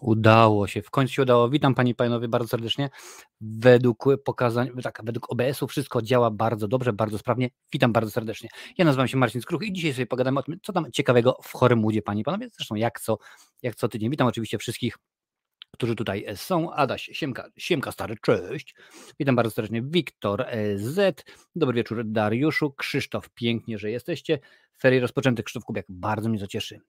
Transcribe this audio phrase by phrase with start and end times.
[0.00, 1.50] Udało się, w końcu się udało.
[1.50, 2.90] Witam Pani i Panowie bardzo serdecznie.
[3.40, 7.50] Według pokazań, tak, według OBS-u wszystko działa bardzo dobrze, bardzo sprawnie.
[7.72, 8.48] Witam bardzo serdecznie.
[8.78, 11.52] Ja nazywam się Marcin Skruch i dzisiaj sobie pogadamy o tym, co tam ciekawego w
[11.52, 12.48] Chorym Panie i Panowie.
[12.56, 13.18] Zresztą jak co,
[13.62, 14.10] jak co tydzień.
[14.10, 14.96] Witam oczywiście wszystkich
[15.72, 16.72] którzy tutaj e, są.
[16.72, 18.74] Adaś, Siemka, Siemka Stary, cześć.
[19.18, 19.82] Witam bardzo serdecznie.
[19.82, 21.24] Wiktor e, Z.
[21.56, 22.70] Dobry wieczór Dariuszu.
[22.70, 24.38] Krzysztof, pięknie, że jesteście.
[24.78, 26.80] Ferie rozpoczęte, Krzysztof Kubiak, bardzo mnie to cieszy.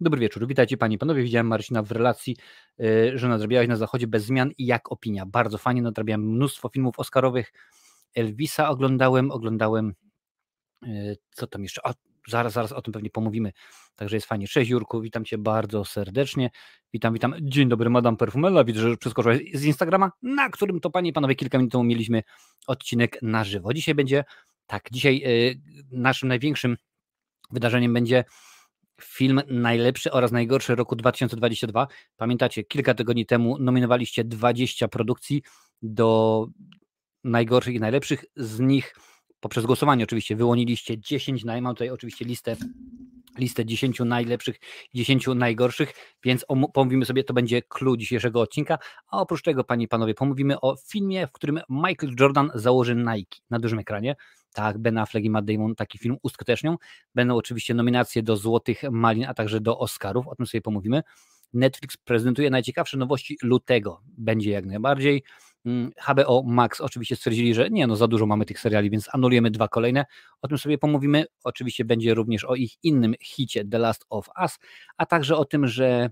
[0.00, 1.22] Dobry wieczór, witajcie Panie i Panowie.
[1.22, 2.36] Widziałem Marcina w relacji,
[2.80, 5.26] e, że nadrabiałeś na zachodzie bez zmian i jak opinia?
[5.26, 7.52] Bardzo fajnie, nadrabiałem mnóstwo filmów oscarowych.
[8.14, 9.94] Elvisa oglądałem, oglądałem
[11.30, 11.80] co tam jeszcze?
[11.86, 11.94] A,
[12.28, 13.52] zaraz, zaraz o tym pewnie pomówimy.
[13.96, 14.48] Także jest fajnie.
[14.48, 16.50] Cześć Jurku, witam Cię bardzo serdecznie.
[16.92, 17.34] Witam, witam.
[17.40, 18.64] Dzień dobry, Madame Perfumella.
[18.64, 22.22] Widzę, że przeskoczyłaś z Instagrama, na którym to Panie i Panowie kilka minut temu mieliśmy
[22.66, 23.74] odcinek na żywo.
[23.74, 24.24] Dzisiaj będzie,
[24.66, 25.60] tak, dzisiaj y,
[25.90, 26.76] naszym największym
[27.50, 28.24] wydarzeniem będzie
[29.00, 31.86] film najlepszy oraz najgorszy roku 2022.
[32.16, 35.42] Pamiętacie, kilka tygodni temu nominowaliście 20 produkcji
[35.82, 36.46] do
[37.24, 38.24] najgorszych i najlepszych.
[38.36, 38.94] Z nich
[39.40, 42.56] poprzez głosowanie oczywiście wyłoniliście 10, naj, mam tutaj oczywiście listę
[43.38, 44.56] listę 10 najlepszych,
[44.94, 45.92] 10 najgorszych,
[46.24, 50.60] więc pomówimy sobie, to będzie clue dzisiejszego odcinka, a oprócz tego, panie i panowie, pomówimy
[50.60, 54.16] o filmie, w którym Michael Jordan założy Nike na dużym ekranie.
[54.52, 56.76] Tak, Ben Affleck i Matt Damon taki film uskutecznią.
[57.14, 61.02] Będą oczywiście nominacje do Złotych Malin, a także do Oscarów, o tym sobie pomówimy.
[61.52, 64.00] Netflix prezentuje najciekawsze nowości lutego.
[64.18, 65.22] Będzie jak najbardziej.
[66.08, 69.50] HBO mm, Max oczywiście stwierdzili, że nie, no za dużo mamy tych seriali, więc anulujemy
[69.50, 70.04] dwa kolejne.
[70.42, 71.24] O tym sobie pomówimy.
[71.44, 74.58] Oczywiście będzie również o ich innym hicie The Last of Us,
[74.96, 76.10] a także o tym, że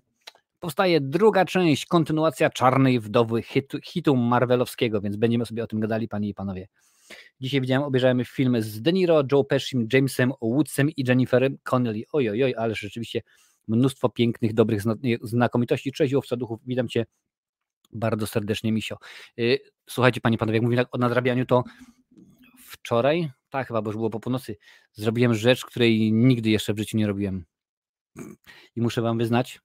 [0.61, 6.09] powstaje druga część, kontynuacja Czarnej Wdowy hitu, hitu Marvelowskiego, więc będziemy sobie o tym gadali,
[6.09, 6.69] panie i panowie.
[7.41, 12.03] Dzisiaj widziałem, obejrzałem filmy z De Niro, Joe Pesci, Jamesem Woodsem i Jenniferem Connelly.
[12.13, 13.21] Oj, oj, oj, ale rzeczywiście
[13.69, 14.83] mnóstwo pięknych, dobrych
[15.23, 15.93] znakomitości.
[15.93, 17.07] Cześć, łowca duchów, witam Cię
[17.93, 18.97] bardzo serdecznie, Misio.
[19.39, 21.65] Y, słuchajcie, panie panowie, jak mówię o nadrabianiu, to
[22.67, 24.57] wczoraj, tak chyba, bo już było po północy,
[24.93, 27.45] zrobiłem rzecz, której nigdy jeszcze w życiu nie robiłem.
[28.77, 29.61] I muszę wam wyznać,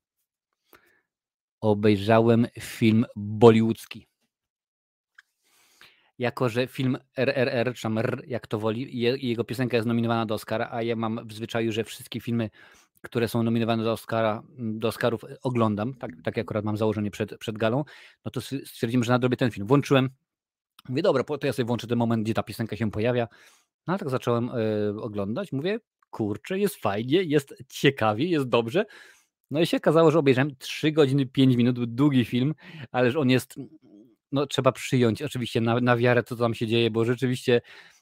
[1.61, 4.07] obejrzałem film bollywoodzki.
[6.17, 10.69] Jako, że film RRR, czy R, jak to woli, jego piosenka jest nominowana do Oscara,
[10.71, 12.49] a ja mam w zwyczaju, że wszystkie filmy
[13.01, 17.37] które są nominowane do, Oscara, do Oscarów, e, oglądam, tak, tak akurat mam założenie przed,
[17.37, 17.83] przed galą,
[18.25, 19.67] no to stwierdziłem, że nadrobię ten film.
[19.67, 20.09] Włączyłem,
[20.89, 23.27] mówię, dobra, to ja sobie włączę ten moment, gdzie ta piosenka się pojawia.
[23.87, 25.79] No ale tak zacząłem y, oglądać, mówię,
[26.09, 28.85] kurczę, jest fajnie, jest ciekawie, jest dobrze.
[29.51, 32.53] No i się okazało, że obejrzałem 3 godziny 5 minut, długi film,
[32.91, 33.55] ale że on jest,
[34.31, 37.61] no trzeba przyjąć oczywiście na, na wiarę, co tam się dzieje, bo rzeczywiście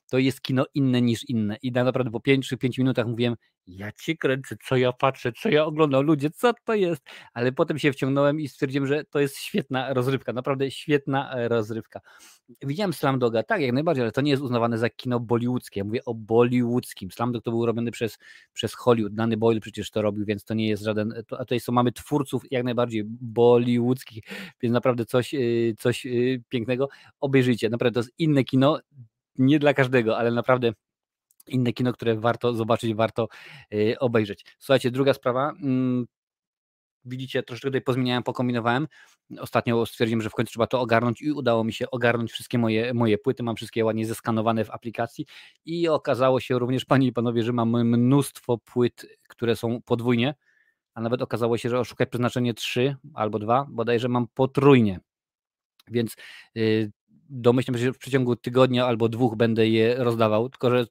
[0.10, 1.58] to jest kino inne niż inne.
[1.62, 3.36] I naprawdę po 5 czy 5 minutach mówiłem,
[3.70, 7.02] ja cię kręcę, co ja patrzę, co ja oglądam, ludzie, co to jest?
[7.34, 12.00] Ale potem się wciągnąłem i stwierdziłem, że to jest świetna rozrywka, naprawdę świetna e, rozrywka.
[12.62, 15.80] Widziałem Slamdoga, tak, jak najbardziej, ale to nie jest uznawane za kino bollywoodzkie.
[15.80, 17.12] Ja mówię o bollywoodzkim.
[17.12, 18.18] Slamdog to był robiony przez,
[18.54, 19.14] przez Hollywood.
[19.14, 21.14] Danny Boyle przecież to robił, więc to nie jest żaden.
[21.28, 24.24] To, a tutaj są, mamy twórców jak najbardziej bollywoodzkich,
[24.62, 26.90] więc naprawdę coś, y, coś y, pięknego.
[27.20, 28.80] Obejrzyjcie, naprawdę to jest inne kino
[29.40, 30.74] nie dla każdego, ale naprawdę
[31.48, 33.28] inne kino, które warto zobaczyć, warto
[33.74, 34.46] y, obejrzeć.
[34.60, 35.50] Słuchajcie, druga sprawa.
[35.50, 36.06] Mm,
[37.06, 38.88] widzicie, troszeczkę tutaj pozmieniałem, pokombinowałem.
[39.40, 42.94] Ostatnio stwierdziłem, że w końcu trzeba to ogarnąć i udało mi się ogarnąć wszystkie moje,
[42.94, 43.44] moje płyty.
[43.44, 45.26] Mam wszystkie ładnie zeskanowane w aplikacji
[45.66, 50.36] i okazało się również, panie i panowie, że mam mnóstwo płyt, które są podwójnie,
[50.94, 55.00] a nawet okazało się, że oszukaj przeznaczenie 3 albo 2, bodajże mam potrójnie.
[55.88, 56.16] Więc
[56.58, 56.92] y,
[57.30, 60.86] domyślam się, że w przeciągu tygodnia albo dwóch będę je rozdawał, tylko że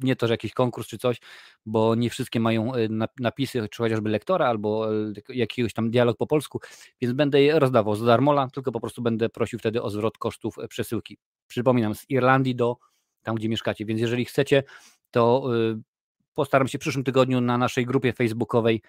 [0.00, 1.20] nie to, że jakiś konkurs czy coś,
[1.66, 2.88] bo nie wszystkie mają e,
[3.20, 6.60] napisy, czy chociażby lektora, albo e, jakiegoś tam dialog po polsku,
[7.00, 10.58] więc będę je rozdawał z darmola, tylko po prostu będę prosił wtedy o zwrot kosztów
[10.58, 11.18] e, przesyłki.
[11.46, 12.76] Przypominam, z Irlandii do
[13.22, 14.62] tam, gdzie mieszkacie, więc jeżeli chcecie,
[15.10, 15.44] to
[16.34, 18.82] postaram się w przyszłym tygodniu na naszej grupie facebookowej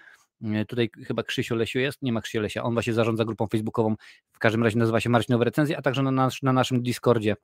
[0.67, 3.95] Tutaj chyba Krzysiu Lesiu jest, nie ma Krzysiu Lesia, on właśnie zarządza grupą facebookową,
[4.31, 7.35] w każdym razie nazywa się Marcinowe Recenzje, a także na, na naszym Discordzie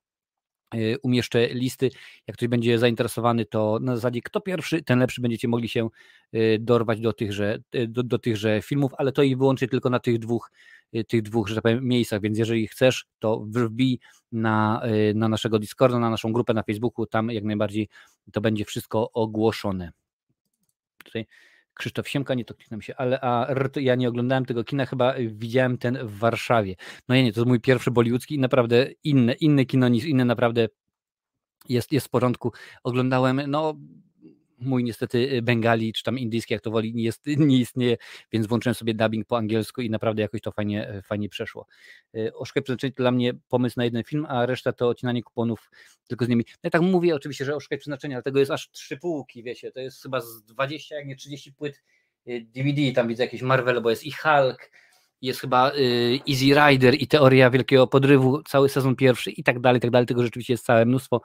[0.75, 1.89] y, umieszczę listy.
[2.27, 5.89] Jak ktoś będzie zainteresowany, to na zasadzie kto pierwszy, ten lepszy będziecie mogli się
[6.35, 10.19] y, dorwać do tychże, do, do tychże filmów, ale to i wyłącznie tylko na tych
[10.19, 10.51] dwóch,
[11.07, 13.99] tych dwóch, że tak powiem, miejscach, więc jeżeli chcesz, to wbij
[14.31, 14.81] na,
[15.15, 17.87] na naszego Discorda, na naszą grupę na Facebooku, tam jak najbardziej
[18.31, 19.91] to będzie wszystko ogłoszone.
[21.03, 21.25] Tutaj
[21.79, 25.77] Krzysztof Siemka, nie to kliknę się, ale a ja nie oglądałem tego kina, chyba widziałem
[25.77, 26.75] ten w Warszawie.
[27.07, 30.67] No ja nie, to mój pierwszy bollywoodzki i naprawdę inne, inne kino niż inne, naprawdę
[31.69, 32.51] jest, jest w porządku.
[32.83, 33.75] Oglądałem, no
[34.59, 37.97] mój niestety bengali, czy tam indyjski, jak to woli, nie, jest, nie istnieje,
[38.31, 41.65] więc włączyłem sobie dubbing po angielsku i naprawdę jakoś to fajnie, fajnie przeszło.
[42.33, 45.69] Oszukaj przeznaczenie to dla mnie pomysł na jeden film, a reszta to odcinanie kuponów
[46.07, 46.43] tylko z nimi.
[46.47, 49.71] No ja tak mówię oczywiście, że oszukaj przeznaczenie, ale tego jest aż trzy półki, wiecie,
[49.71, 51.81] to jest chyba z 20, jak nie 30 płyt
[52.25, 54.71] DVD, tam widzę jakieś Marvel, bo jest i Hulk,
[55.21, 59.77] jest chyba y, Easy Rider i Teoria Wielkiego Podrywu, cały sezon pierwszy i tak dalej,
[59.77, 61.21] i tak dalej, tego rzeczywiście jest całe mnóstwo,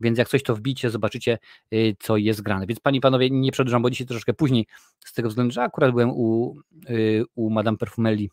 [0.00, 1.38] więc jak coś to wbicie, zobaczycie
[1.74, 2.66] y, co jest grane.
[2.66, 4.66] Więc Panie i Panowie, nie przedłużam, bo dzisiaj troszeczkę później,
[5.04, 6.56] z tego względu, że akurat byłem u,
[6.90, 8.30] y, u Madame Perfumelli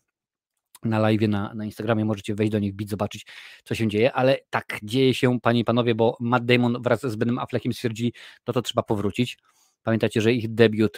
[0.84, 3.26] na live na, na Instagramie, możecie wejść do nich, bić, zobaczyć,
[3.64, 7.16] co się dzieje, ale tak, dzieje się, Panie i Panowie, bo Matt Damon wraz z
[7.16, 8.14] Benem Affleckiem stwierdzili,
[8.48, 9.38] no to trzeba powrócić.
[9.84, 10.98] Pamiętacie, że ich debiut,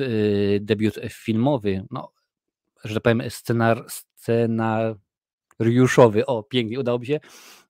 [0.60, 2.12] debiut filmowy, no
[2.84, 3.86] że tak powiem, scenar,
[4.18, 7.20] scenariuszowy, o pięknie, udało mi się,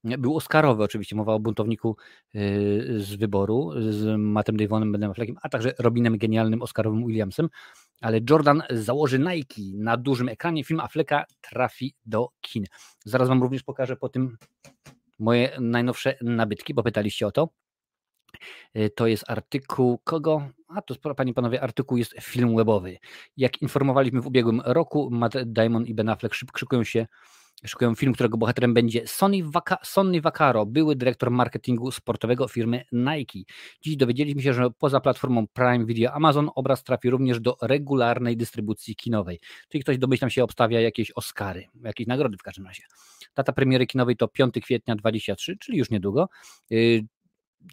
[0.04, 1.98] był Oscarowy oczywiście, mowa o buntowniku
[2.36, 7.50] y, z wyboru, z Mattem Davonem, Benem Affleckiem, a także Robinem genialnym Oscarowym Williamsem,
[8.02, 12.66] ale Jordan założy Nike na dużym ekranie, film Afflecka trafi do kin.
[13.06, 14.38] Zaraz wam również pokażę po tym
[15.20, 17.50] moje najnowsze nabytki, bo pytaliście o to.
[18.76, 20.50] Y, to jest artykuł kogo?
[20.68, 22.98] A to, panie panowie, artykuł jest film webowy.
[23.38, 27.08] Jak informowaliśmy w ubiegłym roku, Matt Damon i Ben Affleck szykują się
[27.66, 33.40] szykują film, którego bohaterem będzie Sonny, Vaca Sonny Vaccaro, były dyrektor marketingu sportowego firmy Nike.
[33.82, 38.96] Dziś dowiedzieliśmy się, że poza platformą Prime Video Amazon obraz trafi również do regularnej dystrybucji
[38.96, 39.40] kinowej.
[39.70, 42.84] Czyli ktoś domyślam się obstawia jakieś Oscary, jakieś nagrody w każdym razie.
[43.36, 46.30] Data premiery kinowej to 5 kwietnia 23, czyli już niedługo.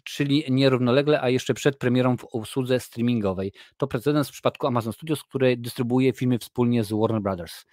[0.03, 3.53] Czyli nierównolegle, a jeszcze przed premierą w usłudze streamingowej.
[3.77, 7.65] To precedens w przypadku Amazon Studios, który dystrybuuje filmy wspólnie z Warner Brothers.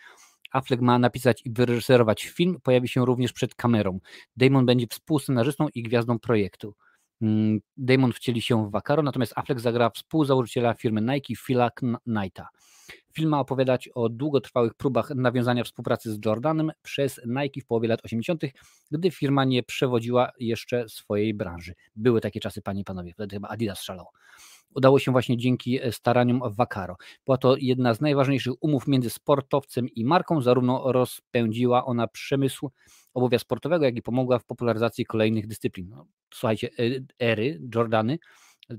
[0.53, 4.01] Affleck ma napisać i wyreżyserować film, pojawi się również przed kamerą.
[4.37, 6.75] Damon będzie współscenarzystą i gwiazdą projektu.
[7.23, 12.49] Mm, Damon wcieli się w Vakaro, natomiast Affleck zagra współzałożyciela firmy Nike, Phila Knighta.
[13.15, 18.01] Film ma opowiadać o długotrwałych próbach nawiązania współpracy z Jordanem przez Nike w połowie lat
[18.05, 18.43] 80.,
[18.91, 21.75] gdy firma nie przewodziła jeszcze swojej branży.
[21.97, 24.07] Były takie czasy, panie i panowie, wtedy chyba Adidas szalał.
[24.75, 26.97] Udało się właśnie dzięki staraniom Vakaro.
[27.27, 32.71] Była to jedna z najważniejszych umów między sportowcem i marką, zarówno rozpędziła ona przemysł
[33.15, 35.89] obuwia sportowego, jak i pomogła w popularyzacji kolejnych dyscyplin.
[35.89, 36.83] No, słuchajcie, e,
[37.27, 38.19] ery, Jordany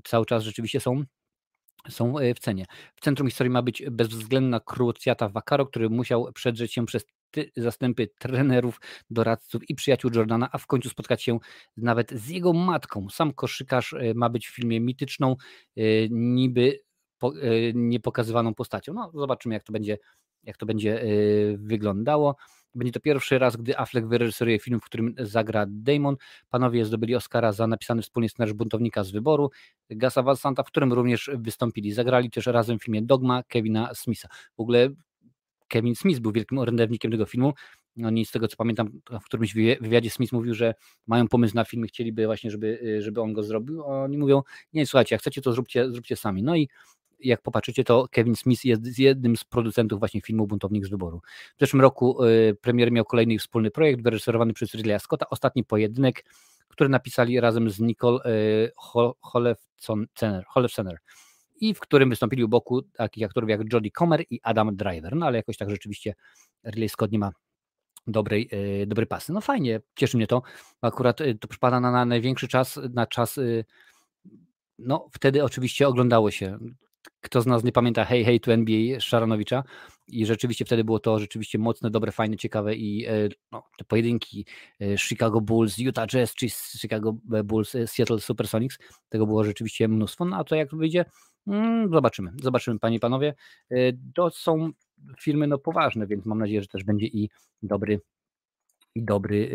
[0.04, 1.04] cały czas rzeczywiście są
[1.88, 2.64] są e, w cenie.
[2.94, 7.04] W centrum historii ma być bezwzględna krucjata Wakaro, który musiał przedrzeć się przez
[7.56, 11.38] zastępy trenerów, doradców i przyjaciół Jordana, a w końcu spotkać się
[11.76, 13.06] nawet z jego matką.
[13.10, 15.36] Sam koszykarz e, ma być w filmie mityczną,
[15.76, 16.80] e, niby
[17.74, 18.94] niepokazywaną postacią.
[18.94, 19.98] No, zobaczymy, jak to będzie,
[20.42, 21.04] jak to będzie
[21.58, 22.36] wyglądało.
[22.74, 26.16] Będzie to pierwszy raz, gdy Affleck wyreżyseruje film, w którym zagra Damon.
[26.50, 29.50] Panowie zdobyli Oscara za napisany wspólnie scenariusz Buntownika z wyboru,
[29.90, 31.92] Gasa Santa, w którym również wystąpili.
[31.92, 34.28] Zagrali też razem w filmie Dogma Kevina Smitha.
[34.56, 34.88] W ogóle
[35.68, 37.52] Kevin Smith był wielkim orędownikiem tego filmu.
[38.04, 40.74] Oni z tego co pamiętam, w którymś wywiadzie Smith mówił, że
[41.06, 43.84] mają pomysł na film i chcieliby właśnie, żeby, żeby on go zrobił.
[43.84, 44.42] Oni mówią,
[44.72, 46.42] nie słuchajcie, jak chcecie, to zróbcie, zróbcie sami.
[46.42, 46.68] No i
[47.24, 51.20] jak popatrzycie, to Kevin Smith jest jednym z producentów właśnie filmu Buntownik z wyboru.
[51.56, 56.24] W zeszłym roku y, premier miał kolejny wspólny projekt wyreżyserowany przez Ridleya Scotta, ostatni pojedynek,
[56.68, 58.72] który napisali razem z Nicole y,
[60.46, 60.98] Holefcener
[61.60, 65.26] i w którym wystąpili u boku takich aktorów jak Jodie Comer i Adam Driver, no
[65.26, 66.14] ale jakoś tak rzeczywiście
[66.64, 67.32] Ridley Scott nie ma
[68.06, 68.48] dobrej,
[68.82, 69.32] y, dobrej pasy.
[69.32, 70.42] No fajnie, cieszy mnie to,
[70.82, 73.38] akurat to przypada na, na największy czas, na czas
[74.78, 76.58] no wtedy oczywiście oglądało się
[77.20, 79.62] kto z nas nie pamięta Hey Hey to NBA Szaranowicza.
[80.08, 84.46] I rzeczywiście wtedy było to rzeczywiście mocne, dobre, fajne, ciekawe i e, no, te pojedynki
[84.80, 86.48] e, Chicago Bulls, Utah Jazz czy
[86.80, 87.12] Chicago
[87.44, 91.04] Bulls, e, Seattle Supersonics, tego było rzeczywiście mnóstwo, no a to jak wyjdzie,
[91.46, 93.34] mm, zobaczymy, zobaczymy panie i panowie,
[94.14, 94.70] to są
[95.20, 97.30] filmy no poważne, więc mam nadzieję, że też będzie i
[97.62, 98.00] dobry
[98.94, 99.50] i dobry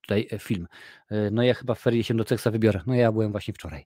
[0.00, 0.66] tutaj film.
[1.32, 3.84] No ja chyba w ferie się do Teksa wybiorę, no ja byłem właśnie wczoraj.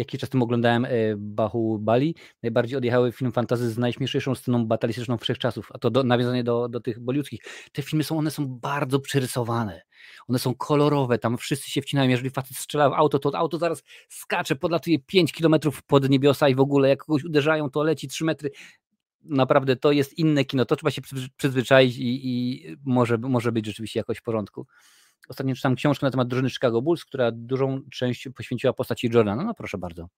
[0.00, 5.68] Jakiś czas temu oglądałem e, Bahubali, najbardziej odjechały film fantazy z najśmieszniejszą sceną batalistyczną wszechczasów,
[5.74, 7.40] a to do, nawiązanie do, do tych boliudzkich.
[7.72, 9.82] Te filmy są, one są bardzo przerysowane,
[10.28, 13.82] one są kolorowe, tam wszyscy się wcinają, jeżeli facet strzela w auto, to auto zaraz
[14.08, 18.24] skacze, podlatuje 5 kilometrów pod niebiosa i w ogóle jak kogoś uderzają, to leci 3
[18.24, 18.50] metry.
[19.22, 21.02] Naprawdę to jest inne kino, to trzeba się
[21.36, 24.66] przyzwyczaić i, i może, może być rzeczywiście jakoś w porządku.
[25.28, 29.44] Ostatnio czytam książkę na temat drużyny Chicago Bulls, która dużą część poświęciła postaci Jordana.
[29.44, 30.08] No proszę bardzo.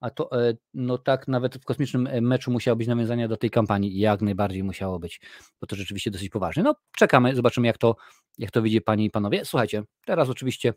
[0.00, 3.50] A to, e, no tak, nawet w kosmicznym e, meczu musiało być nawiązania do tej
[3.50, 3.98] kampanii.
[3.98, 5.20] Jak najbardziej musiało być,
[5.60, 6.62] bo to rzeczywiście dosyć poważnie.
[6.62, 7.96] No czekamy, zobaczymy jak to,
[8.38, 9.44] jak to widzi Panie i Panowie.
[9.44, 10.74] Słuchajcie, teraz oczywiście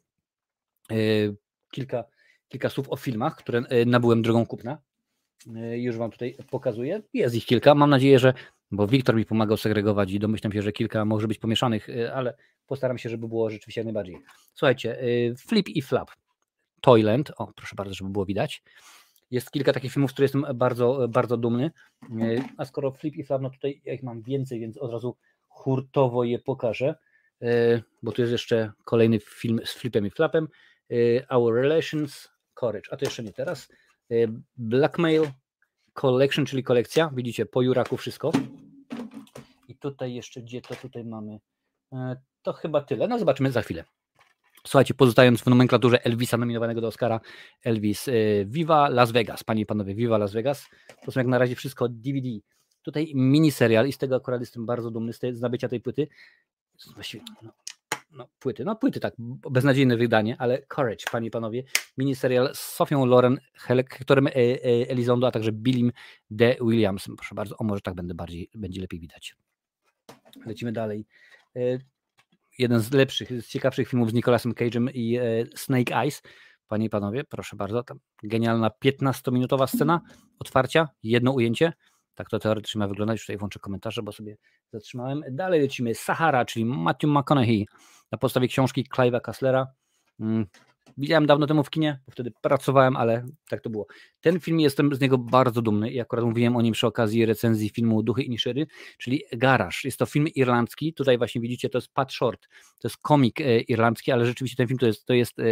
[0.89, 1.35] yy,
[1.71, 2.03] kilka,
[2.47, 4.77] kilka słów o filmach, które nabyłem drogą kupna.
[5.75, 7.01] Już Wam tutaj pokazuję.
[7.13, 7.75] Jest ich kilka.
[7.75, 8.33] Mam nadzieję, że,
[8.71, 12.97] bo Wiktor mi pomagał segregować i domyślam się, że kilka może być pomieszanych, ale postaram
[12.97, 14.21] się, żeby było rzeczywiście jak najbardziej.
[14.53, 14.99] Słuchajcie,
[15.47, 16.11] Flip i Flap.
[16.81, 18.63] Toyland, o proszę bardzo, żeby było widać.
[19.31, 21.71] Jest kilka takich filmów, z których jestem bardzo, bardzo dumny.
[22.57, 26.23] A skoro Flip i Flap, no tutaj ja ich mam więcej, więc od razu hurtowo
[26.23, 26.95] je pokażę,
[28.03, 30.47] bo tu jest jeszcze kolejny film z Flipem i Flapem.
[31.29, 33.71] Our Relations, Courage, a to jeszcze nie teraz.
[34.57, 35.27] Blackmail
[36.01, 37.11] Collection, czyli kolekcja.
[37.15, 38.31] Widzicie, po Juraku wszystko.
[39.67, 41.39] I tutaj jeszcze, gdzie to tutaj mamy?
[42.41, 43.07] To chyba tyle.
[43.07, 43.83] No zobaczymy za chwilę.
[44.67, 47.19] Słuchajcie, pozostając w nomenklaturze Elvisa nominowanego do Oscara,
[47.63, 49.43] Elvis y, Viva Las Vegas.
[49.43, 50.65] Panie i panowie, Viva Las Vegas.
[51.05, 52.29] To są jak na razie wszystko DVD.
[52.81, 56.07] Tutaj miniserial i z tego akurat jestem bardzo dumny z, tej, z nabycia tej płyty.
[56.93, 57.51] Właściwie, no,
[58.11, 59.13] no, płyty, no płyty tak,
[59.51, 61.63] beznadziejne wydanie, ale Courage, panie i panowie,
[61.97, 65.91] miniserial z Sofią Loren, Hectorem e, e, Elizondo, a także Billim
[66.29, 67.15] de Williamsem.
[67.15, 69.35] Proszę bardzo, o może tak będę bardziej, będzie lepiej widać.
[70.45, 71.05] Lecimy dalej.
[71.55, 71.59] E,
[72.59, 75.19] jeden z lepszych, z ciekawszych filmów z Nicolasem Cage'em i
[75.55, 76.21] Snake Eyes.
[76.67, 77.83] Panie i panowie, proszę bardzo,
[78.23, 80.01] genialna 15-minutowa scena
[80.39, 81.73] otwarcia, jedno ujęcie.
[82.17, 83.21] Tak to teoretycznie ma wyglądać.
[83.21, 84.37] Tutaj włączę komentarze, bo sobie
[84.73, 85.23] zatrzymałem.
[85.31, 85.95] Dalej lecimy.
[85.95, 87.67] Sahara, czyli Matthew McConaughey
[88.11, 89.67] na podstawie książki Clive'a Kasslera.
[90.97, 93.87] Widziałem dawno temu w kinie, bo wtedy pracowałem, ale tak to było.
[94.21, 97.69] Ten film jestem z niego bardzo dumny i akurat mówiłem o nim przy okazji recenzji
[97.69, 98.67] filmu Duchy i Niszyry,
[98.97, 99.85] czyli Garaż.
[99.85, 102.47] Jest to film irlandzki, tutaj właśnie widzicie, to jest Pat Short,
[102.79, 105.43] to jest komik e, irlandzki, ale rzeczywiście ten film to jest, to jest e,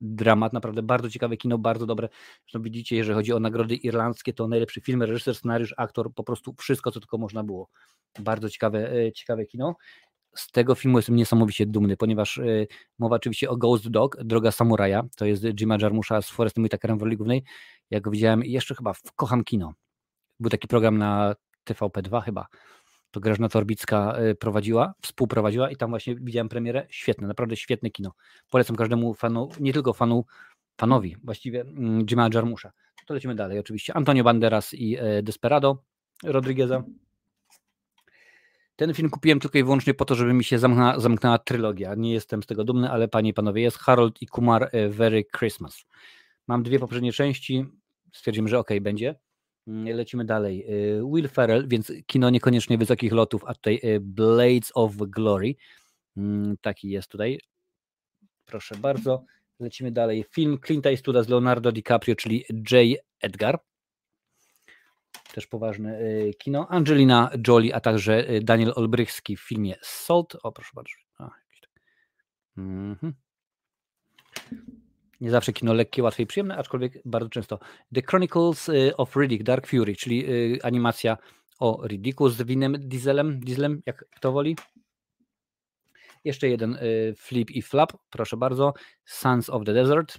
[0.00, 2.08] dramat, naprawdę bardzo ciekawe kino, bardzo dobre.
[2.42, 6.54] Zresztą widzicie, jeżeli chodzi o nagrody irlandzkie, to najlepszy film, reżyser, scenariusz, aktor, po prostu
[6.58, 7.68] wszystko, co tylko można było.
[8.18, 9.76] Bardzo ciekawe, e, ciekawe kino
[10.34, 12.66] z tego filmu jestem niesamowicie dumny, ponieważ y,
[12.98, 17.02] mowa oczywiście o Ghost Dog, Droga Samuraja, to jest Jima Jarmusza z Forestem Whitakerem w
[17.02, 17.44] roli głównej.
[17.90, 19.72] Ja go widziałem jeszcze chyba w Kocham Kino.
[20.40, 21.34] Był taki program na
[21.68, 22.46] TVP2 chyba.
[23.10, 26.86] To Grażna Torbicka y, prowadziła, współprowadziła i tam właśnie widziałem premierę.
[26.90, 28.12] Świetne, naprawdę świetne kino.
[28.50, 30.24] Polecam każdemu fanu, nie tylko fanu,
[30.80, 32.72] fanowi właściwie mm, Jima Jarmusza.
[33.06, 33.96] To lecimy dalej oczywiście.
[33.96, 35.82] Antonio Banderas i y, Desperado
[36.24, 36.82] Rodrigueza.
[38.82, 41.94] Ten film kupiłem tylko i wyłącznie po to, żeby mi się zamknęła, zamknęła trylogia.
[41.94, 45.24] Nie jestem z tego dumny, ale panie i panowie, jest Harold i Kumar e, Very
[45.38, 45.84] Christmas.
[46.46, 47.64] Mam dwie poprzednie części,
[48.12, 49.14] stwierdzimy, że ok, będzie.
[49.66, 50.64] Mm, lecimy dalej.
[50.66, 55.54] E, Will Ferrell, więc kino niekoniecznie wysokich lotów, a tutaj e, Blades of Glory.
[56.16, 57.40] Mm, taki jest tutaj.
[58.44, 59.24] Proszę bardzo.
[59.60, 60.24] Lecimy dalej.
[60.30, 63.00] Film Clint Eastwooda z Leonardo DiCaprio, czyli J.
[63.20, 63.60] Edgar
[65.32, 66.68] też poważne y, kino.
[66.68, 70.36] Angelina Jolie, a także y, Daniel Olbrychski w filmie Salt.
[70.42, 70.90] O, proszę bardzo.
[71.18, 71.42] Tak.
[72.56, 73.12] mhm.
[75.20, 77.58] Nie zawsze kino lekkie, łatwe i przyjemne, aczkolwiek bardzo często.
[77.94, 80.26] The Chronicles y, of Riddick, Dark Fury, czyli
[80.62, 81.16] animacja
[81.58, 84.56] o Riddicku z Winem Dieselem, Dieselem, jak kto woli.
[86.24, 86.78] Jeszcze jeden
[87.16, 88.74] flip i flap, proszę bardzo.
[89.04, 90.18] Sons of the Desert.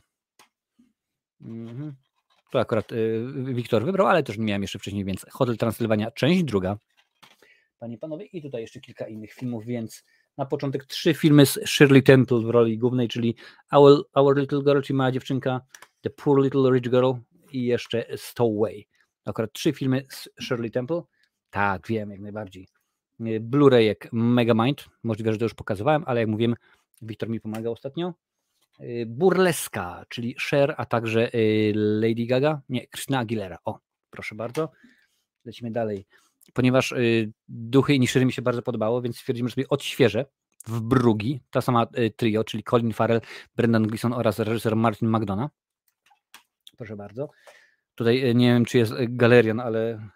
[1.41, 1.95] Mhm.
[2.53, 6.43] To akurat y, Wiktor wybrał, ale też nie miałem jeszcze wcześniej, więc Hotel Transylwania, część
[6.43, 6.77] druga.
[7.79, 10.03] Panie i panowie, i tutaj jeszcze kilka innych filmów, więc
[10.37, 13.35] na początek trzy filmy z Shirley Temple w roli głównej, czyli
[13.71, 15.61] Our, Our Little Girl, czyli Mała Dziewczynka,
[16.01, 17.11] The Poor Little Rich Girl
[17.51, 18.87] i jeszcze Stowaway.
[19.25, 21.01] Akurat trzy filmy z Shirley Temple.
[21.49, 22.67] Tak, wiem, jak najbardziej.
[23.21, 26.55] Y, Blu-rayek Megamind, możliwe, że to już pokazywałem, ale jak mówiłem,
[27.01, 28.13] Wiktor mi pomagał ostatnio.
[28.79, 33.57] Y, burleska, czyli Cher, a także y, Lady Gaga, nie, Christina Aguilera.
[33.65, 34.71] O, proszę bardzo.
[35.45, 36.05] Lecimy dalej.
[36.53, 40.25] Ponieważ y, Duchy i Niszyry mi się bardzo podobało, więc stwierdzimy, że sobie odświeżę
[40.67, 41.87] w Brugi, ta sama
[42.17, 43.21] trio, czyli Colin Farrell,
[43.55, 45.51] Brendan Gleeson oraz reżyser Martin McDonough.
[46.77, 47.29] Proszę bardzo.
[47.95, 50.09] Tutaj nie wiem, czy jest galerian, ale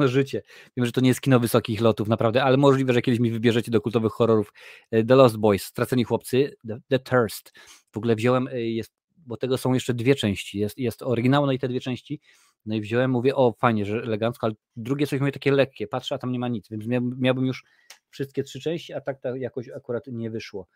[0.00, 0.42] życie.
[0.76, 3.70] Wiem, że to nie jest kino wysokich lotów, naprawdę, ale możliwe, że kiedyś mi wybierzecie
[3.70, 4.52] do kultowych horrorów
[4.90, 7.52] e, The Lost Boys, Straceni Chłopcy, The, The Thirst.
[7.92, 11.52] W ogóle wziąłem, e, jest, bo tego są jeszcze dwie części, jest, jest oryginał, no
[11.52, 12.20] i te dwie części,
[12.66, 16.14] no i wziąłem, mówię, o fajnie, że elegancko, ale drugie coś mówię takie lekkie, patrzę,
[16.14, 16.84] a tam nie ma nic, więc
[17.18, 17.64] miałbym już
[18.10, 20.68] wszystkie trzy części, a tak to jakoś akurat nie wyszło.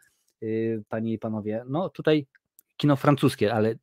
[0.43, 0.47] E,
[0.89, 2.27] panie i panowie, no tutaj
[2.77, 3.75] kino francuskie, ale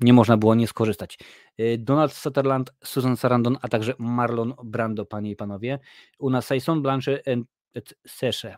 [0.00, 1.18] nie można było nie skorzystać.
[1.60, 5.78] Y, Donald Sutherland, Susan Sarandon, a także Marlon Brando, panie i panowie.
[6.18, 7.22] Una Saison, Blanche
[7.74, 8.56] et Seche.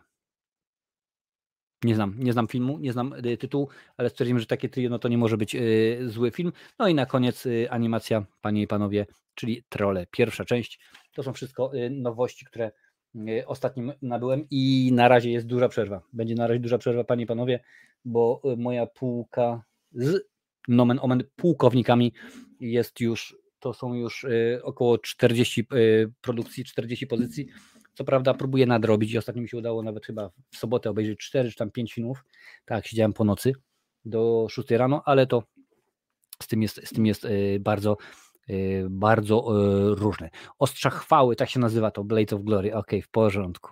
[1.83, 4.99] Nie znam, nie znam filmu, nie znam y, tytułu, ale stwierdzimy, że takie trio no
[4.99, 6.51] to nie może być y, zły film.
[6.79, 10.79] No i na koniec y, animacja, panie i panowie, czyli Trolle, pierwsza część.
[11.13, 12.71] To są wszystko y, nowości, które
[13.15, 16.01] y, ostatnim nabyłem i na razie jest duża przerwa.
[16.13, 17.59] Będzie na razie duża przerwa, panie i panowie,
[18.05, 20.32] bo moja półka z
[20.67, 22.13] nomen omen pułkownikami.
[22.59, 24.25] Jest już, to są już
[24.63, 25.67] około 40
[26.21, 27.47] produkcji, 40 pozycji.
[27.93, 31.51] Co prawda próbuję nadrobić i ostatnio mi się udało nawet chyba w sobotę obejrzeć 4
[31.51, 32.23] czy tam 5 filmów.
[32.65, 33.53] Tak, siedziałem po nocy
[34.05, 35.43] do 6 rano, ale to
[36.41, 37.27] z tym jest, z tym jest
[37.59, 37.97] bardzo
[38.89, 39.45] bardzo
[39.95, 40.29] różne.
[40.59, 43.71] Ostrza chwały, tak się nazywa to, Blades of Glory, ok, w porządku.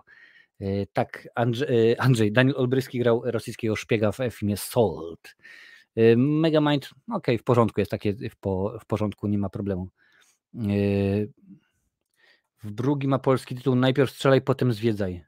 [0.93, 5.35] Tak, Andrzej, Andrzej Daniel Olbryski grał rosyjskiego szpiega w filmie Salt.
[6.17, 9.89] Megamind, ok, w porządku, jest takie w, po, w porządku, nie ma problemu.
[12.63, 15.25] W drugi ma polski tytuł Najpierw strzelaj, potem zwiedzaj.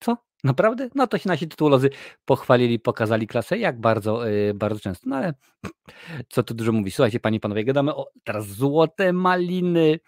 [0.00, 0.16] Co?
[0.44, 0.88] Naprawdę?
[0.94, 1.90] No to się nasi tytułozy
[2.24, 5.08] pochwalili, pokazali klasę, jak bardzo, yy, bardzo często.
[5.08, 5.34] No ale
[6.28, 6.90] co tu dużo mówi.
[6.90, 9.98] Słuchajcie, panie i panowie, gadamy o teraz złote maliny.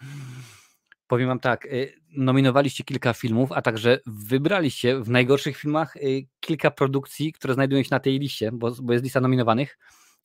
[1.06, 6.70] Powiem wam tak, yy, nominowaliście kilka filmów, a także wybraliście w najgorszych filmach yy, kilka
[6.70, 9.78] produkcji, które znajdują się na tej liście, bo, bo jest lista nominowanych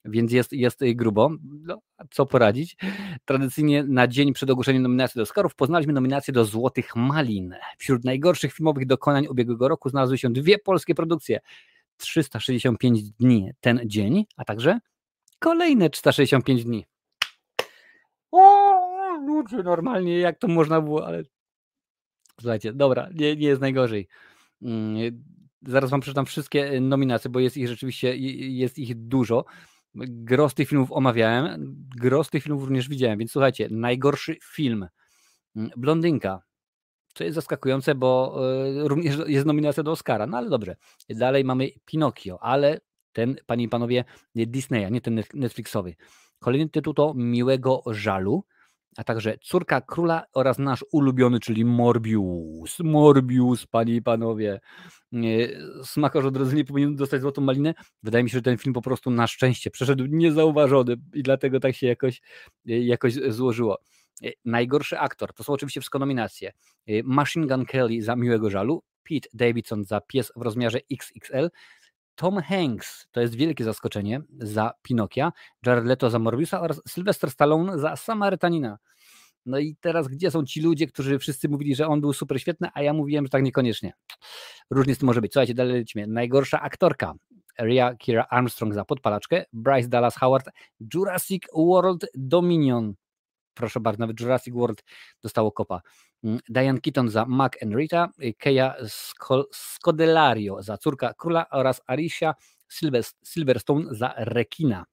[0.06, 1.30] więc jest, jest grubo.
[1.64, 2.78] No, co poradzić?
[3.26, 7.56] Tradycyjnie na dzień przed ogłoszeniem nominacji do Oscarów poznaliśmy nominację do Złotych Malin.
[7.78, 11.40] Wśród najgorszych filmowych dokonań ubiegłego roku znalazły się dwie polskie produkcje.
[11.98, 14.80] 365 dni ten dzień, a także
[15.40, 16.86] kolejne 365 dni.
[18.32, 18.81] O,
[19.26, 21.24] ludzie, normalnie jak to można było, ale
[22.42, 24.08] słuchajcie, dobra, nie, nie jest najgorzej.
[24.62, 25.24] Mm,
[25.68, 28.18] zaraz wam przeczytam wszystkie nominacje, bo jest ich rzeczywiście
[28.50, 29.46] jest ich dużo.
[29.96, 34.88] Gros tych filmów omawiałem, gros tych filmów również widziałem, więc słuchajcie, najgorszy film
[35.56, 36.42] mm, Blondynka,
[37.14, 38.42] co jest zaskakujące, bo
[38.84, 40.76] e, również jest nominacja do Oscara, no ale dobrze.
[41.10, 42.80] Dalej mamy Pinokio, ale
[43.14, 44.04] ten, panie i panowie,
[44.36, 45.96] Disneya, nie ten Netflixowy.
[46.40, 48.44] Kolejny tytuł to Miłego Żalu,
[48.98, 52.80] a także Córka Króla oraz nasz ulubiony, czyli Morbius.
[52.80, 54.60] Morbius, panie i panowie.
[55.84, 57.74] Smakarz od razu nie powinien dostać złotą malinę.
[58.04, 61.76] Wydaje mi się, że ten film po prostu na szczęście przeszedł niezauważony i dlatego tak
[61.76, 62.22] się jakoś,
[62.66, 63.78] jakoś złożyło.
[64.46, 66.52] Najgorszy aktor, to są oczywiście wszystko nominacje.
[67.04, 71.50] Machine Gun Kelly za Miłego Żalu, Pete Davidson za Pies w rozmiarze XXL,
[72.22, 75.32] Tom Hanks, to jest wielkie zaskoczenie, za Pinokia,
[75.66, 78.78] Jared Leto za Morbiusa oraz Sylvester Stallone za Samarytanina.
[79.46, 82.70] No i teraz gdzie są ci ludzie, którzy wszyscy mówili, że on był super świetny,
[82.74, 83.94] a ja mówiłem, że tak niekoniecznie.
[84.70, 85.34] Różnie z tym może być.
[85.34, 86.08] Słuchajcie, dalej lecimy.
[86.08, 87.14] Najgorsza aktorka.
[87.60, 90.50] Ria Kira Armstrong za Podpalaczkę, Bryce Dallas Howard,
[90.94, 92.94] Jurassic World Dominion.
[93.54, 94.84] Proszę bardzo, nawet Jurassic World
[95.24, 95.82] dostało kopa.
[96.24, 98.76] Mm, Diane Keaton za Mac and Rita, Keja
[99.52, 102.36] Scodelario za Córka Króla oraz Alicia
[103.24, 104.86] Silverstone za Rekina.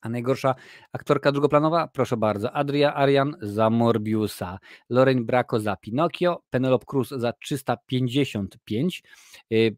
[0.00, 0.54] A najgorsza
[0.92, 4.58] aktorka drugoplanowa, proszę bardzo, Adria Arian za Morbiusa,
[4.90, 9.02] Lorraine Bracco za Pinocchio, Penelope Cruz za 355,
[9.50, 9.76] Y,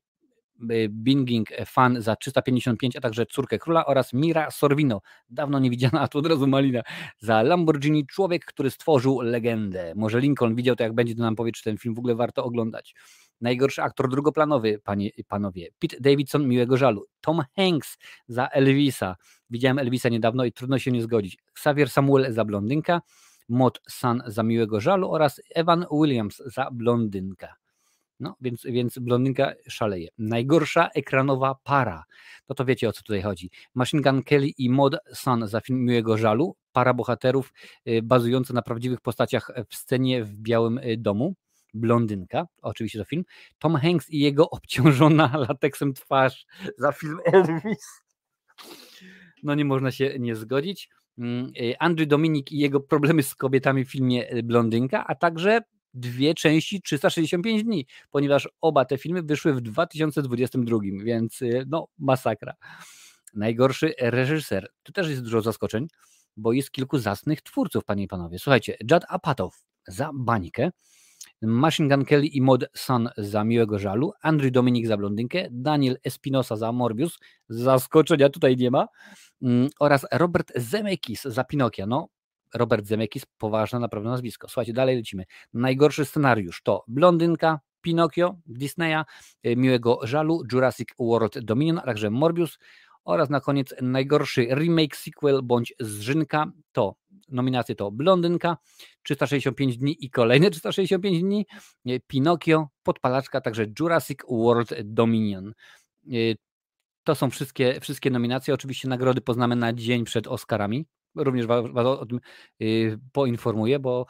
[0.89, 6.09] Binging Fan za 355, a także Córkę Króla oraz Mira Sorvino, dawno nie widziana, a
[6.09, 6.83] tu od razu Malina,
[7.19, 9.93] za Lamborghini Człowiek, który stworzył legendę.
[9.97, 12.45] Może Lincoln widział to, jak będzie, to nam powie, czy ten film w ogóle warto
[12.45, 12.95] oglądać.
[13.41, 15.69] Najgorszy aktor drugoplanowy, panie i panowie.
[15.79, 17.07] Pete Davidson, Miłego Żalu.
[17.21, 19.17] Tom Hanks za Elvisa.
[19.51, 21.39] Widziałem Elvisa niedawno i trudno się nie zgodzić.
[21.51, 23.01] Xavier Samuel za Blondynka.
[23.49, 27.60] Mod San za Miłego Żalu oraz Evan Williams za Blondynka.
[28.21, 30.09] No, więc, więc blondynka szaleje.
[30.19, 32.05] Najgorsza ekranowa para.
[32.49, 33.51] No to wiecie o co tutaj chodzi.
[33.75, 36.57] Machine Gun Kelly i Mod Sun za film Miłego Żalu.
[36.73, 37.53] Para bohaterów
[37.89, 41.35] y, bazująca na prawdziwych postaciach w scenie w Białym y, Domu.
[41.75, 43.25] Blondynka, oczywiście to film.
[43.59, 46.47] Tom Hanks i jego obciążona lateksem twarz
[46.79, 48.03] za film Elvis.
[49.43, 50.89] No nie można się nie zgodzić.
[51.19, 55.61] Mm, y, Andrew Dominik i jego problemy z kobietami w filmie Blondynka, a także
[55.95, 62.55] dwie części 365 dni, ponieważ oba te filmy wyszły w 2022, więc y, no masakra.
[63.35, 64.69] Najgorszy reżyser.
[64.83, 65.87] Tu też jest dużo zaskoczeń,
[66.37, 68.39] bo jest kilku zasnych twórców, panie i panowie.
[68.39, 70.71] Słuchajcie, Judd Apatow za Bańkę,
[71.43, 76.57] Machine Gun Kelly i Mod Sun za Miłego Żalu, Andrew Dominik za Blondynkę, Daniel Espinosa
[76.57, 78.87] za Morbius, zaskoczenia tutaj nie ma,
[79.43, 81.87] mm, oraz Robert Zemeckis za Pinokia.
[81.87, 82.09] No,
[82.55, 84.49] Robert Zemeckis, poważne naprawdę nazwisko.
[84.49, 85.25] Słuchajcie, dalej lecimy.
[85.53, 89.05] Najgorszy scenariusz to Blondynka, Pinokio, Disneya,
[89.47, 92.59] y, Miłego Żalu, Jurassic World Dominion, a także Morbius
[93.05, 96.95] oraz na koniec najgorszy remake, sequel bądź zrzynka to
[97.29, 98.57] nominacje to Blondynka,
[99.03, 101.47] 365 dni i kolejne 365 dni,
[101.89, 105.53] y, Pinokio, Podpalaczka, także Jurassic World Dominion.
[106.13, 106.37] Y,
[107.05, 108.55] to są wszystkie, wszystkie nominacje.
[108.55, 112.21] Oczywiście nagrody poznamy na dzień przed Oscarami również Was o tym
[112.63, 114.07] y, poinformuję, bo,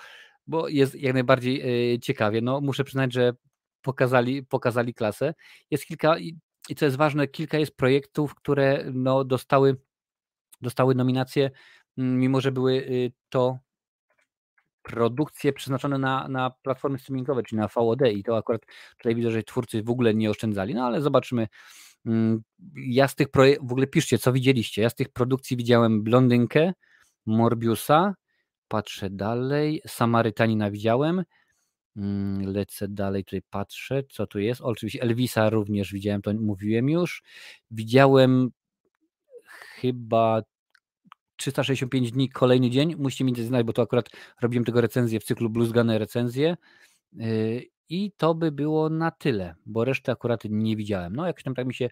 [0.47, 2.41] bo jest jak najbardziej y, ciekawie.
[2.41, 3.33] No, muszę przyznać, że
[3.83, 5.35] pokazali, pokazali klasę.
[5.71, 6.19] Jest kilka,
[6.69, 9.77] i co jest ważne, kilka jest projektów, które no, dostały
[10.61, 11.51] dostały nominacje,
[11.97, 13.59] mimo że były y, to
[14.83, 18.63] produkcje przeznaczone na, na platformy streamingowe, czyli na VOD i to akurat
[18.99, 21.49] tutaj widzę, że twórcy w ogóle nie oszczędzali, no ale zobaczymy.
[22.07, 22.43] Mm,
[22.77, 24.83] ja z tych projektów, w ogóle piszcie, co widzieliście.
[24.83, 26.73] Ja z tych produkcji widziałem Blondynkę,
[27.27, 28.15] Morbiusa,
[28.69, 31.25] patrzę dalej, Samarytanina widziałem,
[31.97, 34.61] mm, lecę dalej, tutaj patrzę, co tu jest.
[34.61, 37.23] Oczywiście Elvisa również widziałem, to mówiłem już.
[37.71, 38.51] Widziałem
[39.81, 40.43] chyba
[41.37, 42.97] 365 dni, kolejny dzień.
[42.97, 46.57] Musicie mi znać, bo to akurat robiłem tego recenzję w cyklu Bluesgane recenzję.
[47.21, 51.17] Y, I to by było na tyle, bo resztę akurat nie widziałem.
[51.17, 51.91] No, jakoś tam tak mi się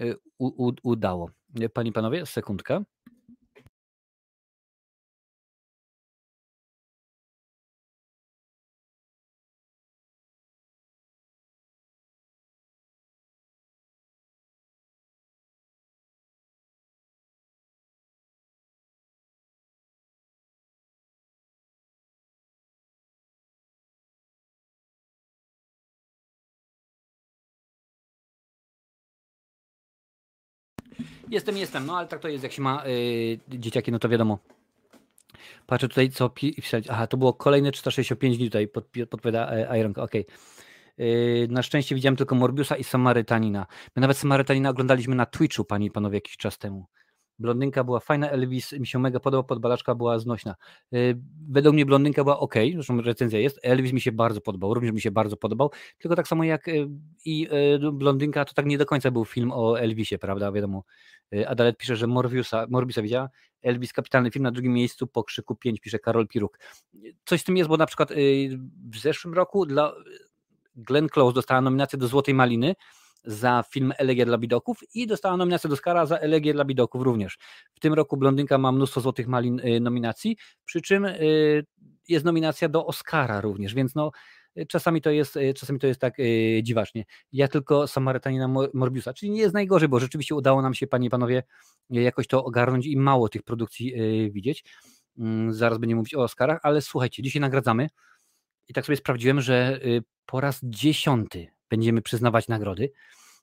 [0.00, 0.14] y,
[0.82, 1.30] udało.
[1.74, 2.82] Panie, panowie, sekundka.
[31.30, 34.38] Jestem, jestem, no ale tak to jest, jak się ma yy, dzieciaki, no to wiadomo.
[35.66, 36.84] Patrzę tutaj, co pisać.
[36.88, 40.26] Aha, to było kolejne 365 dni tutaj, pod, podpowiada e, Ironka, okej.
[40.26, 41.06] Okay.
[41.06, 43.66] Yy, na szczęście widziałem tylko Morbiusa i Samarytanina.
[43.96, 46.86] My nawet Samarytanina oglądaliśmy na Twitchu, panie i panowie, jakiś czas temu.
[47.40, 50.54] Blondynka była fajna, Elvis mi się mega podobał, podbalaczka była znośna.
[50.94, 53.60] Y, według mnie blondynka była ok, zresztą recenzja jest.
[53.62, 56.88] Elvis mi się bardzo podobał, również mi się bardzo podobał, tylko tak samo jak y,
[57.24, 60.52] i y, blondynka, to tak nie do końca był film o Elvisie, prawda?
[60.52, 60.84] Wiadomo.
[61.46, 63.28] Adalet pisze, że Morbiusa, Morbiusa widziała.
[63.62, 66.58] Elvis, kapitalny film na drugim miejscu po krzyku 5, pisze Karol Piruk.
[67.24, 68.12] Coś z tym jest, bo na przykład
[68.90, 69.92] w zeszłym roku dla
[70.76, 72.74] Glenn Close dostała nominację do Złotej Maliny,
[73.24, 77.38] za film Elegia dla Bidoków i dostała nominację do Oscara za Elegię dla Bidoków również.
[77.74, 81.66] W tym roku Blondynka ma mnóstwo złotych malin y, nominacji, przy czym y,
[82.08, 84.10] jest nominacja do Oscara również, więc no
[84.58, 86.14] y, czasami to jest, czasami to jest tak
[86.62, 87.04] dziwacznie.
[87.32, 91.10] Ja tylko Samarytanina Morbiusa, czyli nie jest najgorzej, bo rzeczywiście udało nam się, panie i
[91.10, 91.42] panowie,
[91.90, 93.94] jakoś to ogarnąć i mało tych produkcji
[94.30, 94.64] widzieć.
[95.18, 97.88] Mm, zaraz będziemy mówić o Oscarach, ale słuchajcie, dzisiaj nagradzamy
[98.68, 99.80] i tak sobie sprawdziłem, że
[100.26, 102.92] po raz dziesiąty będziemy przyznawać nagrody,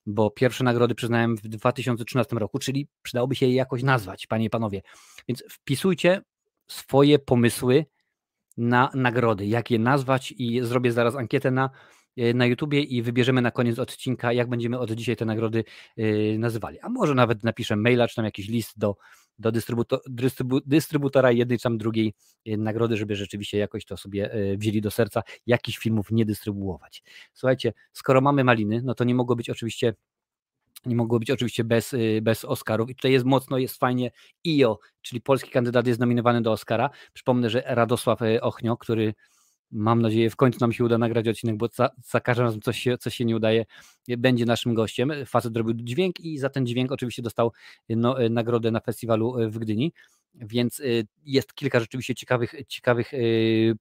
[0.05, 4.49] bo pierwsze nagrody przyznałem w 2013 roku, czyli przydałoby się je jakoś nazwać, panie i
[4.49, 4.81] panowie.
[5.27, 6.21] Więc wpisujcie
[6.67, 7.85] swoje pomysły
[8.57, 11.69] na nagrody, jak je nazwać i zrobię zaraz ankietę na,
[12.33, 15.63] na YouTubie i wybierzemy na koniec odcinka, jak będziemy od dzisiaj te nagrody
[15.97, 16.79] yy, nazywali.
[16.79, 18.95] A może nawet napiszę maila, czy tam jakiś list do,
[19.39, 22.13] do dystrybuto, dystrybu, dystrybutora jednej czy tam drugiej
[22.45, 27.03] e, nagrody, żeby rzeczywiście jakoś to sobie wzięli do serca, jakichś filmów nie dystrybuować.
[27.33, 29.93] Słuchajcie, skoro mamy maliny, no to nie mogło być oczywiście
[30.85, 32.89] nie mogło być oczywiście bez, bez Oscarów.
[32.89, 34.11] I tutaj jest mocno, jest fajnie.
[34.47, 36.89] IO, czyli polski kandydat jest nominowany do Oscara.
[37.13, 39.13] Przypomnę, że Radosław Ochnio, który
[39.71, 42.79] mam nadzieję w końcu nam się uda nagrać odcinek, bo za, za każdym razem coś
[42.79, 43.65] się, coś się nie udaje,
[44.17, 45.11] będzie naszym gościem.
[45.25, 47.51] Facet robił dźwięk i za ten dźwięk oczywiście dostał
[47.89, 49.93] no, nagrodę na festiwalu w Gdyni,
[50.35, 53.11] więc y, jest kilka rzeczywiście ciekawych, ciekawych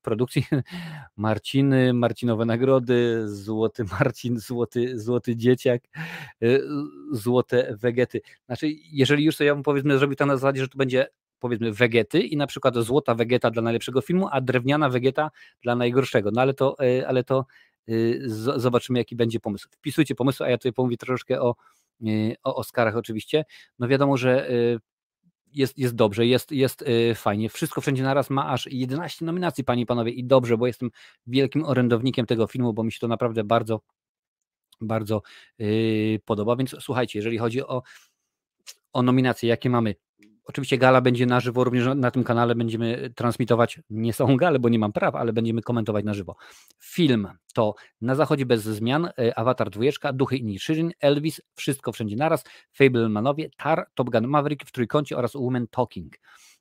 [0.02, 0.46] produkcji.
[1.16, 5.82] Marciny, Marcinowe nagrody, Złoty Marcin, Złoty, Złoty Dzieciak,
[7.12, 8.20] Złote Wegety.
[8.46, 11.06] Znaczy, jeżeli już to ja bym powiedzmy zrobił to na zasadzie, że to będzie
[11.46, 15.30] powiedzmy wegety i na przykład złota wegeta dla najlepszego filmu, a drewniana wegeta
[15.62, 16.30] dla najgorszego.
[16.32, 17.46] No ale to, e, ale to
[17.88, 17.92] e,
[18.56, 19.68] zobaczymy, jaki będzie pomysł.
[19.70, 21.54] Wpisujcie pomysły, a ja tutaj pomówię troszeczkę o,
[22.02, 22.06] e,
[22.42, 23.44] o Oscarach oczywiście.
[23.78, 24.48] No wiadomo, że
[25.52, 27.48] jest, jest dobrze, jest, jest fajnie.
[27.48, 30.90] Wszystko wszędzie naraz ma aż 11 nominacji, panie i panowie, i dobrze, bo jestem
[31.26, 33.80] wielkim orędownikiem tego filmu, bo mi się to naprawdę bardzo,
[34.80, 35.22] bardzo
[36.24, 36.56] podoba.
[36.56, 37.82] Więc słuchajcie, jeżeli chodzi o,
[38.92, 39.94] o nominacje, jakie mamy,
[40.46, 44.68] Oczywiście gala będzie na żywo, również na tym kanale będziemy transmitować, nie są gale, bo
[44.68, 46.36] nie mam prawa, ale będziemy komentować na żywo.
[46.82, 52.16] Film to Na Zachodzie bez zmian, e, Avatar dwójeczka, Duchy i Nishirin, Elvis, Wszystko Wszędzie
[52.16, 56.12] Naraz, Fablemanowie, Tar, Top Gun Maverick w Trójkącie oraz Woman Talking.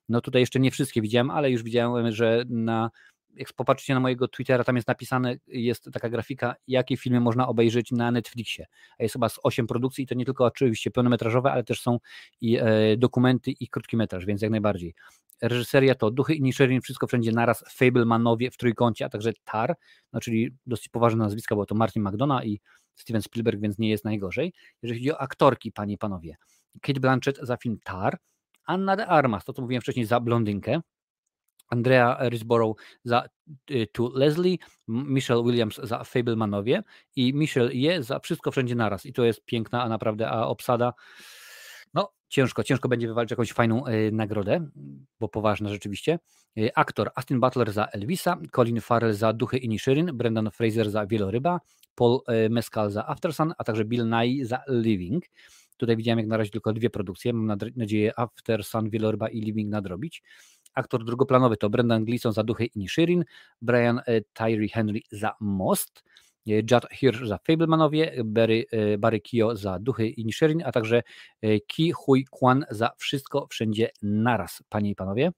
[0.08, 2.90] No tutaj jeszcze nie wszystkie widziałem, ale już widziałem, że na
[3.36, 7.92] jak popatrzycie na mojego Twittera, tam jest napisane, jest taka grafika, jakie filmy można obejrzeć
[7.92, 8.66] na Netflixie.
[8.98, 11.98] Jest chyba z 8 produkcji i to nie tylko oczywiście pełnometrażowe, ale też są
[12.40, 14.94] i e, dokumenty i krótki metraż, więc jak najbardziej.
[15.42, 19.74] Reżyseria to Duchy i Nisherin, wszystko wszędzie naraz, Fablemanowie w trójkącie, a także Tar,
[20.12, 22.60] no czyli dosyć poważne nazwiska, bo to Martin McDonough i
[22.94, 24.52] Steven Spielberg, więc nie jest najgorzej.
[24.82, 26.36] Jeżeli chodzi o aktorki, panie i panowie,
[26.82, 28.18] Kate Blanchett za film Tar,
[28.66, 30.80] Anna de Armas, to co mówiłem wcześniej, za Blondynkę,
[31.68, 33.28] Andrea Risborough za
[33.70, 36.82] y, Tu Leslie, Michelle Williams za Fablemanowie
[37.16, 39.06] i Michelle Je za Wszystko Wszędzie Naraz.
[39.06, 40.92] I to jest piękna, a naprawdę a obsada.
[41.94, 44.68] No, ciężko, ciężko będzie wywalczyć jakąś fajną y, nagrodę,
[45.20, 46.18] bo poważna rzeczywiście.
[46.58, 51.06] Y, aktor Austin Butler za Elvisa, Colin Farrell za Duchy i Nishirin, Brendan Fraser za
[51.06, 51.60] Wieloryba,
[51.94, 55.24] Paul y, Mescal za Aftersun, a także Bill Nye za Living.
[55.76, 57.32] Tutaj widziałem jak na razie tylko dwie produkcje.
[57.32, 60.22] Mam nadzieję Aftersun, Wieloryba i Living nadrobić.
[60.76, 63.24] Aktor drugoplanowy to Brendan Gleeson za Duchy i Nishirin,
[63.62, 64.00] Brian
[64.32, 66.04] Tyree Henry za Most,
[66.46, 71.02] Judd Hirsch za Fablemanowie, Barry, e, Barry Kio za Duchy i Nisherin, a także
[71.42, 75.32] e, Ki Hui Kwan za Wszystko Wszędzie Naraz, panie i panowie.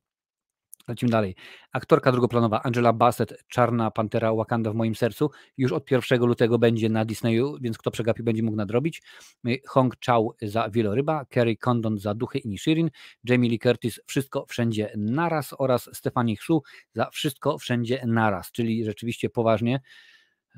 [0.88, 1.34] Lecimy dalej.
[1.72, 5.30] Aktorka drugoplanowa Angela Bassett, Czarna Pantera Wakanda w moim sercu.
[5.56, 9.02] Już od 1 lutego będzie na Disneyu, więc kto przegapi będzie mógł nadrobić.
[9.46, 12.90] E, Hong Chao za Wieloryba, Kerry Condon za Duchy i Nishirin,
[13.24, 19.30] Jamie Lee Curtis Wszystko Wszędzie Naraz oraz Stephanie Hsu za Wszystko Wszędzie Naraz, czyli rzeczywiście
[19.30, 19.80] poważnie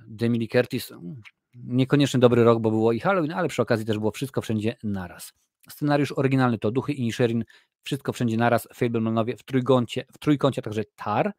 [0.09, 1.21] Demily Curtis, mm,
[1.55, 5.33] niekoniecznie dobry rok, bo było i Halloween, ale przy okazji też było wszystko wszędzie naraz.
[5.69, 7.45] Scenariusz oryginalny to Duchy i Nisherin,
[7.83, 11.33] wszystko wszędzie naraz, Fablemanowie w trójkącie, w trójkącie także Tar.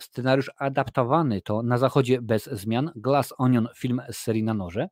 [0.00, 4.88] Scenariusz adaptowany to Na Zachodzie bez zmian, Glass Onion, film z serii na noże.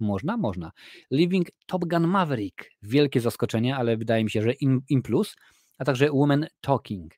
[0.00, 0.36] Można?
[0.36, 0.72] Można.
[1.10, 5.36] Living Top Gun Maverick, wielkie zaskoczenie, ale wydaje mi się, że in plus,
[5.78, 7.14] a także Woman Talking.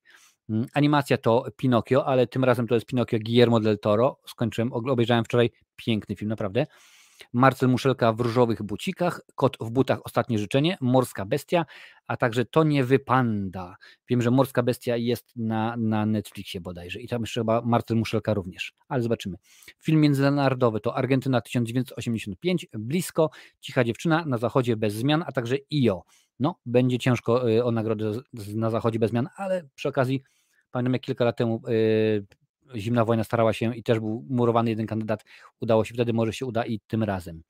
[0.49, 4.21] Mm, animacja to Pinokio, ale tym razem to jest Pinokio Guillermo del Toro.
[4.27, 6.67] Skończyłem, obejrzałem wczoraj piękny film, naprawdę.
[7.33, 11.67] Marcel Muszelka w różowych bucikach, Kot w butach Ostatnie życzenie, Morska bestia,
[12.07, 13.77] a także To nie wypanda.
[14.09, 18.35] Wiem, że Morska bestia jest na, na Netflixie bodajże i tam jeszcze chyba Marcel Muszelka
[18.35, 19.37] również, ale zobaczymy.
[19.83, 26.03] Film międzynarodowy to Argentyna 1985, Blisko, Cicha dziewczyna, Na zachodzie bez zmian, a także IO.
[26.41, 28.13] No, będzie ciężko y, o nagrodę
[28.55, 30.23] na zachodzie bez zmian, ale przy okazji
[30.71, 32.27] Pamiętam jak kilka lat temu yy,
[32.77, 35.25] zimna wojna starała się i też był murowany jeden kandydat.
[35.61, 37.43] Udało się wtedy, może się uda i tym razem.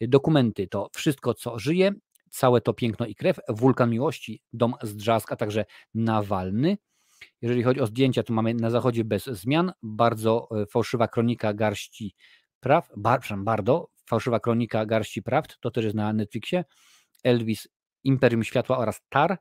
[0.00, 1.92] Dokumenty to wszystko, co żyje,
[2.30, 6.78] całe to piękno i krew, wulkan miłości, dom z drzask, a także Nawalny.
[7.42, 12.14] Jeżeli chodzi o zdjęcia, to mamy na zachodzie bez zmian, bardzo e, fałszywa kronika garści
[12.60, 16.64] praw, bar, bardzo fałszywa kronika garści prawd, to też jest na Netflixie.
[17.24, 17.68] Elvis,
[18.06, 19.38] Imperium Światła oraz Tar.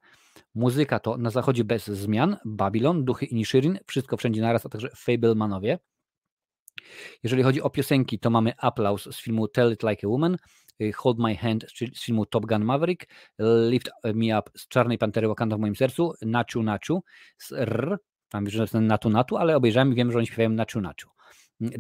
[0.55, 4.89] Muzyka to Na Zachodzie bez zmian, Babylon, Duchy i Nishirin, Wszystko Wszędzie Naraz, a także
[4.95, 5.79] Fablemanowie.
[7.23, 10.37] Jeżeli chodzi o piosenki, to mamy Aplauz z filmu Tell It Like a Woman,
[10.81, 13.05] y, Hold My Hand z filmu Top Gun Maverick,
[13.69, 17.03] Lift Me Up z Czarnej Pantery Wakanda w moim sercu, Nachu Nachu
[17.37, 17.97] z R,
[18.29, 21.09] tam że to Natu Natu, ale obejrzałem i wiem, że oni śpiewają Nachu Nachu.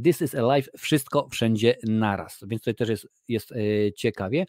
[0.03, 4.45] This is Alive, wszystko wszędzie naraz, więc to też jest, jest yy, ciekawie.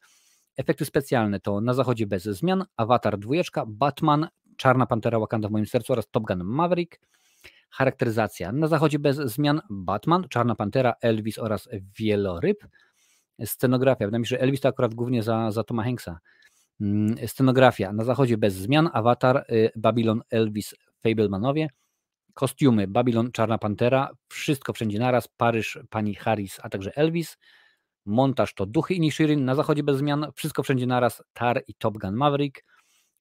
[0.57, 3.35] Efekty specjalne to Na Zachodzie bez zmian, Avatar 2,
[3.67, 7.01] Batman, Czarna Pantera Wakanda w moim sercu oraz Top Gun Maverick.
[7.71, 12.67] Charakteryzacja Na Zachodzie bez zmian, Batman, Czarna Pantera, Elvis oraz Wieloryb.
[13.45, 16.19] Scenografia, wydaje mi się, że Elvis to akurat głównie za, za Toma Hanksa.
[16.81, 21.69] Mm, scenografia Na Zachodzie bez zmian, Avatar, y, Babylon, Elvis, Fablemanowie.
[22.35, 27.39] Kostiumy Babylon, Czarna Pantera, wszystko wszędzie naraz, Paryż, pani Harris, a także Elvis.
[28.07, 31.99] Montaż to Duchy i Nishirin, na zachodzie bez zmian, wszystko wszędzie naraz, Tar i Top
[31.99, 32.65] Gun Maverick.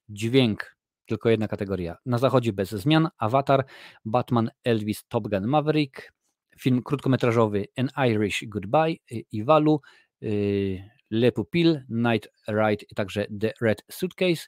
[0.10, 3.66] Dźwięk, tylko jedna kategoria, na zachodzie bez zmian, Avatar,
[4.06, 6.12] Batman, Elvis, Top Gun Maverick.
[6.60, 8.96] Film krótkometrażowy An Irish Goodbye,
[9.32, 9.82] Iwalu,
[10.24, 14.48] y, Le Pupil, Night Ride i także The Red Suitcase.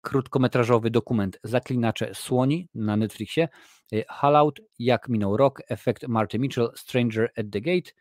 [0.00, 3.48] Krótkometrażowy dokument Zaklinacze Słoni na Netflixie,
[3.92, 7.92] y, Hallout, Jak minął rok, Efekt Marty Mitchell, Stranger at the Gate,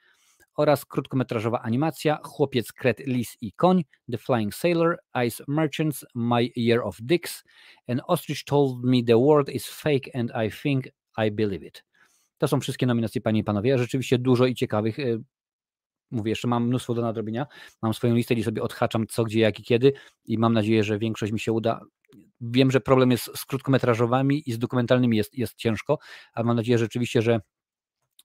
[0.56, 6.82] oraz krótkometrażowa animacja Chłopiec, Kret, Lis i Koń, The Flying Sailor, Ice Merchants, My Year
[6.84, 7.44] of Dicks,
[7.88, 10.86] An Ostrich Told Me the World is Fake and I Think
[11.28, 11.84] I Believe It.
[12.38, 13.78] To są wszystkie nominacje, panie i panowie.
[13.78, 15.00] Rzeczywiście dużo i ciekawych.
[15.00, 15.04] E,
[16.12, 17.48] mówię, jeszcze mam mnóstwo do nadrobienia.
[17.82, 19.94] Mam swoją listę i sobie odhaczam co, gdzie, jak i kiedy
[20.26, 21.82] i mam nadzieję, że większość mi się uda.
[22.42, 25.98] Wiem, że problem jest z krótkometrażowymi i z dokumentalnymi jest, jest ciężko,
[26.34, 27.40] ale mam nadzieję rzeczywiście, że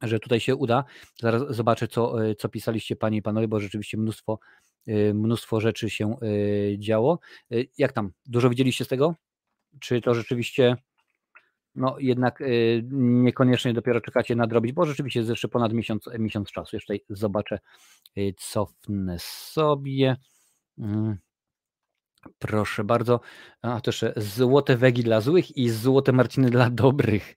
[0.02, 0.85] że tutaj się uda.
[1.20, 4.38] Zaraz zobaczę, co, e, co pisaliście panie i panowie, bo rzeczywiście mnóstwo,
[4.87, 7.18] e, mnóstwo rzeczy się e, działo.
[7.78, 8.12] Jak tam?
[8.26, 9.14] Dużo widzieliście z tego?
[9.80, 10.76] Czy to rzeczywiście
[11.74, 12.42] no jednak
[12.92, 16.76] niekoniecznie dopiero czekacie nadrobić, bo rzeczywiście jest jeszcze ponad miesiąc, miesiąc czasu.
[16.76, 17.59] Jeszcze zobaczę,
[18.37, 20.16] cofnę sobie.
[20.78, 21.16] Mm.
[22.38, 23.20] Proszę bardzo.
[23.62, 27.37] A to jeszcze złote wegi dla złych i złote marciny dla dobrych.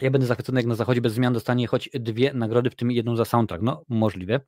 [0.00, 3.16] Ja będę zachwycony, jak na zachodzie bez zmian dostanie choć dwie nagrody, w tym jedną
[3.16, 3.62] za soundtrack.
[3.62, 4.40] No, możliwe.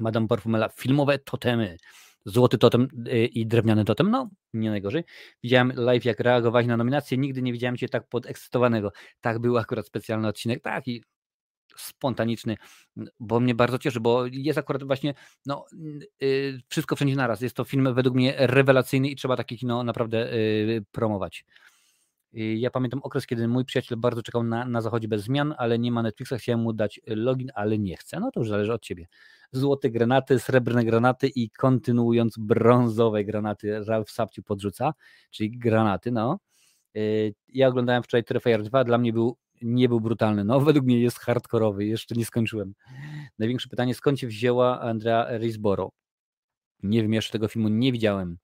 [0.00, 1.76] Madame Parfumela, filmowe totemy.
[2.24, 5.04] Złoty totem y, i drewniany totem, no nie najgorzej.
[5.42, 7.18] Widziałem live, jak reagowałeś na nominację.
[7.18, 8.92] Nigdy nie widziałem cię tak podekscytowanego.
[9.20, 10.62] Tak był akurat specjalny odcinek.
[10.62, 11.02] Tak, i
[11.76, 12.56] spontaniczny,
[13.20, 15.14] bo mnie bardzo cieszy, bo jest akurat właśnie
[15.46, 15.66] no,
[16.20, 17.40] yy, wszystko wszędzie naraz.
[17.40, 21.44] Jest to film według mnie rewelacyjny i trzeba takie kino naprawdę yy, promować.
[22.34, 25.78] Yy, ja pamiętam okres, kiedy mój przyjaciel bardzo czekał na, na zachodzie bez zmian, ale
[25.78, 28.20] nie ma Netflixa, chciałem mu dać login, ale nie chce.
[28.20, 29.06] No to już zależy od ciebie.
[29.52, 34.94] Złote granaty, srebrne granaty i kontynuując brązowe granaty Ralph Sapci podrzuca,
[35.30, 36.38] czyli granaty, no.
[36.94, 40.44] Yy, ja oglądałem wczoraj Terrifier 2, dla mnie był nie był brutalny.
[40.44, 42.74] No, według mnie jest hardkorowy, jeszcze nie skończyłem.
[43.38, 45.92] Największe pytanie, skąd się wzięła Andrea Risborough?
[46.82, 48.38] Nie wiem, jeszcze tego filmu nie widziałem.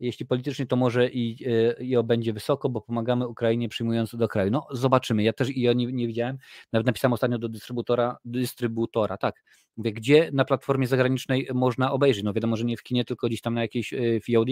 [0.00, 4.50] Jeśli politycznie, to może i, e, i będzie wysoko, bo pomagamy Ukrainie przyjmując do kraju.
[4.50, 5.22] No, zobaczymy.
[5.22, 6.38] Ja też i o nie, nie widziałem.
[6.72, 9.44] Nawet napisałem ostatnio do dystrybutora, dystrybutora, tak.
[9.76, 12.24] Mówię, gdzie na platformie zagranicznej można obejrzeć.
[12.24, 14.48] No wiadomo, że nie w kinie, tylko gdzieś tam na jakiejś e, VOD.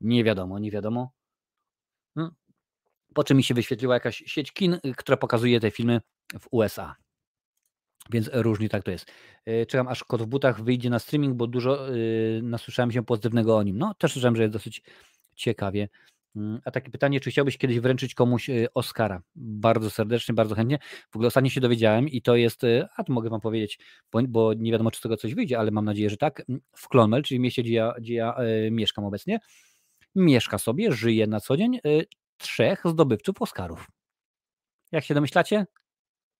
[0.00, 1.12] Nie wiadomo, nie wiadomo.
[2.14, 2.34] Hmm
[3.14, 6.00] po czym mi się wyświetliła jakaś sieć kin, y, która pokazuje te filmy
[6.40, 6.96] w USA.
[8.10, 9.10] Więc różnie tak to jest.
[9.48, 13.56] Y, czekam aż Kot w butach wyjdzie na streaming, bo dużo yy, nasłyszałem się pozytywnego
[13.56, 13.78] o nim.
[13.78, 14.82] No, też słyszałem, że jest dosyć
[15.34, 15.88] ciekawie.
[16.36, 19.22] Mm, a takie pytanie, czy chciałbyś kiedyś wręczyć komuś y, Oscara?
[19.34, 20.78] Bardzo serdecznie, bardzo chętnie.
[21.10, 22.62] W ogóle ostatnio się dowiedziałem i to jest,
[22.96, 23.78] a to mogę Wam powiedzieć,
[24.12, 26.42] bo, bo nie wiadomo, czy z tego coś wyjdzie, ale mam nadzieję, że tak.
[26.48, 28.36] Mm, w Clonmel, czyli mieście, gdzie ja, gdzie ja
[28.66, 29.38] y, mieszkam obecnie,
[30.14, 32.06] mieszka sobie, żyje na co dzień y,
[32.38, 33.86] trzech zdobywców Oscarów.
[34.92, 35.66] Jak się domyślacie?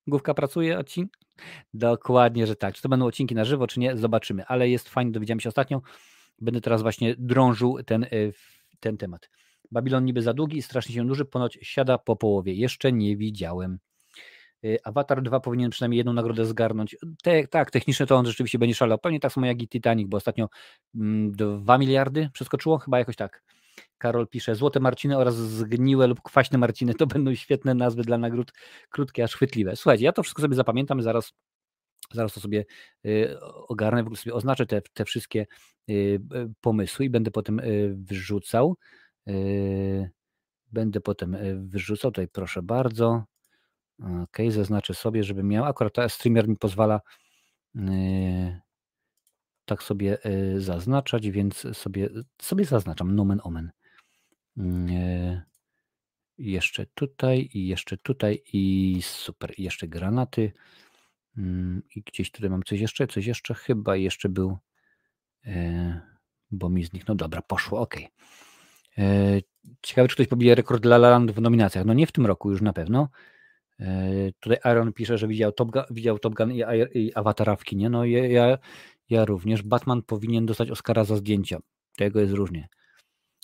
[0.07, 1.22] Główka pracuje, odcinek?
[1.75, 2.75] Dokładnie, że tak.
[2.75, 4.47] Czy to będą odcinki na żywo, czy nie, zobaczymy.
[4.47, 5.83] Ale jest fajnie, dowiedziałem się ostatnio.
[6.41, 8.33] Będę teraz właśnie drążył ten, y,
[8.81, 9.31] ten temat.
[9.71, 12.55] Babilon niby za długi, strasznie się duży, ponoć siada po połowie.
[12.55, 13.79] Jeszcze nie widziałem.
[14.65, 16.97] Y, Avatar 2 powinien przynajmniej jedną nagrodę zgarnąć.
[17.23, 18.99] Te, tak, technicznie to on rzeczywiście będzie szalał.
[18.99, 20.49] Pewnie tak samo jak i Titanic, bo ostatnio
[20.95, 23.43] 2 mm, miliardy przeskoczyło, chyba jakoś tak.
[23.99, 28.53] Karol pisze, złote marciny oraz zgniłe lub kwaśne marciny to będą świetne nazwy dla nagród,
[28.91, 29.77] krótkie, aż chwytliwe.
[29.77, 31.33] Słuchajcie, ja to wszystko sobie zapamiętam, zaraz,
[32.13, 32.65] zaraz to sobie
[33.07, 35.47] y, ogarnę, w ogóle sobie oznaczę te, te wszystkie
[35.91, 36.21] y,
[36.61, 38.77] pomysły i będę potem y, wrzucał.
[40.73, 41.37] Będę potem
[41.69, 43.25] wyrzucał, tutaj proszę bardzo.
[44.23, 45.65] Ok, zaznaczę sobie, żeby miał.
[45.65, 47.01] Akurat streamer mi pozwala
[49.65, 50.19] tak sobie
[50.57, 53.71] zaznaczać, więc sobie, sobie zaznaczam nomen omen.
[54.57, 55.43] Mm, e,
[56.39, 59.53] jeszcze tutaj i jeszcze tutaj i super.
[59.59, 60.53] Jeszcze granaty.
[61.37, 64.59] Mm, I gdzieś tutaj mam coś jeszcze, coś jeszcze chyba jeszcze był,
[65.47, 66.01] e,
[66.51, 67.17] bo mi zniknął.
[67.17, 67.95] Dobra, poszło, ok.
[68.99, 69.41] E,
[69.83, 71.85] ciekawe, czy ktoś pobije rekord La La Land w nominacjach.
[71.85, 73.09] No nie w tym roku już na pewno.
[74.41, 76.63] Tutaj Aaron pisze, że widział Top Gun, widział Top Gun i,
[76.95, 77.91] i Awatara w kinie.
[77.91, 78.59] No ja, ja
[79.21, 79.63] również.
[79.63, 81.59] Batman powinien dostać Oscara za zdjęcia.
[81.97, 82.69] Tego jest różnie.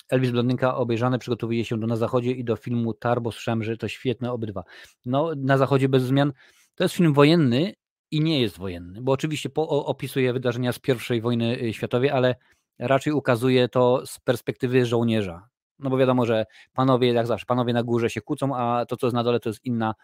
[0.09, 3.77] Elvis Blondynka obejrzane, przygotowuje się do Na Zachodzie i do filmu Tar, bo słyszałem, że
[3.77, 4.63] to świetne obydwa.
[5.05, 6.33] No, Na Zachodzie bez zmian
[6.75, 7.73] to jest film wojenny
[8.11, 10.79] i nie jest wojenny, bo oczywiście po, opisuje wydarzenia z
[11.15, 12.35] I wojny y, światowej, ale
[12.79, 15.49] raczej ukazuje to z perspektywy żołnierza.
[15.79, 19.07] No bo wiadomo, że panowie, jak zawsze, panowie na górze się kłócą, a to, co
[19.07, 19.95] jest na dole, to jest inna,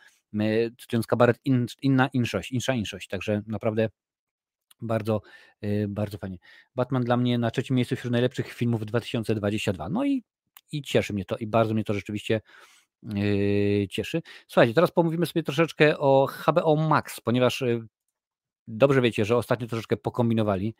[0.79, 3.07] cytując kabaret, in, inna inszość, insza inszość.
[3.07, 3.89] Także naprawdę
[4.81, 5.21] bardzo,
[5.63, 6.37] y, bardzo fajnie.
[6.75, 9.89] Batman dla mnie na trzecim miejscu wśród najlepszych filmów 2022.
[9.89, 10.23] No i,
[10.71, 12.41] i cieszy mnie to i bardzo mnie to rzeczywiście
[13.03, 14.21] yy, cieszy.
[14.47, 17.87] Słuchajcie, teraz pomówimy sobie troszeczkę o HBO Max, ponieważ yy,
[18.67, 20.75] dobrze wiecie, że ostatnio troszeczkę pokombinowali,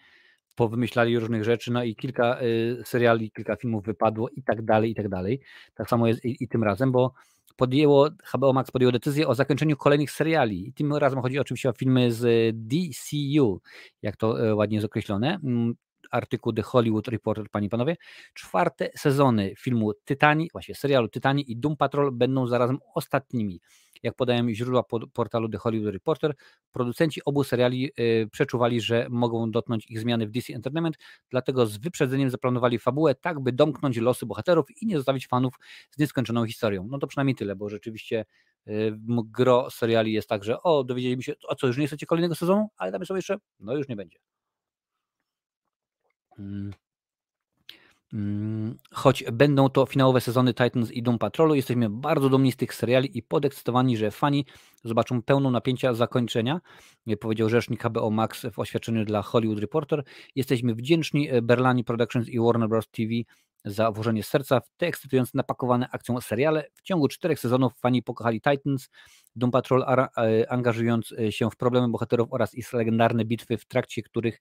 [0.55, 4.95] powymyślali różnych rzeczy, no i kilka yy, seriali, kilka filmów wypadło i tak dalej, i
[4.95, 5.41] tak dalej.
[5.75, 7.13] Tak samo jest i, i tym razem, bo
[7.55, 10.67] podjęło, HBO Max podjęło decyzję o zakończeniu kolejnych seriali.
[10.67, 13.62] I tym razem chodzi oczywiście o filmy z DCU,
[14.01, 15.39] jak to e, ładnie jest określone.
[15.43, 15.75] Mm,
[16.12, 17.95] artykuł The Hollywood Reporter, panie i panowie.
[18.34, 23.60] Czwarte sezony filmu Tytani, właśnie serialu Tytani i Doom Patrol będą zarazem ostatnimi.
[24.06, 26.36] Jak podają źródła portalu The Hollywood Reporter,
[26.72, 30.98] producenci obu seriali y, przeczuwali, że mogą dotknąć ich zmiany w DC Entertainment,
[31.30, 35.54] dlatego z wyprzedzeniem zaplanowali fabułę tak, by domknąć losy bohaterów i nie zostawić fanów
[35.91, 36.88] z nieskończoną historią.
[36.91, 38.26] No to przynajmniej tyle, bo rzeczywiście
[38.68, 38.98] y,
[39.32, 42.68] gro seriali jest tak, że o, dowiedzieliśmy się, o co, już nie chcecie kolejnego sezonu,
[42.78, 44.18] ale damy sobie jeszcze, no już nie będzie.
[46.38, 46.85] Hmm.
[48.15, 52.74] Mm, choć będą to finałowe sezony Titans i Doom Patrolu, jesteśmy bardzo dumni z tych
[52.74, 54.45] seriali i podekscytowani, że fani
[54.84, 56.61] zobaczą pełną napięcia zakończenia,
[57.20, 60.03] powiedział rzecznik HBO Max w oświadczeniu dla Hollywood Reporter.
[60.36, 62.88] Jesteśmy wdzięczni e, Berlani Productions i Warner Bros.
[62.88, 63.09] TV
[63.66, 66.66] za włożenie serca w te ekscytujące napakowane akcją seriale.
[66.74, 68.89] W ciągu czterech sezonów fani pokochali Titans,
[69.36, 74.03] Doom Patrol e, angażując e, się w problemy bohaterów oraz ich legendarne bitwy, w trakcie
[74.03, 74.39] których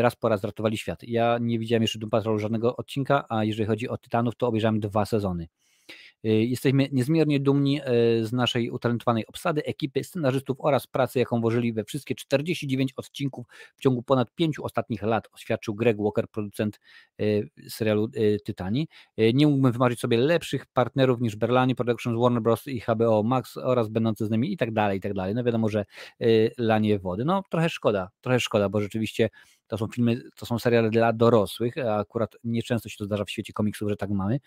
[0.00, 1.02] raz po raz ratowali świat.
[1.02, 4.80] Ja nie widziałem jeszcze Doom Patrol żadnego odcinka, a jeżeli chodzi o Tytanów, to obejrzałem
[4.80, 5.48] dwa sezony.
[6.22, 7.80] Jesteśmy niezmiernie dumni
[8.22, 13.46] z naszej utalentowanej obsady, ekipy, scenarzystów oraz pracy, jaką włożyli we wszystkie 49 odcinków
[13.76, 16.80] w ciągu ponad pięciu ostatnich lat, oświadczył Greg Walker, producent
[17.68, 18.08] serialu
[18.44, 18.88] Tytani.
[19.34, 22.66] Nie mógłbym wymarzyć sobie lepszych partnerów niż Berlani Productions, Warner Bros.
[22.66, 25.34] i HBO Max oraz będący z nimi i tak dalej, i tak dalej.
[25.34, 25.84] No wiadomo, że
[26.58, 27.24] lanie wody.
[27.24, 29.30] No trochę szkoda, trochę szkoda, bo rzeczywiście
[29.68, 33.30] to są filmy, to są seriale dla dorosłych, a akurat nieczęsto się to zdarza w
[33.30, 34.40] świecie komiksów, że tak mamy.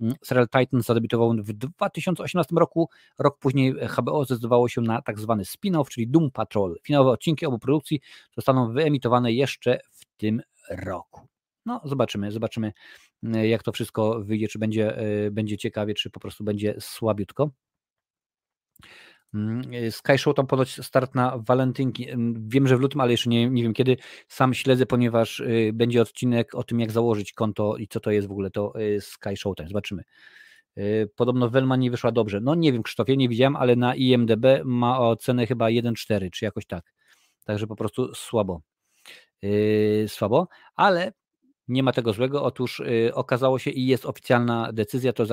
[0.00, 5.42] Mm, serial Titan zadebiutował w 2018 roku, rok później HBO zdecydowało się na tak zwany
[5.42, 6.76] spin-off, czyli Doom Patrol.
[6.82, 8.00] Finałowe odcinki obu produkcji
[8.36, 11.20] zostaną wyemitowane jeszcze w tym roku.
[11.66, 12.72] No, zobaczymy, zobaczymy,
[13.22, 17.50] mm, jak to wszystko wyjdzie, czy będzie, e, będzie ciekawie, czy po prostu będzie słabiutko.
[19.34, 22.06] Mm, y, Sky Show tam ponoć start na walentynki.
[22.48, 23.96] Wiem, że w lutym, ale jeszcze nie, nie wiem kiedy.
[24.28, 28.28] Sam śledzę, ponieważ y, będzie odcinek o tym, jak założyć konto i co to jest
[28.28, 29.54] w ogóle to Sky Show.
[29.66, 30.02] Zobaczymy.
[31.16, 32.40] Podobno Velma nie wyszła dobrze.
[32.40, 36.66] No nie wiem, Krzysztofie, nie widziałem, ale na IMDB ma ocenę chyba 1,4 czy jakoś
[36.66, 36.92] tak.
[37.44, 38.60] Także po prostu słabo.
[39.42, 41.12] Yy, słabo, ale
[41.68, 42.44] nie ma tego złego.
[42.44, 45.32] Otóż yy, okazało się i jest oficjalna decyzja, to jest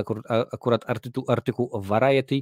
[0.52, 2.42] akurat, artykuł, artykuł w Variety,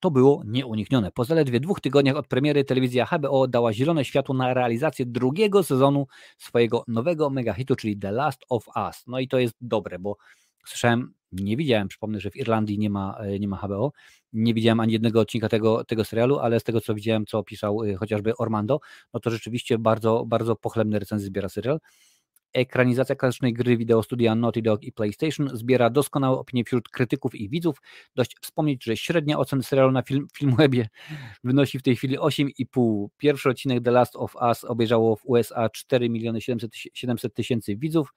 [0.00, 1.12] to było nieuniknione.
[1.12, 6.06] Po zaledwie dwóch tygodniach od premiery telewizja HBO dała zielone światło na realizację drugiego sezonu
[6.38, 9.04] swojego nowego megahitu, czyli The Last of Us.
[9.06, 10.16] No i to jest dobre, bo
[10.66, 13.92] słyszałem, nie widziałem, przypomnę, że w Irlandii nie ma, e, nie ma HBO,
[14.32, 17.84] nie widziałem ani jednego odcinka tego, tego serialu, ale z tego co widziałem, co opisał
[17.84, 18.80] e, chociażby Ormando,
[19.14, 21.80] no to rzeczywiście bardzo, bardzo pochlebne recenzje zbiera serial
[22.52, 27.48] ekranizacja klasycznej gry wideo studia Naughty Dog i PlayStation zbiera doskonałe opinie wśród krytyków i
[27.48, 27.82] widzów.
[28.16, 30.88] Dość wspomnieć, że średnia ocena serialu na film, Filmwebie
[31.44, 33.06] wynosi w tej chwili 8,5.
[33.16, 36.40] Pierwszy odcinek The Last of Us obejrzało w USA 4 miliony
[36.94, 38.12] 700 tysięcy widzów.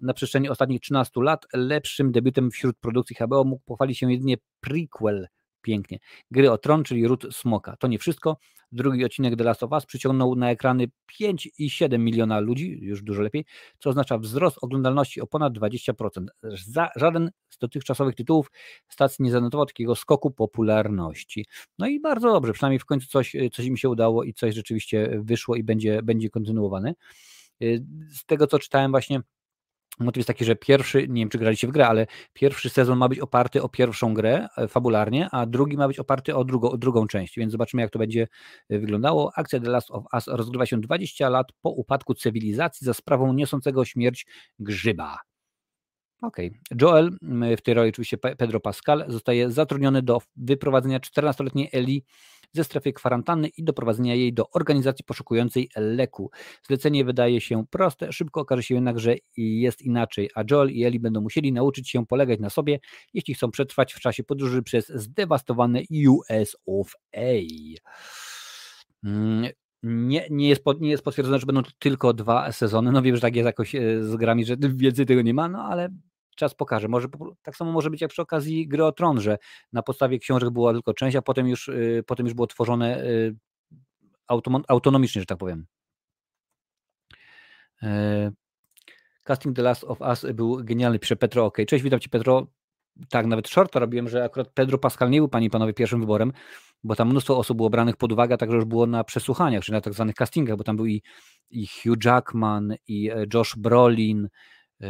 [0.00, 5.28] Na przestrzeni ostatnich 13 lat lepszym debiutem wśród produkcji HBO mógł pochwalić się jedynie prequel
[5.62, 5.98] pięknie.
[6.30, 7.76] Gry o Tron, czyli Ród Smoka.
[7.76, 8.36] To nie wszystko.
[8.72, 10.86] Drugi odcinek The Last of Us przyciągnął na ekrany
[11.20, 13.44] 5,7 miliona ludzi, już dużo lepiej,
[13.78, 16.26] co oznacza wzrost oglądalności o ponad 20%.
[16.42, 18.50] Za, żaden z dotychczasowych tytułów
[18.88, 21.46] stacji nie zanotował takiego skoku popularności.
[21.78, 25.20] No i bardzo dobrze, przynajmniej w końcu coś, coś mi się udało i coś rzeczywiście
[25.22, 26.94] wyszło i będzie, będzie kontynuowane.
[28.08, 29.20] Z tego, co czytałem właśnie
[29.98, 33.08] Motyw jest taki, że pierwszy, nie wiem czy graliście w grę, ale pierwszy sezon ma
[33.08, 36.76] być oparty o pierwszą grę e, fabularnie, a drugi ma być oparty o, drugo, o
[36.76, 38.28] drugą część, więc zobaczymy jak to będzie
[38.68, 39.32] e, wyglądało.
[39.36, 43.84] Akcja The Last of Us rozgrywa się 20 lat po upadku cywilizacji za sprawą niosącego
[43.84, 44.26] śmierć
[44.58, 45.18] grzyba.
[46.22, 46.46] Okej.
[46.46, 46.78] Okay.
[46.80, 47.10] Joel,
[47.58, 52.04] w tej roli oczywiście Pedro Pascal, zostaje zatrudniony do wyprowadzenia 14-letniej Eli
[52.52, 56.30] ze strefy kwarantanny i doprowadzenia jej do organizacji poszukującej leku.
[56.66, 61.00] Zlecenie wydaje się proste, szybko okaże się jednak, że jest inaczej, a Joel i Ellie
[61.00, 62.78] będą musieli nauczyć się polegać na sobie,
[63.14, 67.20] jeśli chcą przetrwać w czasie podróży przez zdewastowane US of A.
[69.04, 69.50] Mm,
[69.82, 72.92] nie, nie, jest, nie jest potwierdzone, że będą tylko dwa sezony.
[72.92, 75.58] No wiem, że tak jest jakoś e, z grami, że więcej tego nie ma, no
[75.58, 75.88] ale
[76.36, 76.88] czas pokaże.
[76.88, 77.08] Może
[77.42, 79.38] tak samo może być jak przy okazji gry o Tron, że
[79.72, 83.36] na podstawie książek była tylko część, a potem już, y, potem już było tworzone y,
[84.68, 85.66] autonomicznie, że tak powiem.
[87.82, 88.32] E,
[89.24, 91.44] casting The Last of Us był genialny, pisze Petro.
[91.44, 92.46] Ok, cześć, witam Cię Petro.
[93.08, 96.32] Tak, nawet shorta robiłem, że akurat Pedro Pascal nie był Pani Panowie pierwszym wyborem,
[96.84, 99.80] bo tam mnóstwo osób było branych pod uwagę, także już było na przesłuchaniach, czyli na
[99.80, 101.02] tak zwanych castingach, bo tam był i,
[101.50, 104.28] i Hugh Jackman, i e, Josh Brolin,
[104.80, 104.88] e,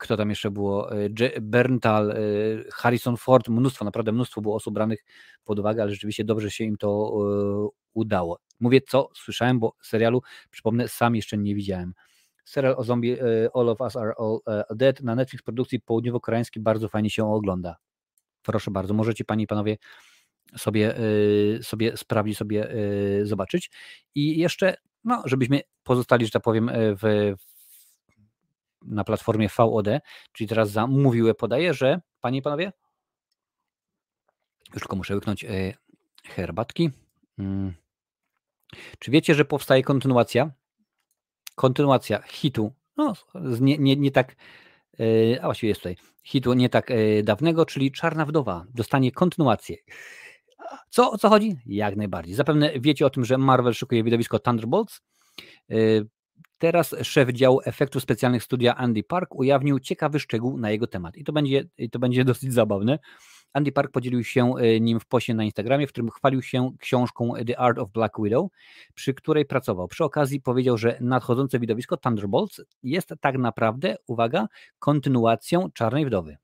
[0.00, 1.08] kto tam jeszcze było, e,
[1.40, 2.16] Berntal, e,
[2.72, 5.04] Harrison Ford, mnóstwo, naprawdę mnóstwo było osób branych
[5.44, 8.38] pod uwagę, ale rzeczywiście dobrze się im to e, udało.
[8.60, 11.94] Mówię, co słyszałem, bo serialu, przypomnę, sam jeszcze nie widziałem.
[12.44, 13.16] Serial o zombie
[13.54, 14.38] All of Us Are All
[14.70, 17.76] Dead na Netflix produkcji południowo-koreańskiej bardzo fajnie się ogląda.
[18.42, 19.76] Proszę bardzo, możecie Panie i Panowie
[20.56, 20.94] sobie,
[21.62, 22.68] sobie sprawdzić, sobie
[23.22, 23.70] zobaczyć.
[24.14, 24.74] I jeszcze,
[25.04, 27.34] no, żebyśmy pozostali, że tak powiem, w,
[28.82, 29.86] na platformie VOD,
[30.32, 32.72] czyli teraz za mówiłe podaję, że panie i panowie,
[34.74, 35.74] już tylko muszę łyknąć e,
[36.26, 36.90] herbatki.
[37.38, 37.74] Mm.
[38.98, 40.50] Czy wiecie, że powstaje kontynuacja?
[41.54, 43.12] Kontynuacja hitu, no
[43.60, 44.36] nie, nie, nie tak,
[45.00, 49.76] e, a właściwie jest tutaj, hitu nie tak e, dawnego, czyli Czarna Wdowa dostanie kontynuację.
[50.90, 51.56] Co, o co chodzi?
[51.66, 52.34] Jak najbardziej.
[52.34, 55.00] Zapewne wiecie o tym, że Marvel szykuje widowisko Thunderbolts.
[56.60, 61.24] Teraz szef działu efektów specjalnych studia Andy Park ujawnił ciekawy szczegół na jego temat i
[61.24, 62.98] to będzie, to będzie dosyć zabawne.
[63.52, 67.32] Andy Park podzielił się e, nim w poście na Instagramie, w którym chwalił się książką
[67.46, 68.50] The Art of Black Widow,
[68.94, 69.88] przy której pracował.
[69.88, 74.46] Przy okazji powiedział, że nadchodzące widowisko Thunderbolts jest tak naprawdę, uwaga,
[74.78, 76.36] kontynuacją Czarnej Wdowy.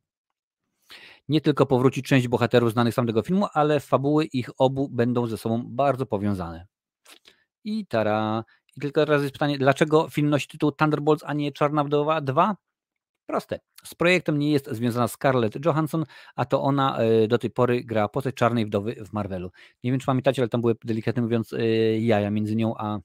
[1.29, 5.39] Nie tylko powróci część bohaterów znanych z tamtego filmu, ale fabuły ich obu będą ze
[5.39, 6.67] sobą bardzo powiązane.
[7.65, 8.45] I tara.
[8.77, 12.57] I tylko teraz jest pytanie, dlaczego film nosi tytuł Thunderbolts, a nie Czarna Wdowa 2?
[13.27, 13.61] Proste.
[13.85, 16.05] Z projektem nie jest związana Scarlett Johansson,
[16.37, 19.51] a to ona e, do tej pory gra postać Czarnej Wdowy w Marvelu.
[19.85, 21.67] Nie wiem, czy pamiętacie, ale tam były delikatnie mówiąc e,
[21.99, 22.99] jaja między nią a,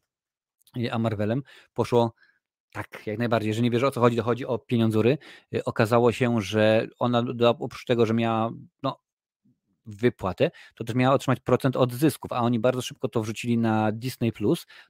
[0.91, 1.43] a Marvelem.
[1.73, 2.13] Poszło
[2.71, 3.53] tak, jak najbardziej.
[3.53, 5.17] Że nie wiesz o co chodzi, to chodzi o pieniądzury.
[5.55, 7.23] E, okazało się, że ona
[7.59, 8.51] oprócz tego, że miała
[8.83, 8.99] no,
[9.85, 13.91] wypłatę, to też miała otrzymać procent od zysków, a oni bardzo szybko to wrzucili na
[13.91, 14.31] Disney+,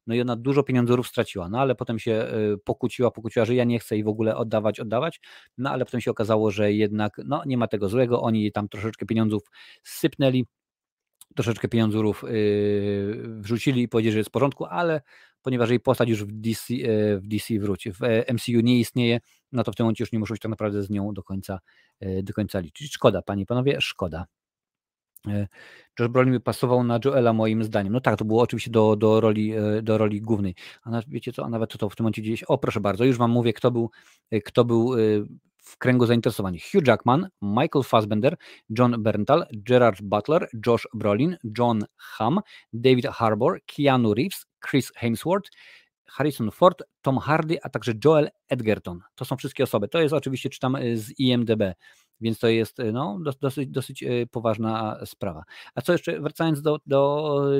[0.07, 3.63] no i ona dużo pieniądzów straciła, no ale potem się y, pokłóciła, pokłóciła, że ja
[3.63, 5.19] nie chcę jej w ogóle oddawać, oddawać,
[5.57, 9.05] no ale potem się okazało, że jednak no nie ma tego złego, oni tam troszeczkę
[9.05, 9.43] pieniądzów
[9.83, 10.45] sypnęli,
[11.35, 15.01] troszeczkę pieniądzów yy, wrzucili i powiedzieli, że jest w porządku, ale
[15.41, 17.99] ponieważ jej postać już w DC, yy, w DC wróci, w
[18.33, 19.19] MCU nie istnieje,
[19.51, 21.59] no to w tym momencie już nie muszą się tak naprawdę z nią do końca,
[22.23, 22.93] do końca liczyć.
[22.93, 24.25] Szkoda, panie i panowie, szkoda.
[25.27, 25.47] E,
[25.99, 27.93] Josh Brolin by pasował na Joela moim zdaniem.
[27.93, 30.55] No tak, to było oczywiście do, do, roli, e, do roli głównej.
[30.83, 33.17] A nawet, wiecie co, a nawet to w tym momencie gdzieś, o proszę bardzo, już
[33.17, 33.89] wam mówię, kto był,
[34.31, 34.95] e, kto był
[35.63, 36.57] w kręgu zainteresowań.
[36.71, 38.35] Hugh Jackman, Michael Fassbender,
[38.77, 42.39] John Berntal, Gerard Butler, Josh Brolin, John Hamm,
[42.73, 45.49] David Harbour, Keanu Reeves, Chris Hemsworth,
[46.05, 48.99] Harrison Ford, Tom Hardy, a także Joel Edgerton.
[49.15, 49.87] To są wszystkie osoby.
[49.87, 51.63] To jest oczywiście, czytam z IMDB.
[52.21, 55.43] Więc to jest y, no, dosyć, dosyć y, poważna sprawa.
[55.75, 57.51] A co jeszcze, wracając do, do,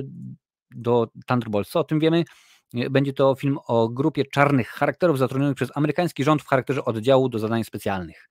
[0.72, 2.24] do Thunderbolts, co o tym wiemy?
[2.76, 7.30] Y, będzie to film o grupie czarnych charakterów zatrudnionych przez amerykański rząd w charakterze oddziału
[7.30, 8.30] do zadań specjalnych.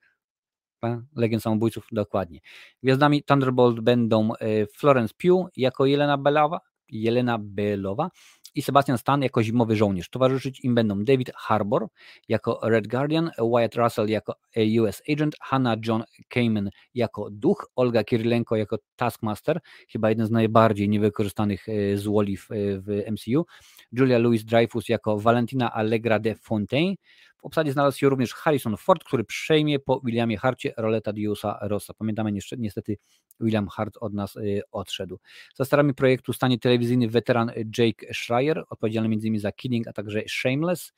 [1.16, 2.40] Legend Samobójców, dokładnie.
[2.82, 4.30] Gwiazdami Thunderbolt będą
[4.76, 8.10] Florence Pugh jako Jelena Belowa, Jelena Belowa
[8.55, 10.09] i Sebastian Stan jako zimowy żołnierz.
[10.09, 11.88] Towarzyszyć im będą David Harbour
[12.28, 14.34] jako Red Guardian, Wyatt Russell jako
[14.80, 20.88] US Agent, Hannah John Kamen jako duch, Olga Kirilenko jako Taskmaster, chyba jeden z najbardziej
[20.88, 22.48] niewykorzystanych e, z Woli w,
[22.86, 23.46] w MCU,
[23.92, 26.94] Julia Louis-Dreyfus jako Valentina Allegra de Fontaine,
[27.43, 31.95] w obsadzie znalazł się również Harrison Ford, który przejmie po Williamie Harcie rolę Tadiusa Rossa.
[31.95, 32.97] Pamiętamy niestety
[33.41, 35.18] William Hart od nas y, odszedł.
[35.55, 39.41] Za starami projektu stanie telewizyjny weteran Jake Schreier, odpowiedzialny m.in.
[39.41, 40.93] za Killing, a także Shameless.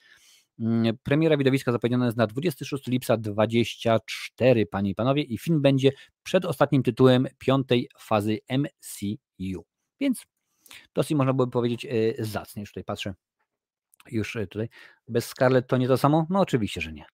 [0.58, 5.90] Mm, premiera widowiska zapowiedziana jest na 26 lipca 24, panie i panowie, i film będzie
[6.22, 9.64] przed ostatnim tytułem piątej fazy MCU.
[10.00, 10.26] Więc
[10.94, 12.60] dosyć można byłoby powiedzieć y, zacnie.
[12.60, 13.14] Już tutaj patrzę
[14.10, 14.68] już e, tutaj.
[15.08, 16.26] Bez Scarlett to nie to samo?
[16.30, 17.04] No oczywiście, że nie.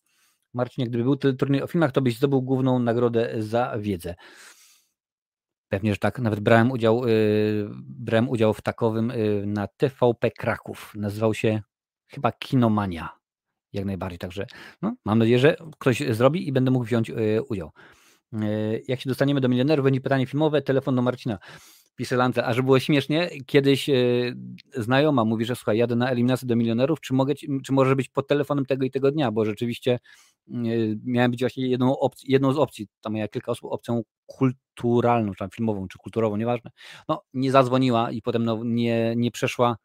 [0.55, 4.15] Marcinie, gdyby był turniej o filmach, to byś zdobył główną nagrodę za wiedzę.
[5.69, 6.19] Pewnie, że tak.
[6.19, 10.93] Nawet brałem udział, yy, brałem udział w takowym yy, na TVP Kraków.
[10.95, 11.63] Nazywał się
[12.09, 13.19] chyba Kinomania.
[13.73, 14.19] Jak najbardziej.
[14.19, 14.47] Także
[14.83, 17.71] no, mam nadzieję, że ktoś zrobi i będę mógł wziąć yy, udział.
[18.89, 21.39] Jak się dostaniemy do milionerów, będzie pytanie filmowe, telefon do Marcina.
[21.99, 23.95] Piselance, a że było śmiesznie, kiedyś e,
[24.77, 27.35] znajoma mówi, że słuchaj, jadę na eliminację do milionerów, czy, mogę,
[27.65, 30.01] czy może być pod telefonem tego i tego dnia, bo rzeczywiście e,
[31.05, 35.39] miałem być właśnie jedną, opcji, jedną z opcji, tam miała kilka osób, opcją kulturalną, czy
[35.39, 36.71] tam filmową, czy kulturową, nieważne.
[37.09, 39.77] No, nie zadzwoniła i potem no, nie, nie przeszła,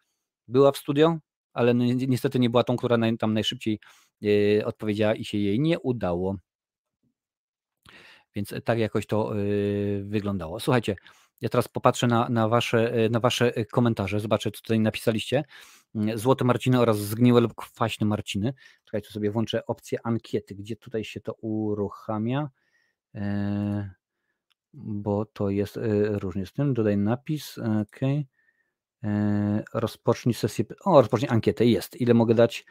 [0.47, 1.17] była w studio,
[1.53, 3.79] ale no, niestety nie była tą, która naj, tam najszybciej
[4.23, 6.35] e, odpowiedziała i się jej nie udało.
[8.35, 9.33] Więc tak jakoś to
[10.03, 10.59] wyglądało.
[10.59, 10.95] Słuchajcie,
[11.43, 15.43] ja teraz popatrzę na, na, wasze, e, na wasze e, komentarze, zobaczę, co tutaj napisaliście.
[15.95, 18.53] Mm, złote Marciny oraz zgniłe lub kwaśne Marciny.
[18.85, 22.49] Czekaj, sobie włączę opcję ankiety, gdzie tutaj się to uruchamia,
[23.15, 23.91] e,
[24.73, 25.79] bo to jest
[26.09, 26.73] różnie z tym.
[26.73, 27.99] Dodaj napis, ok.
[29.73, 32.01] Rozpocznij sesję, o, rozpocznij ankietę, jest.
[32.01, 32.65] Ile mogę dać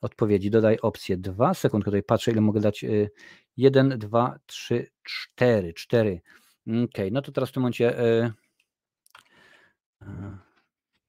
[0.00, 0.50] odpowiedzi?
[0.50, 2.84] Dodaj opcję 2, sekund, tutaj patrzę, ile mogę dać
[3.56, 6.20] 1, 2, 3, 4, 4.
[6.66, 8.32] Okej, okay, no to teraz w tym momencie yy,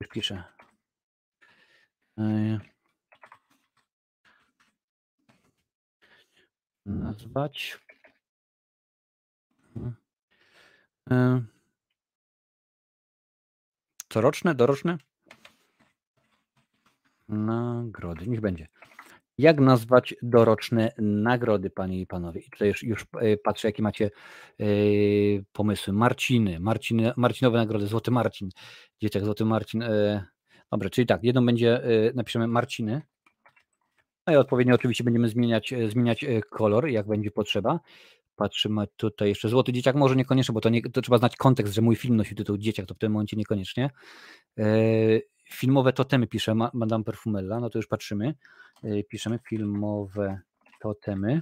[0.01, 0.43] yy, piszę.
[2.17, 2.59] Yy,
[6.85, 7.79] nazwać.
[11.09, 11.43] Yy,
[14.09, 14.97] coroczne, doroczne?
[17.27, 18.67] Nagrody, niech będzie.
[19.37, 22.41] Jak nazwać doroczne nagrody, panie i panowie?
[22.41, 24.11] I tutaj już, już e, patrzę, jakie macie
[24.59, 25.93] yy, pomysły.
[25.93, 28.49] Marciny, Marciny, Marcinowe nagrody, Złoty Marcin,
[29.01, 29.81] dzieciak Złoty Marcin.
[29.81, 33.01] Yy, czyli tak, jedną będzie, yy, napiszemy Marciny,
[34.27, 37.79] no i odpowiednio oczywiście będziemy zmieniać, zmieniać kolor, jak będzie potrzeba.
[38.35, 41.81] Patrzymy tutaj jeszcze Złoty Dzieciak, może niekoniecznie, bo to, nie, to trzeba znać kontekst, że
[41.81, 43.89] mój film nosi tytuł Dzieciak, to w tym momencie niekoniecznie.
[45.53, 48.35] Filmowe totemy pisze Madame Perfumella, no to już patrzymy.
[49.09, 50.39] Piszemy filmowe
[50.81, 51.41] totemy.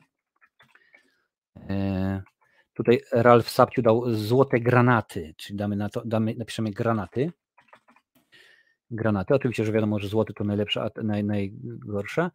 [2.74, 7.32] Tutaj Ralf Sapciu dał złote granaty, czyli damy na to, damy, napiszemy granaty.
[8.92, 9.36] Granaty.
[9.36, 12.32] Oczywiście, że wiadomo, że złoty to najlepsza, a naj, najgorsza.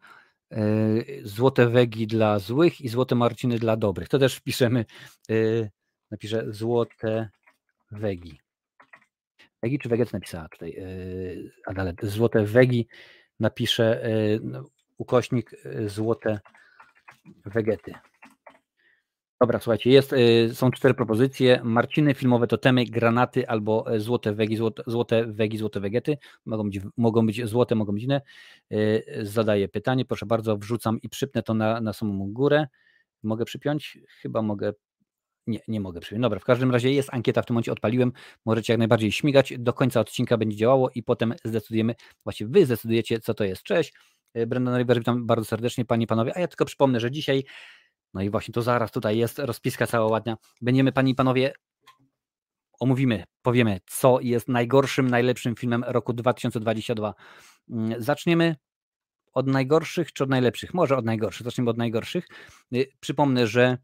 [0.51, 0.59] E,
[1.23, 4.09] złote wegi dla złych i złote marciny dla dobrych.
[4.09, 4.85] To też wpiszemy,
[6.11, 7.29] napiszę złote
[7.91, 8.39] wegi.
[9.63, 10.85] Wegi czy wegec napisała tutaj e,
[11.65, 11.95] Adalet.
[12.03, 12.87] Złote wegi
[13.39, 14.01] napiszę
[14.43, 14.63] no,
[14.97, 15.51] ukośnik
[15.85, 16.39] złote
[17.45, 17.93] wegety.
[19.41, 20.15] Dobra, słuchajcie, jest,
[20.53, 21.61] są cztery propozycje.
[21.63, 26.17] Marciny, filmowe totemy, granaty albo złote wegi, złote, złote wegi, złote wegety.
[26.45, 28.21] Mogą być, mogą być złote, mogą być inne.
[29.21, 32.67] Zadaję pytanie, proszę bardzo, wrzucam i przypnę to na, na samą górę.
[33.23, 33.97] Mogę przypiąć?
[34.21, 34.73] Chyba mogę
[35.47, 36.21] nie, nie mogę przyjąć.
[36.21, 38.11] Dobra, w każdym razie jest ankieta, w tym momencie odpaliłem.
[38.45, 39.53] Możecie jak najbardziej śmigać.
[39.59, 43.63] Do końca odcinka będzie działało i potem zdecydujemy, właściwie wy zdecydujecie, co to jest.
[43.63, 43.93] Cześć,
[44.33, 46.37] e, Brendan River, witam bardzo serdecznie, panie i panowie.
[46.37, 47.43] A ja tylko przypomnę, że dzisiaj,
[48.13, 50.37] no i właśnie to zaraz tutaj jest rozpiska cała ładna.
[50.61, 51.53] Będziemy, panie i panowie,
[52.79, 57.13] omówimy, powiemy, co jest najgorszym, najlepszym filmem roku 2022.
[57.69, 58.55] Mm, zaczniemy
[59.33, 60.73] od najgorszych czy od najlepszych?
[60.73, 61.45] Może od najgorszych.
[61.45, 62.27] Zaczniemy od najgorszych.
[62.75, 63.77] Y, przypomnę, że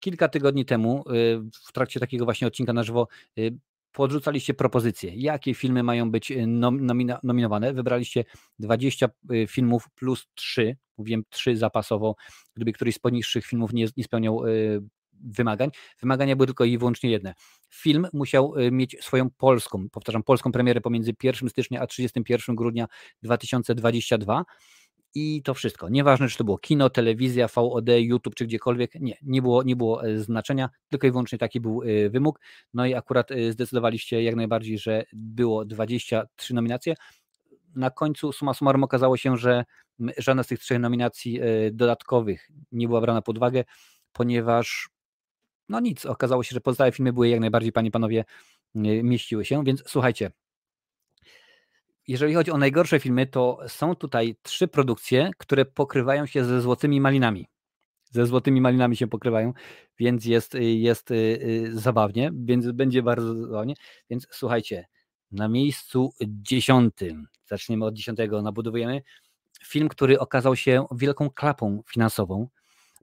[0.00, 3.58] kilka tygodni temu y, w trakcie takiego właśnie odcinka na żywo y,
[3.92, 7.72] podrzucaliście propozycje, jakie filmy mają być y, nomina nominowane.
[7.72, 8.24] Wybraliście
[8.58, 9.08] 20
[9.48, 12.16] filmów plus 3, mówiłem 3 zapasowo,
[12.54, 14.42] gdyby któryś z poniższych filmów nie, nie spełniał
[15.12, 15.70] wymagań.
[16.00, 17.34] Wymagania były tylko i wyłącznie jedne.
[17.70, 22.86] Film musiał mieć swoją polską, powtarzam, polską premierę pomiędzy 1 stycznia a 31 grudnia
[23.22, 24.44] 2022
[25.16, 25.88] i to wszystko.
[25.88, 30.06] Nieważne, czy to było kino, telewizja, VOD, YouTube, czy gdziekolwiek, nie, nie było, nie było
[30.06, 32.40] e, znaczenia, tylko i wyłącznie taki był e, wymóg.
[32.74, 36.94] No i akurat e, zdecydowaliście jak najbardziej, że było 23 nominacje.
[37.74, 39.64] Na końcu suma summarum okazało się, że
[40.18, 41.40] żadna z tych trzech nominacji
[41.72, 43.64] dodatkowych nie była brana pod uwagę,
[44.12, 44.88] ponieważ
[45.68, 48.24] no nic, okazało się, że pozostałe filmy były jak najbardziej, panie panowie,
[48.74, 50.30] mieściły się, więc słuchajcie,
[52.08, 57.00] jeżeli chodzi o najgorsze filmy, to są tutaj trzy produkcje, które pokrywają się ze złotymi
[57.00, 57.48] malinami.
[58.10, 59.52] Ze złotymi malinami się pokrywają,
[59.98, 63.74] więc jest, jest yy, zabawnie, więc będzie bardzo zabawnie.
[64.10, 64.86] Więc słuchajcie,
[65.32, 69.02] na miejscu dziesiątym, zaczniemy od dziesiątego, nabudowujemy
[69.64, 72.48] film, który okazał się wielką klapą finansową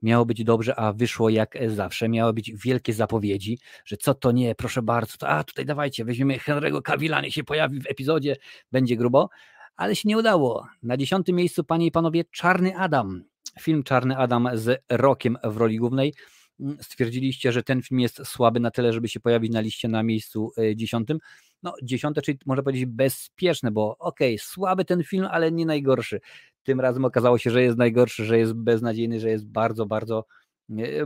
[0.04, 2.10] miało być dobrze, a wyszło jak zawsze.
[2.10, 6.38] Miały być wielkie zapowiedzi, że co to nie, proszę bardzo, to, a tutaj dawajcie, weźmiemy
[6.38, 8.36] Henry'ego Cavilla, nie się pojawi w epizodzie,
[8.72, 9.30] będzie grubo,
[9.76, 10.68] ale się nie udało.
[10.84, 13.24] Na dziesiątym miejscu, panie i panowie, Czarny Adam.
[13.60, 16.14] Film Czarny Adam z Rokiem w roli głównej.
[16.60, 20.04] Mm, stwierdziliście, że ten film jest słaby na tyle, żeby się pojawić na liście na
[20.04, 21.20] miejscu e, dziesiątym.
[21.64, 26.20] No, dziesiąte, czyli można powiedzieć bezpieczne, bo okej, okay, słaby ten film, ale nie najgorszy
[26.64, 30.26] tym razem okazało się, że jest najgorszy, że jest beznadziejny, że jest bardzo, bardzo,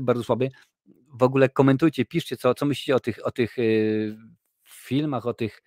[0.02, 0.50] bardzo słaby.
[1.14, 4.18] W ogóle komentujcie, piszcie, co, co myślicie o tych, o tych y,
[4.64, 5.64] filmach, o tych.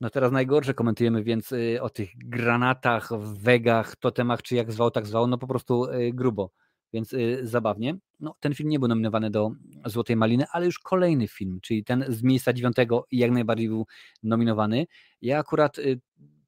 [0.00, 5.06] No teraz najgorsze komentujemy, więc y, o tych granatach, wegach, totemach, czy jak zwał, tak
[5.06, 6.50] zwał, no po prostu y, grubo,
[6.94, 7.96] więc zabawnie.
[8.20, 9.50] No, ten film nie był nominowany do
[9.86, 13.86] Złotej Maliny, ale już kolejny film, czyli ten z miejsca dziewiątego jak najbardziej był
[14.22, 14.86] nominowany.
[15.22, 15.76] Ja akurat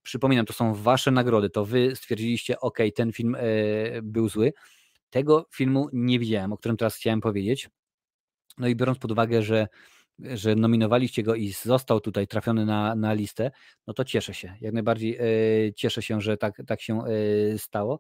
[0.07, 3.43] Przypominam, to są wasze nagrody, to wy stwierdziliście, ok, ten film e,
[4.03, 4.53] był zły.
[5.11, 7.69] Tego filmu nie widziałem, o którym teraz chciałem powiedzieć.
[8.59, 9.67] No i biorąc pod uwagę, że,
[10.19, 13.51] że nominowaliście go i został tutaj trafiony na, na listę,
[13.87, 14.55] no to cieszę się.
[14.61, 17.99] Jak najbardziej e, cieszę się, że tak, tak się e, stało.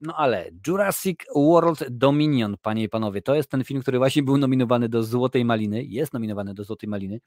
[0.00, 4.38] No ale Jurassic World Dominion, panie i panowie, to jest ten film, który właśnie był
[4.38, 7.20] nominowany do Złotej Maliny, jest nominowany do Złotej Maliny,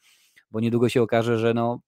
[0.52, 1.80] bo niedługo się okaże, że no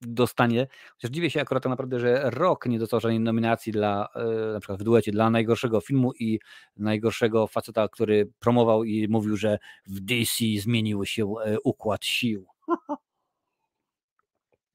[0.00, 0.66] dostanie.
[0.94, 4.60] Chociaż dziwię się akurat tak naprawdę, że rok nie dostał żadnej nominacji dla, e, na
[4.60, 6.40] przykład w duecie, dla najgorszego filmu i
[6.76, 12.46] najgorszego faceta, który promował i mówił, że w DC zmienił się e, układ sił.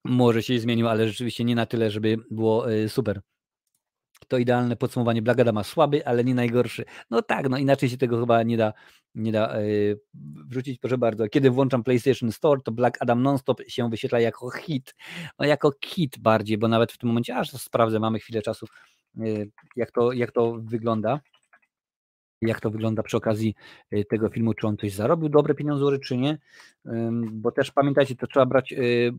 [0.06, 3.22] Może się zmienił, ale rzeczywiście nie na tyle, żeby było e, super
[4.28, 5.22] to idealne podsumowanie.
[5.22, 6.86] Black Adama słaby, ale nie najgorszy.
[7.10, 8.74] No tak, no inaczej się tego chyba nie da,
[9.16, 10.00] nie da yy,
[10.50, 11.28] wrzucić, proszę bardzo.
[11.28, 14.96] Kiedy włączam PlayStation Store, to Black Adam non-stop się wyświetla jako hit.
[15.40, 18.66] No jako kit bardziej, bo nawet w tym momencie, aż sprawdzę, mamy chwilę czasu,
[19.16, 21.20] yy, jak, to, jak to wygląda.
[22.42, 23.56] Jak to wygląda przy okazji
[23.94, 26.38] y, tego filmu, czy on coś zarobił dobre pieniądze, czy nie?
[27.32, 28.74] Bo też pamiętajcie, to trzeba brać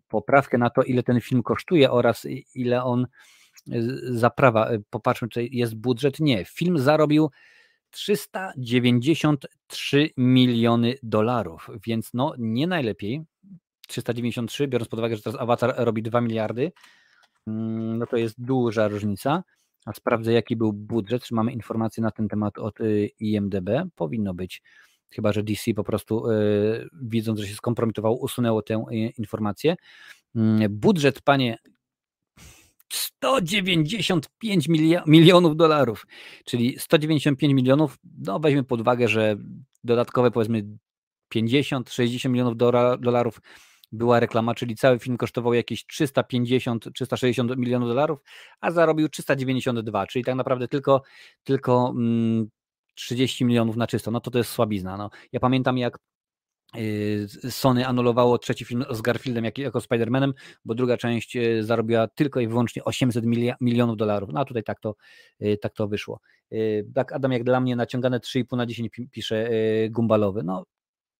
[0.09, 3.07] poprawkę na to, ile ten film kosztuje oraz ile on
[4.03, 4.73] zaprawa.
[4.73, 6.21] Y, popatrzmy, czy jest budżet.
[6.21, 6.45] Nie.
[6.45, 7.31] Film zarobił
[7.91, 13.23] 393 miliony dolarów, więc no nie najlepiej.
[13.89, 16.73] 393, biorąc pod uwagę, że teraz Avatar robi 2 miliardy,
[17.47, 19.45] mm, no to jest duża różnica.
[19.87, 23.71] A sprawdzę, jaki był budżet, czy mamy informacje na ten temat od y, IMDB.
[23.95, 24.62] Powinno być
[25.15, 28.85] chyba że DC po prostu y, widząc, że się skompromitował, usunęło tę
[29.19, 29.77] informację.
[30.37, 31.59] Mm, budżet, panie,
[32.95, 34.68] 195
[35.07, 36.07] milionów dolarów,
[36.45, 39.36] czyli 195 milionów, no weźmy pod uwagę, że
[39.84, 40.64] dodatkowe powiedzmy
[41.34, 42.57] 50-60 milionów
[43.01, 43.40] dolarów
[43.92, 48.18] była reklama, czyli cały film kosztował jakieś 350-360 milionów dolarów,
[48.61, 51.03] a zarobił 392, czyli tak naprawdę tylko,
[51.45, 52.49] tylko mm,
[52.95, 54.11] 30 milionów na czysto.
[54.11, 54.97] No to to jest słabizna.
[54.97, 55.11] No.
[55.32, 55.99] Ja pamiętam jak
[57.51, 60.33] Sony anulowało trzeci film z Garfieldem jako Spider-Manem,
[60.64, 63.25] bo druga część y, zarobiła tylko i wyłącznie 800
[63.61, 64.31] milionów dolarów.
[64.33, 64.95] No a tutaj tak to,
[65.43, 66.20] y, tak to wyszło.
[66.85, 69.51] Black Adam jak dla mnie naciągane 3,5 na 10 pisze
[69.91, 70.43] Gumbalowy.
[70.43, 70.64] No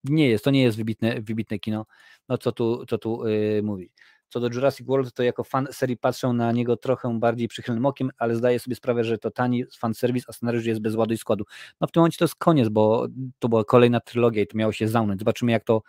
[0.05, 1.87] nie jest, to nie jest wybitne, wybitne kino,
[2.29, 3.23] no co tu, co tu
[3.63, 3.93] mówić.
[4.35, 8.11] Co do Jurassic World, to jako fan serii patrzę na niego trochę bardziej przychylnym okiem,
[8.19, 11.45] ale zdaję sobie sprawę, że to tani fanserwis, a scenariusz jest bez ładu i składu.
[11.81, 13.07] No w tym momencie to jest koniec, bo
[13.39, 15.21] to była kolejna trylogia i to miało się zamknąć.
[15.21, 15.83] Zobaczymy, jak to,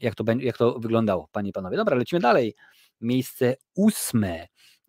[0.00, 1.76] jak to, jak to wyglądało, panie i panowie.
[1.76, 2.54] Dobra, lecimy dalej.
[3.00, 4.46] Miejsce ósme.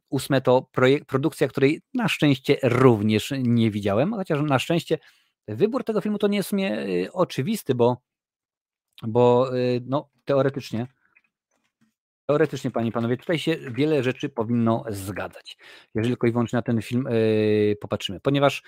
[0.10, 4.98] Ósme to projekt, produkcja, której na szczęście również nie widziałem, chociaż na szczęście
[5.48, 7.98] wybór tego filmu to nie jest mnie y, oczywisty, bo
[9.08, 10.88] bo y, no, teoretycznie,
[12.32, 15.58] teoretycznie, panie i panowie, tutaj się wiele rzeczy powinno zgadzać,
[15.96, 18.64] jeżeli tylko i wyłącznie na ten film yy, popatrzymy, ponieważ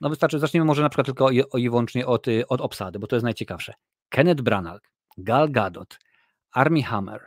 [0.00, 3.06] no wystarczy, zaczniemy może na przykład tylko i, i wyłącznie od, y, od obsady, bo
[3.06, 3.74] to jest najciekawsze.
[4.08, 4.80] Kenneth Branagh,
[5.18, 5.98] Gal Gadot,
[6.52, 7.26] Armie Hammer,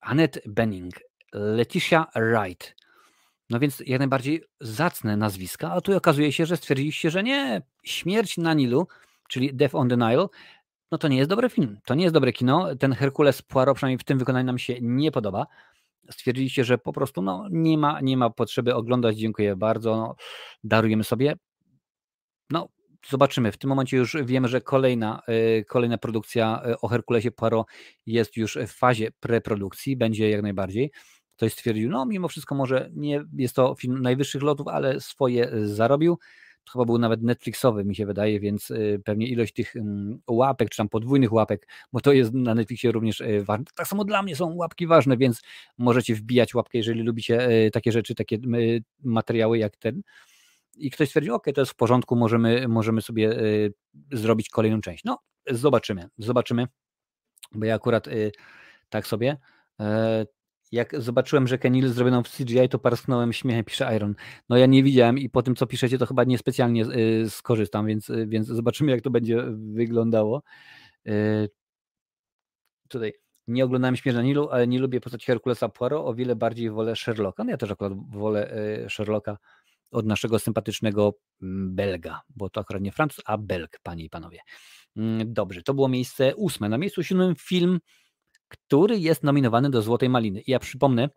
[0.00, 0.94] Annette Bening,
[1.32, 2.74] Leticia Wright,
[3.50, 8.38] no więc jak najbardziej zacne nazwiska, a tu okazuje się, że stwierdziliście, że nie, śmierć
[8.38, 8.86] na Nilu,
[9.28, 10.26] czyli Death on the Nile,
[10.90, 11.78] no to nie jest dobry film.
[11.84, 12.76] To nie jest dobre kino.
[12.76, 15.46] Ten Herkules Poirot przynajmniej w tym wykonaniu nam się nie podoba.
[16.10, 19.16] Stwierdziliście, że po prostu no, nie, ma, nie ma potrzeby oglądać.
[19.16, 19.96] Dziękuję bardzo.
[19.96, 20.16] No,
[20.64, 21.36] darujemy sobie.
[22.50, 22.68] No,
[23.08, 23.52] zobaczymy.
[23.52, 27.66] W tym momencie już wiemy, że kolejna, yy, kolejna produkcja y, o Herkulesie Poirot
[28.06, 29.96] jest już w fazie preprodukcji.
[29.96, 30.90] Będzie jak najbardziej.
[31.36, 36.18] Ktoś stwierdził, no mimo wszystko może nie jest to film najwyższych lotów, ale swoje zarobił
[36.72, 39.74] chyba był nawet Netflixowy, mi się wydaje, więc y, pewnie ilość tych
[40.28, 43.64] łapek, czy tam podwójnych łapek, bo to jest na Netflixie również y, ważne.
[43.74, 45.42] Tak samo dla mnie są łapki ważne, więc
[45.78, 48.38] możecie wbijać łapkę, jeżeli lubicie y, takie rzeczy, takie
[49.04, 50.02] materiały jak ten.
[50.76, 53.36] I ktoś stwierdził, ok, to jest w porządku, możemy, możemy sobie
[54.12, 55.04] zrobić kolejną część.
[55.04, 55.18] No,
[55.50, 56.66] zobaczymy, zobaczymy,
[57.52, 58.08] bo ja akurat
[58.88, 59.36] tak sobie
[59.80, 60.26] e,
[60.72, 64.14] jak zobaczyłem, że Kenil zrobiono w CGI, to parsknąłem śmiechem, pisze Iron.
[64.48, 68.10] No ja nie widziałem i po tym, co piszecie, to chyba niespecjalnie y, skorzystam, więc,
[68.10, 70.42] y, więc zobaczymy, jak to będzie wyglądało.
[71.08, 71.48] Y,
[72.88, 73.12] tutaj
[73.46, 76.96] nie oglądałem Śmierć na Nilu, ale nie lubię postać Herkulesa Poirot, o wiele bardziej wolę
[76.96, 77.44] Sherlocka.
[77.44, 78.54] No ja też akurat wolę
[78.88, 79.38] Sherlocka
[79.90, 84.38] od naszego sympatycznego mm, Belga, bo to akurat nie Francuz, a Belg, panie i panowie.
[84.96, 86.68] Mm, dobrze, to było miejsce ósme.
[86.68, 87.80] Na miejscu siódmym film
[88.50, 90.40] który jest nominowany do Złotej Maliny.
[90.40, 91.08] I ja przypomnę,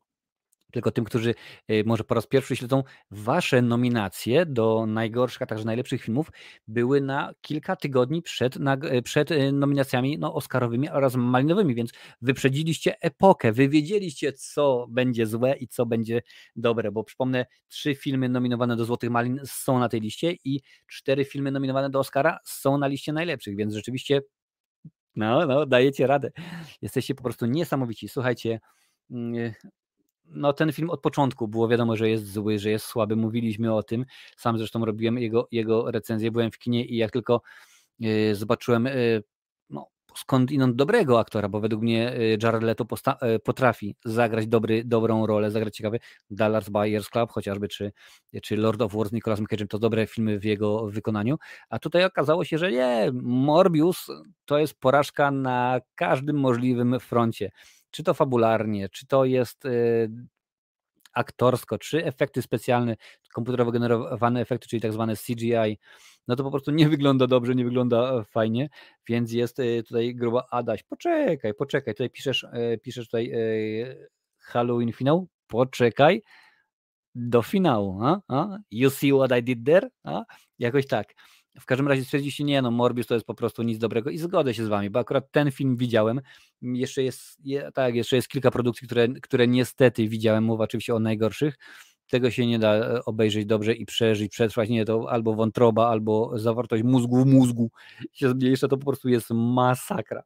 [0.74, 1.36] tylko tym, którzy
[1.72, 6.32] y, może po raz pierwszy śledzą, wasze nominacje do najgorszych, a także najlepszych filmów
[6.68, 13.02] były na kilka tygodni przed, y, przed y, nominacjami no, Oscarowymi oraz Malinowymi, więc wyprzedziliście
[13.02, 16.22] epokę, wy wiedzieliście, co będzie złe i co będzie
[16.56, 21.26] dobre, bo przypomnę, trzy filmy nominowane do Złotych Malin są na tej liście i cztery
[21.26, 24.22] filmy nominowane do Oscara są na liście najlepszych, więc rzeczywiście
[25.16, 26.32] no, no, dajecie radę.
[26.82, 28.09] Jesteście po prostu niesamowici.
[28.09, 28.59] Słuchajcie,
[29.11, 29.53] mm,
[30.26, 33.16] no ten film od początku było wiadomo, że jest zły, że jest słaby.
[33.16, 34.05] Mówiliśmy o tym.
[34.38, 36.32] Sam zresztą robiłem jego, jego recenzję.
[36.32, 37.41] Byłem w kinie i jak tylko
[38.03, 38.88] y, zobaczyłem
[40.16, 44.84] y, skąd inąd dobrego aktora, bo według mnie y, Jared Leto y, potrafi zagrać dobry,
[44.86, 45.99] dobrą rolę, zagrać ciekawy
[46.30, 47.91] Dallas Buyers Club chociażby, czy,
[48.43, 51.38] czy Lord of War z Nicolasem Cage'em, to dobre filmy w jego wykonaniu,
[51.70, 54.07] a tutaj okazało się, że nie, Morbius
[54.45, 57.51] to jest porażka na każdym możliwym froncie,
[57.91, 60.09] czy to fabularnie, czy to jest y,
[61.14, 62.95] aktorsko, czy efekty specjalne,
[63.34, 65.78] komputerowo generowane efekty, czyli tak zwane CGI,
[66.28, 68.70] no to po prostu nie wygląda dobrze, nie wygląda e, fajnie,
[69.07, 73.32] więc jest e, tutaj gruba Adaś, poczekaj, poczekaj, tutaj piszesz, e, piszesz tutaj
[74.39, 76.22] Halloween finał, poczekaj
[77.16, 78.22] do finału, a?
[78.28, 78.57] a?
[78.72, 79.89] You see what I did there?
[80.03, 80.24] A?
[80.59, 81.14] Jakoś tak.
[81.60, 84.54] W każdym razie stwierdziliście, nie no, Morbius to jest po prostu nic dobrego i zgodzę
[84.54, 86.22] się z wami, bo akurat ten film widziałem.
[86.62, 90.99] Jeszcze jest, je, tak, jeszcze jest kilka produkcji, które, które niestety widziałem, mowa oczywiście o
[90.99, 91.58] najgorszych,
[92.14, 94.70] tego się nie da e, obejrzeć dobrze i przeżyć, przetrwać.
[94.70, 97.72] Nie, to albo wątroba, albo zawartość mózgu w mózgu
[98.14, 100.24] się zmniejsza, to po prostu jest masakra.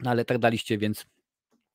[0.00, 1.06] No ale tak daliście, więc,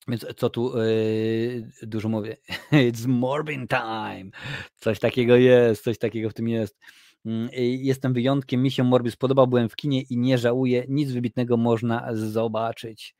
[0.08, 2.38] więc co tu yy, dużo mówię?
[2.72, 4.32] It's Morbin time.
[4.76, 6.80] Coś takiego jest, coś takiego w tym jest.
[7.26, 7.50] Mm,
[7.80, 12.08] jestem wyjątkiem, mi się Morbius podobał, byłem w kinie i nie żałuję, nic wybitnego można
[12.14, 13.16] zobaczyć.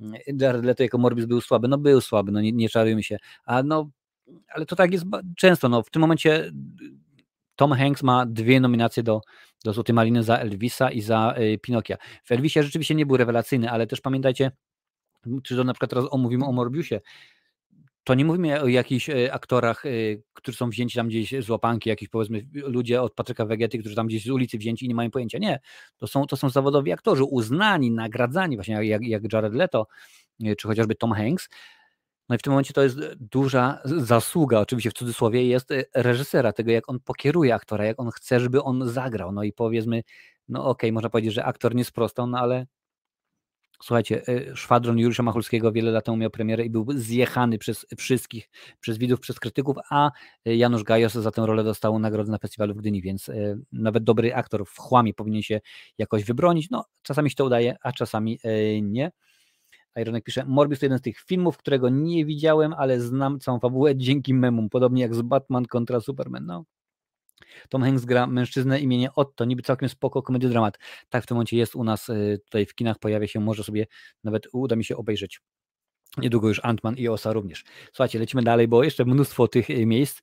[0.00, 3.18] Mm, Jared Leto jako Morbius był słaby, no był słaby, no nie, nie czarujmy się,
[3.44, 3.90] a no,
[4.48, 5.04] ale to tak jest
[5.36, 6.52] często, no w tym momencie
[7.56, 9.20] Tom Hanks ma dwie nominacje do,
[9.64, 11.96] do Złotej Maliny za Elvisa i za y, Pinokia.
[12.24, 14.50] W Elvisie rzeczywiście nie był rewelacyjny, ale też pamiętajcie,
[15.42, 17.00] czy to na przykład teraz omówimy o Morbiusie,
[18.08, 21.88] to nie mówimy o jakichś y, aktorach, y, którzy są wzięci tam gdzieś z łapanki,
[21.88, 25.10] jakiś powiedzmy ludzie od Patryka Wegety, którzy tam gdzieś z ulicy wzięci i nie mają
[25.10, 25.38] pojęcia.
[25.38, 25.60] Nie,
[25.96, 29.86] to są, to są zawodowi aktorzy, uznani, nagradzani, właśnie jak, jak Jared Leto,
[30.58, 31.48] czy chociażby Tom Hanks,
[32.28, 36.52] no i w tym momencie to jest duża zasługa, oczywiście w cudzysłowie, jest e, reżysera,
[36.52, 39.32] tego jak on pokieruje aktora, jak on chce, żeby on zagrał.
[39.32, 40.02] No i powiedzmy,
[40.48, 42.66] no okej, okay, można powiedzieć, że aktor nie sprostał, no ale
[43.82, 48.50] słuchajcie, e, Szwadron Juliusza Machulskiego wiele lat temu miał premierę i był zjechany przez wszystkich,
[48.80, 50.10] przez widzów, przez krytyków, a
[50.44, 54.34] Janusz Gajos za tę rolę dostał nagrodę na festiwalu w Gdyni, więc e, nawet dobry
[54.34, 55.60] aktor w chłamie powinien się
[55.98, 56.70] jakoś wybronić.
[56.70, 58.38] No, czasami się to udaje, a czasami
[58.82, 59.10] nie.
[59.96, 63.96] Ironek pisze, Morbius to jeden z tych filmów, którego nie widziałem, ale znam całą fabułę
[63.96, 66.46] dzięki memom, podobnie jak z Batman kontra Superman.
[66.46, 66.64] No.
[67.68, 70.78] Tom Hanks gra mężczyznę imienie Otto, niby całkiem spoko komediodramat.
[71.08, 73.86] Tak w tym momencie jest u nas y, tutaj w kinach, pojawia się, może sobie
[74.24, 75.40] nawet uda mi się obejrzeć.
[76.18, 77.64] Niedługo już Ant-Man i Osa również.
[77.92, 80.20] Słuchajcie, lecimy dalej, bo jeszcze mnóstwo tych y, miejsc.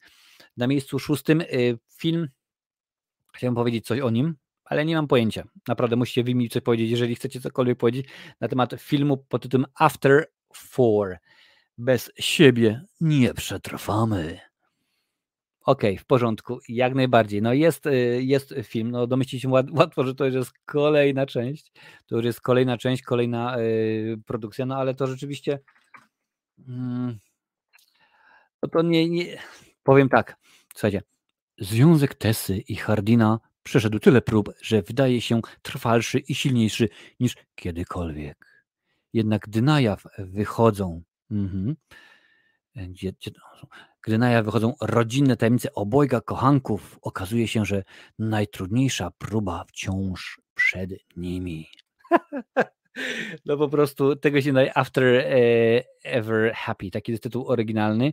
[0.58, 2.30] Na miejscu szóstym y, film,
[3.34, 5.44] chciałbym powiedzieć coś o nim, ale nie mam pojęcia.
[5.68, 8.08] Naprawdę musicie wy mi coś powiedzieć, jeżeli chcecie cokolwiek powiedzieć
[8.42, 11.18] na temat filmu pod tytułem After Four.
[11.78, 14.40] Bez siebie nie przetrwamy.
[15.66, 17.41] Okej, okay, w porządku, jak najbardziej.
[17.41, 21.72] No jest, y, jest film, no domyślicie się łatwo, że to już jest kolejna część,
[22.05, 25.59] to już jest kolejna część, kolejna y, produkcja, no ale to rzeczywiście
[26.68, 27.18] mm,
[28.63, 29.38] no to nie, nie,
[29.84, 30.38] powiem tak,
[30.74, 31.01] słuchajcie,
[31.59, 36.89] związek Tessy i Hardina Przeszedł tyle prób, że wydaje się trwalszy i silniejszy
[37.20, 38.66] niż kiedykolwiek.
[39.13, 41.76] Jednak gdy na jaw wychodzą, mhm,
[42.76, 43.32] gdzie, gdzie,
[44.02, 47.84] gdy na jaw wychodzą rodzinne tajemnice obojga kochanków, okazuje się, że
[48.20, 51.68] najtrudniejsza próba wciąż przed nimi.
[53.46, 55.26] No po prostu tego się daje After e,
[56.04, 58.12] Ever Happy, taki jest tytuł oryginalny.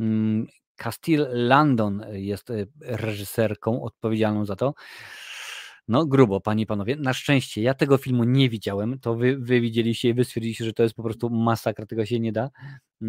[0.00, 0.46] Mm,
[0.76, 4.74] Castile Landon jest e, reżyserką odpowiedzialną za to.
[5.88, 6.96] No grubo, panie i panowie.
[6.96, 8.98] Na szczęście ja tego filmu nie widziałem.
[8.98, 12.20] To wy, wy widzieliście i wy stwierdziliście, że to jest po prostu masakra, tego się
[12.20, 12.50] nie da.
[13.02, 13.06] E,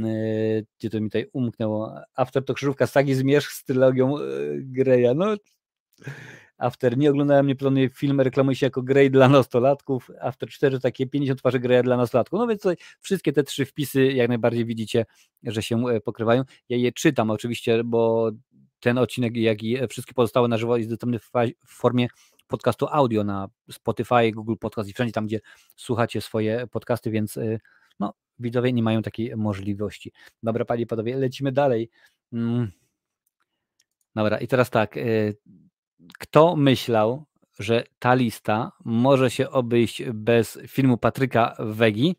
[0.80, 1.96] gdzie to mi tutaj umknęło?
[2.16, 4.22] After to krzyżówka Sagi Zmierzch z trylogią e,
[4.58, 5.16] Greya.
[5.16, 5.36] No
[6.58, 10.12] After nie oglądałem, nie planuję film, reklamuje się jako Grey dla nastolatków.
[10.22, 12.40] After 4 takie 50 twarzy Greya dla nastolatków.
[12.40, 15.06] No więc tutaj wszystkie te trzy wpisy jak najbardziej widzicie,
[15.44, 16.44] że się e, pokrywają.
[16.70, 18.32] Ja je czytam oczywiście, bo
[18.80, 21.32] ten odcinek, jak i wszystkie pozostałe na żywo jest dostępny w,
[21.66, 22.08] w formie
[22.50, 25.40] podcastu audio na Spotify, Google Podcast i wszędzie tam, gdzie
[25.76, 27.60] słuchacie swoje podcasty, więc e,
[28.00, 30.12] no, widzowie nie mają takiej możliwości.
[30.44, 31.90] Dobra, panie panowie, lecimy dalej.
[32.34, 32.72] Mm.
[34.16, 35.02] Dobra, i teraz tak, e,
[36.20, 37.26] kto myślał,
[37.60, 42.16] że ta lista może się obejść bez filmu Patryka Wegi?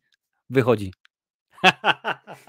[0.51, 0.93] Wychodzi.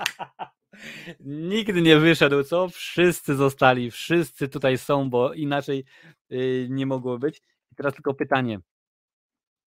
[1.19, 2.69] Nigdy nie wyszedł, co?
[2.69, 5.85] Wszyscy zostali, wszyscy tutaj są, bo inaczej
[6.29, 7.41] yy, nie mogło być.
[7.71, 8.59] I teraz tylko pytanie.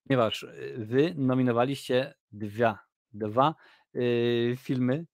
[0.09, 2.78] Ponieważ y, wy nominowaliście dwa,
[3.12, 3.55] dwa
[3.94, 5.07] yy, filmy,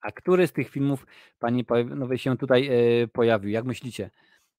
[0.00, 1.06] a który z tych filmów
[1.38, 3.50] pani Panowie się tutaj yy, pojawił?
[3.50, 4.10] Jak myślicie?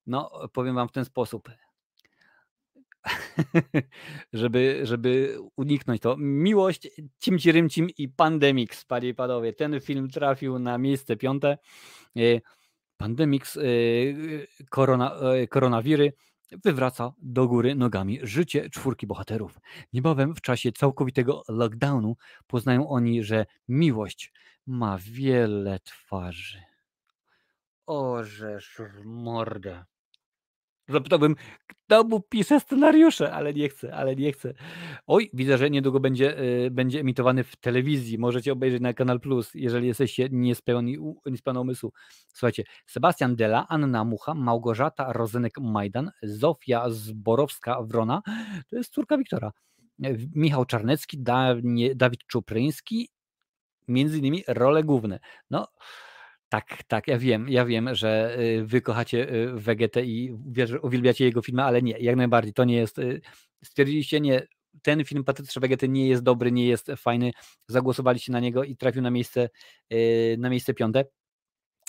[0.07, 1.49] No, powiem wam w ten sposób.
[4.33, 6.15] żeby, żeby uniknąć to.
[6.17, 6.89] Miłość,
[7.19, 9.53] Cimci Rymcim i Pandemix, panie i panowie.
[9.53, 11.57] Ten film trafił na miejsce piąte.
[12.17, 12.21] E,
[12.97, 13.61] Pandemix, e,
[14.69, 16.13] korona, e, koronawiry
[16.65, 19.59] wywraca do góry nogami życie czwórki bohaterów.
[19.93, 22.15] Niebawem w czasie całkowitego lockdownu
[22.47, 24.33] poznają oni, że miłość
[24.67, 26.63] ma wiele twarzy.
[27.85, 29.85] Ożesz w mordę.
[30.89, 31.35] Zapytałbym,
[31.67, 34.53] kto mu pisze scenariusze, ale nie chcę, ale nie chcę.
[35.07, 38.17] Oj, widzę, że niedługo będzie, y, będzie emitowany w telewizji.
[38.17, 41.91] Możecie obejrzeć na Kanal Plus, jeżeli jesteście niespełni, niespełna umysłu.
[42.33, 48.21] Słuchajcie, Sebastian Dela, Anna Mucha, Małgorzata Rozenek-Majdan, Zofia Zborowska-Wrona,
[48.67, 49.51] to jest córka Wiktora,
[50.35, 51.23] Michał Czarnecki,
[51.95, 53.09] Dawid Czupryński,
[53.87, 55.19] między innymi role główne.
[55.49, 55.67] No,
[56.53, 60.33] tak, tak, ja wiem, ja wiem, że y, wy kochacie y, Vegetę i
[60.81, 63.21] uwielbiacie jego filmy, ale nie, jak najbardziej, to nie jest, y,
[63.63, 64.47] stwierdziliście nie,
[64.81, 67.31] ten film Patrycja Wegety nie jest dobry, nie jest fajny,
[67.67, 69.49] zagłosowaliście na niego i trafił na miejsce,
[70.37, 71.05] na miejsce piąte.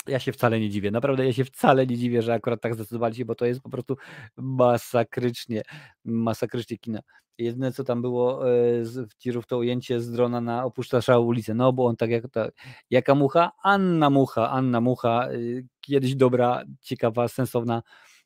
[0.09, 0.91] Ja się wcale nie dziwię.
[0.91, 3.71] Naprawdę ja się wcale nie dziwię, że akurat tak zdecydowali się, bo to jest po
[3.71, 3.97] prostu
[4.37, 5.63] masakrycznie,
[6.05, 7.01] masakrycznie kina.
[7.39, 11.55] Jedyne co tam było e, w tirów to ujęcie z drona na opuszcza ulicę.
[11.55, 12.49] No bo on tak jak ta,
[12.91, 13.53] jaka mucha?
[13.63, 17.83] Anna Mucha, Anna Mucha, y, kiedyś dobra, ciekawa, sensowna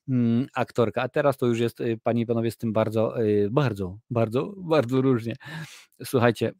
[0.09, 1.03] mm, aktorka.
[1.03, 3.15] A teraz to już jest, y, panie i panowie, z tym bardzo,
[3.51, 5.37] bardzo, bardzo, bardzo różnie.
[6.05, 6.53] Słuchajcie,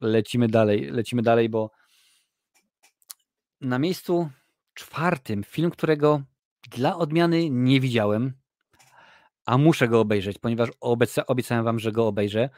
[0.00, 1.70] lecimy dalej, lecimy dalej, bo
[3.60, 4.28] na miejscu
[4.78, 6.22] czwartym film, którego
[6.70, 8.32] dla odmiany nie widziałem,
[9.46, 10.68] a muszę go obejrzeć, ponieważ
[11.26, 12.50] obiecałem wam, że go obejrzę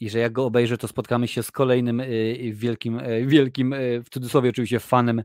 [0.00, 4.02] i że jak go obejrzę, to spotkamy się z kolejnym y, wielkim, y, wielkim, y,
[4.04, 5.22] w cudzysłowie oczywiście, fanem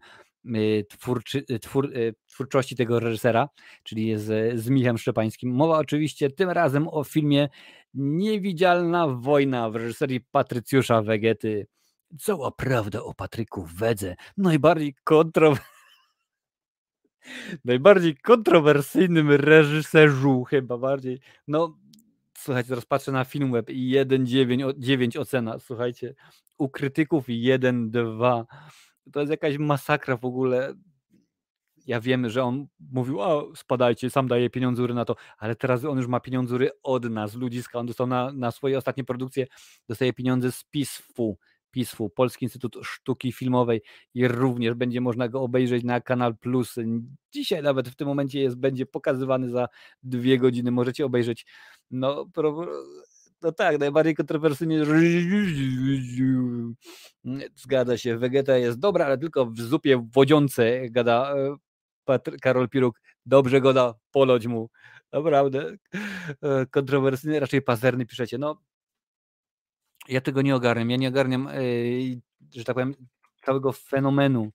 [0.90, 1.92] twórczy, twór,
[2.28, 3.50] twórczości tego reżysera,
[3.84, 5.52] czyli z, z Michem Szczepańskim.
[5.52, 7.50] Mowa oczywiście tym razem o filmie
[7.94, 11.68] Niewidzialna wojna w reżyserii Patrycjusza Wegety.
[12.20, 15.77] Cała prawda o Patryku Wedze, najbardziej kontrowersyjny
[17.66, 21.20] najbardziej kontrowersyjnym reżyserzu chyba bardziej.
[21.48, 21.78] No,
[22.38, 26.16] słuchajcie, teraz patrzę na Filmweb i 1,9 ocena, słuchajcie,
[26.58, 28.46] u krytyków 1,2.
[29.12, 30.74] To jest jakaś masakra w ogóle.
[31.86, 35.98] Ja wiem, że on mówił, o spadajcie, sam daje pieniądze na to, ale teraz on
[35.98, 37.80] już ma pieniądze od nas, ludziska.
[37.80, 39.48] On dostał na, na swoje ostatnie produkcje,
[39.90, 41.38] dostaje pieniądze z PISF-u,
[41.72, 43.82] PISF-u, Polski Instytut Sztuki Filmowej
[44.14, 46.76] i również będzie można go obejrzeć na Kanal Plus.
[47.34, 49.68] Dzisiaj nawet w tym momencie jest, będzie pokazywany za
[50.04, 50.72] dwie godziny.
[50.72, 51.46] Możecie obejrzeć.
[51.92, 52.68] No, pro,
[53.42, 54.84] no tak, najbardziej kontrowersyjnie.
[57.56, 61.56] Zgadza się, Vegeta jest dobra, ale tylko w zupie wodziące, gada e,
[62.06, 63.02] Patr Karol Piruk.
[63.26, 64.70] Dobrze go da, polodź mu.
[65.14, 65.76] Naprawdę.
[66.42, 68.38] E, kontrowersyjny, raczej pazerny piszecie.
[68.38, 68.62] No,
[70.10, 70.90] ja tego nie ogarniam.
[70.90, 72.22] Ja nie ogarniam, yy,
[72.56, 72.96] że tak powiem,
[73.46, 74.52] całego fenomenu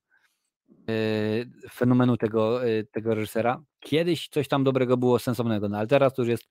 [0.68, 3.62] yy, fenomenu tego, yy, tego reżysera.
[3.80, 6.48] Kiedyś coś tam dobrego było, sensownego, no ale teraz to już jest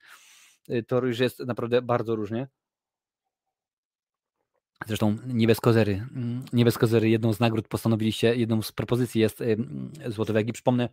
[0.87, 2.47] to już jest naprawdę bardzo różnie.
[4.87, 9.21] Zresztą nie bez kozery, mm, nie bez kozery jedną z nagród postanowiliście, jedną z propozycji
[9.21, 9.43] jest
[10.07, 10.53] Złoty Wegi.
[10.53, 10.89] Przypomnę,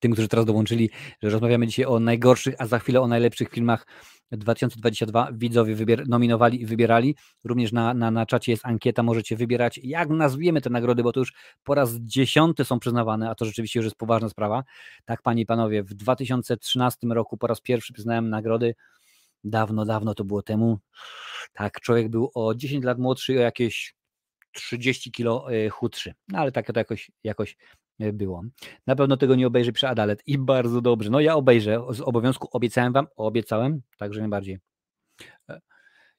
[0.00, 0.90] tym, którzy teraz dołączyli,
[1.22, 3.86] że rozmawiamy dzisiaj o najgorszych, a za chwilę o najlepszych filmach
[4.32, 5.28] 2022.
[5.32, 7.16] Widzowie wybier- nominowali i wybierali.
[7.44, 11.20] Również na, na, na czacie jest ankieta, możecie wybierać, jak nazwiemy te nagrody, bo to
[11.20, 11.32] już
[11.64, 14.64] po raz dziesiąty są przyznawane, a to rzeczywiście już jest poważna sprawa.
[15.04, 18.74] Tak, panie i panowie, w 2013 roku po raz pierwszy przyznałem nagrody.
[19.44, 20.78] Dawno, dawno to było temu.
[21.52, 23.94] Tak, człowiek był o 10 lat młodszy, o jakieś
[24.52, 26.14] 30 kilo e, chudszy.
[26.28, 27.56] No ale tak to jakoś, jakoś
[28.12, 28.42] było.
[28.86, 31.10] Na pewno tego nie obejrzy przy Adalet i bardzo dobrze.
[31.10, 34.58] No ja obejrzę, z obowiązku obiecałem wam, obiecałem, także najbardziej.
[35.48, 35.60] E,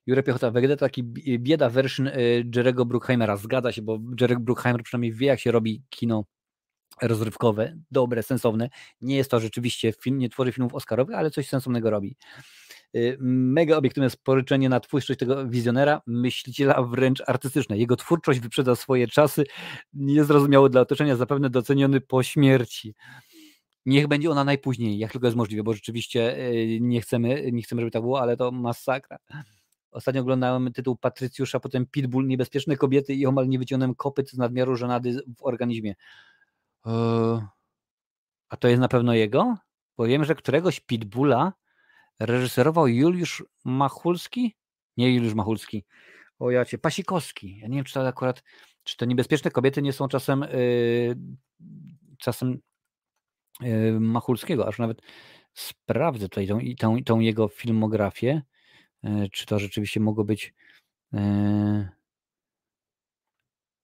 [0.05, 1.03] Jurek Piechota, Vegeta taki
[1.39, 2.13] bieda version e,
[2.55, 3.37] Jerego Bruckheimera.
[3.37, 6.25] Zgadza się, bo Jerry Bruckheimer przynajmniej wie, jak się robi kino
[7.01, 8.69] rozrywkowe, dobre, sensowne.
[9.01, 12.15] Nie jest to rzeczywiście film, nie tworzy filmów Oscarowych, ale coś sensownego robi.
[12.95, 17.77] Y, mega obiektywne spożyczenie na twórczość tego wizjonera, myśliciela wręcz artystyczne.
[17.77, 19.43] Jego twórczość wyprzedza swoje czasy,
[19.93, 22.95] niezrozumiały dla otoczenia, zapewne doceniony po śmierci.
[23.85, 27.81] Niech będzie ona najpóźniej, jak tylko jest możliwe, bo rzeczywiście y, nie chcemy, nie chcemy,
[27.81, 29.17] żeby tak było, ale to masakra.
[29.91, 34.75] Ostatnio oglądałem tytuł Patrycjusza, potem Pitbull, niebezpieczne kobiety i omal nie wyciągnąłem kopyt z nadmiaru
[34.75, 35.95] żenady w organizmie.
[36.85, 37.41] Eee,
[38.49, 39.57] a to jest na pewno jego?
[39.97, 41.53] Bo wiem, że któregoś Pitbulla
[42.19, 44.55] reżyserował Juliusz Machulski?
[44.97, 45.85] Nie Juliusz Machulski.
[46.39, 47.57] O jacie, Pasikowski.
[47.57, 48.43] Ja nie wiem, czy to akurat,
[48.83, 51.15] czy te niebezpieczne kobiety nie są czasem yy,
[52.17, 52.59] czasem
[53.61, 55.01] yy, Machulskiego, aż nawet
[55.53, 58.41] sprawdzę tutaj tą, tą, tą jego filmografię,
[59.03, 60.53] yy, czy to rzeczywiście mogło być
[61.13, 61.89] yy,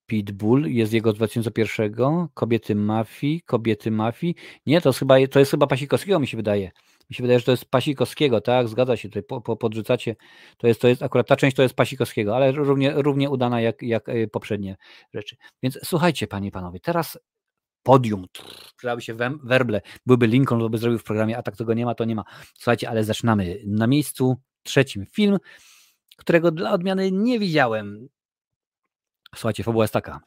[0.08, 1.96] Pitbull, jest jego z 2001,
[2.34, 4.36] Kobiety Mafii, Kobiety Mafii.
[4.66, 6.72] Nie, to jest chyba, to jest chyba Pasikowskiego mi się wydaje.
[7.10, 8.68] Mi się wydaje, że to jest Pasikowskiego, tak?
[8.68, 10.16] Zgadza się tutaj, po, po, podrzucacie.
[10.58, 13.82] To jest, to jest akurat ta część to jest Pasikowskiego, ale równie, równie udana jak,
[13.82, 14.78] jak e, poprzednie
[15.14, 15.36] rzeczy.
[15.64, 17.20] Więc słuchajcie, panie i panowie, teraz
[17.84, 18.26] podium,
[18.78, 21.96] przydały się werble, byłby Lincoln, to by zrobił w programie, a tak tego nie ma,
[21.96, 22.24] to nie ma.
[22.54, 23.60] Słuchajcie, ale zaczynamy.
[23.66, 25.38] Na miejscu trzecim film,
[26.18, 28.10] którego dla odmiany nie widziałem.
[29.36, 30.20] Słuchajcie, fabuła jest taka.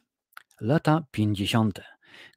[0.61, 1.81] Lata 50.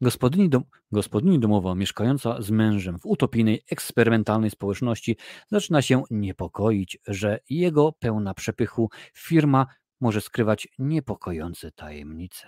[0.01, 5.17] Gospodyni, dom, gospodyni domowa, mieszkająca z mężem w utopijnej, eksperymentalnej społeczności,
[5.51, 9.67] zaczyna się niepokoić, że jego pełna przepychu firma
[10.01, 12.47] może skrywać niepokojące tajemnice.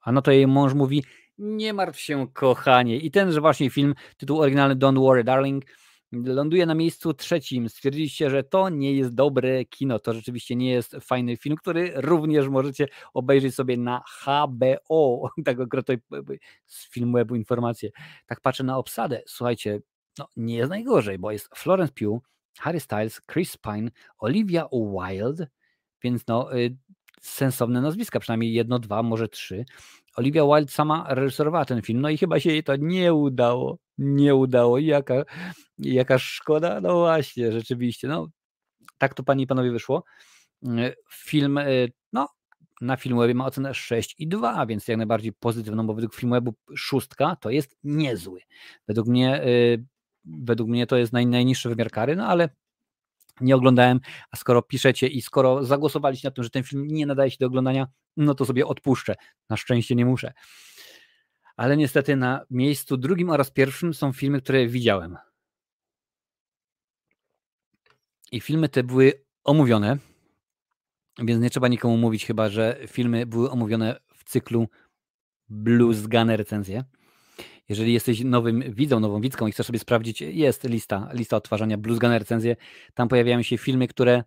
[0.00, 1.04] A na to jej mąż mówi:
[1.38, 2.96] Nie martw się, kochanie.
[2.96, 5.64] I tenże właśnie film, tytuł oryginalny Don't Worry, Darling,
[6.24, 7.68] ląduje na miejscu trzecim.
[7.68, 9.98] Stwierdziliście, że to nie jest dobre kino.
[9.98, 15.30] To rzeczywiście nie jest fajny film, który również możecie obejrzeć sobie na HBO.
[15.44, 15.98] Tak tutaj
[16.66, 17.90] z filmu informacje.
[18.26, 19.22] Tak patrzę na obsadę.
[19.26, 19.80] Słuchajcie,
[20.18, 22.22] no nie jest najgorzej, bo jest Florence Pugh,
[22.58, 25.46] Harry Styles, Chris Pine, Olivia Wilde,
[26.02, 26.76] więc no y,
[27.20, 29.64] sensowne nazwiska, przynajmniej jedno, dwa, może trzy.
[30.16, 33.78] Olivia Wilde sama reżyserowała ten film, no i chyba się jej to nie udało.
[33.98, 34.78] Nie udało.
[34.78, 35.14] Jaka,
[35.78, 36.80] jaka szkoda?
[36.80, 38.08] No właśnie, rzeczywiście.
[38.08, 38.28] No,
[38.98, 40.04] tak to panie i panowie wyszło.
[40.64, 42.28] Y, film, y, no,
[42.80, 47.76] na Filmwebie ma ocenę 6,2, więc jak najbardziej pozytywną, bo według Filmwebu szóstka to jest
[47.84, 48.40] niezły.
[48.88, 49.44] Według mnie,
[50.24, 52.48] według mnie to jest naj, najniższy wymiar kary, no ale
[53.40, 57.30] nie oglądałem, a skoro piszecie i skoro zagłosowaliście na tym, że ten film nie nadaje
[57.30, 59.14] się do oglądania, no to sobie odpuszczę.
[59.50, 60.32] Na szczęście nie muszę.
[61.56, 65.16] Ale niestety na miejscu drugim oraz pierwszym są filmy, które widziałem.
[68.32, 69.98] I filmy te były omówione,
[71.18, 74.68] więc nie trzeba nikomu mówić chyba, że filmy były omówione w cyklu
[75.48, 76.84] Blues Gun recenzje.
[77.68, 81.98] Jeżeli jesteś nowym widzą, nową widzką i chcesz sobie sprawdzić, jest lista, lista odtwarzania Blues
[81.98, 82.56] Gun recenzje.
[82.94, 84.24] Tam pojawiają się filmy, które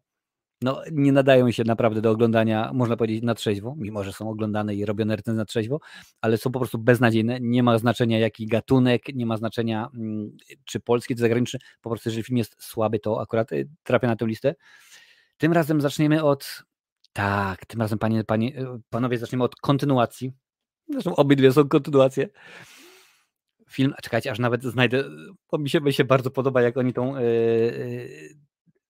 [0.61, 4.75] no, nie nadają się naprawdę do oglądania, można powiedzieć, na trzeźwo, mimo że są oglądane
[4.75, 5.79] i robione recenzje na trzeźwo,
[6.21, 7.37] ale są po prostu beznadziejne.
[7.41, 11.59] Nie ma znaczenia, jaki gatunek, nie ma znaczenia, mm, czy polski, czy zagraniczny.
[11.81, 14.55] Po prostu, jeżeli film jest słaby, to akurat y, trafia na tę listę.
[15.37, 16.63] Tym razem zaczniemy od.
[17.13, 20.33] Tak, tym razem, panie, panie, y, panowie, zaczniemy od kontynuacji.
[20.89, 22.29] Zresztą obydwie są kontynuacje
[23.69, 25.03] film, czekajcie, aż nawet znajdę,
[25.51, 28.09] bo mi się, mi się bardzo podoba, jak oni tą, yy,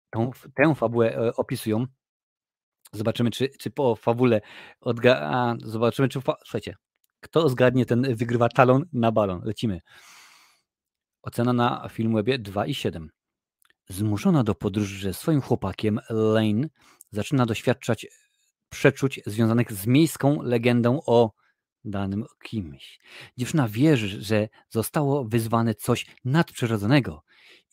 [0.10, 1.86] tą tę fabułę e, opisują.
[2.92, 4.42] Zobaczymy, czy, czy po fabule
[4.82, 5.16] odga...
[5.16, 6.22] A, zobaczymy, czy...
[6.22, 6.36] Fa...
[6.44, 6.76] Słuchajcie,
[7.20, 9.42] kto zgadnie, ten wygrywa talon na balon.
[9.44, 9.80] Lecimy.
[11.22, 13.08] Ocena na Filmwebie 2,7.
[13.88, 16.68] Zmuszona do podróży ze swoim chłopakiem, Lane
[17.12, 18.08] zaczyna doświadczać
[18.70, 21.32] przeczuć związanych z miejską legendą o
[21.86, 23.00] danym kimś.
[23.38, 27.24] Dziewczyna wierzy, że zostało wyzwane coś nadprzyrodzonego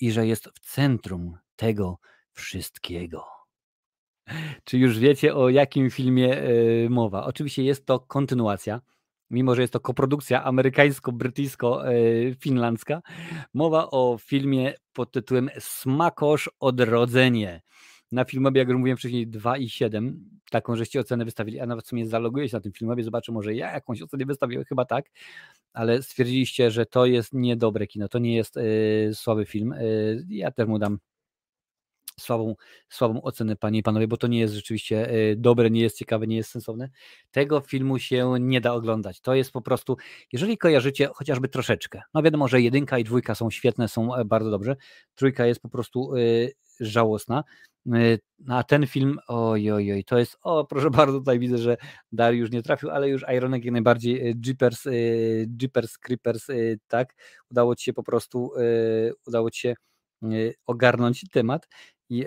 [0.01, 1.99] i że jest w centrum tego
[2.33, 3.25] wszystkiego.
[4.65, 7.25] Czy już wiecie, o jakim filmie yy, mowa?
[7.25, 8.81] Oczywiście jest to kontynuacja,
[9.31, 12.95] mimo że jest to koprodukcja amerykańsko-brytyjsko-finlandzka.
[12.95, 13.03] E,
[13.55, 17.63] mowa o filmie pod tytułem Smakosz Odrodzenie
[18.13, 20.13] na filmowie, jak już mówiłem wcześniej, 2,7.
[20.51, 23.55] Taką żeście ocenę wystawili, a nawet w sumie zaloguję się na tym filmowie, zobaczę może
[23.55, 25.11] ja jakąś ocenę wystawiłem, chyba tak,
[25.73, 29.75] ale stwierdziliście, że to jest niedobre kino, to nie jest yy, słaby film.
[29.81, 30.99] Yy, ja też mu dam
[32.21, 32.55] słabą,
[32.89, 36.27] słabą ocenę, panie i panowie, bo to nie jest rzeczywiście yy, dobre, nie jest ciekawe,
[36.27, 36.91] nie jest sensowne.
[37.31, 39.21] Tego filmu się nie da oglądać.
[39.21, 39.97] To jest po prostu,
[40.33, 44.51] jeżeli kojarzycie chociażby troszeczkę, no wiadomo, że jedynka i dwójka są świetne, są e, bardzo
[44.51, 44.77] dobrze,
[45.15, 46.13] trójka jest po prostu
[46.81, 47.45] żałosna.
[47.95, 51.77] Y, a ten film, oj, oj, to jest, o proszę bardzo, tutaj widzę, że
[52.13, 56.47] Dariusz nie trafił, ale już Ironek jak najbardziej, y, Jeepers, y, Jeepers, Creepers,
[56.89, 57.15] tak,
[57.51, 58.53] udało Ci się po prostu,
[59.27, 59.75] udało Ci się
[60.67, 61.69] ogarnąć temat
[62.11, 62.25] i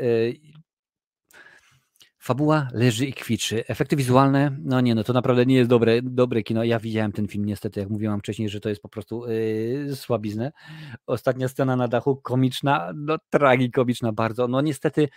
[2.21, 3.67] Fabuła leży i kwiczy.
[3.67, 6.63] Efekty wizualne, no nie, no to naprawdę nie jest dobre, dobre kino.
[6.63, 10.51] Ja widziałem ten film niestety, jak mówiłam wcześniej, że to jest po prostu yy, słabiznę.
[11.07, 14.47] Ostatnia scena na dachu, komiczna, no tragikomiczna bardzo.
[14.47, 15.09] No niestety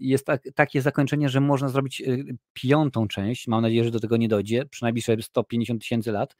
[0.00, 3.46] jest tak, takie zakończenie, że można zrobić yy, piątą część.
[3.46, 6.36] Mam nadzieję, że do tego nie dojdzie, przynajmniej 150 tysięcy lat,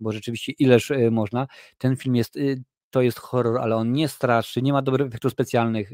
[0.00, 1.46] bo rzeczywiście ileż yy, można.
[1.78, 5.32] Ten film jest, y, to jest horror, ale on nie straszy, nie ma dobrych efektów
[5.32, 5.92] specjalnych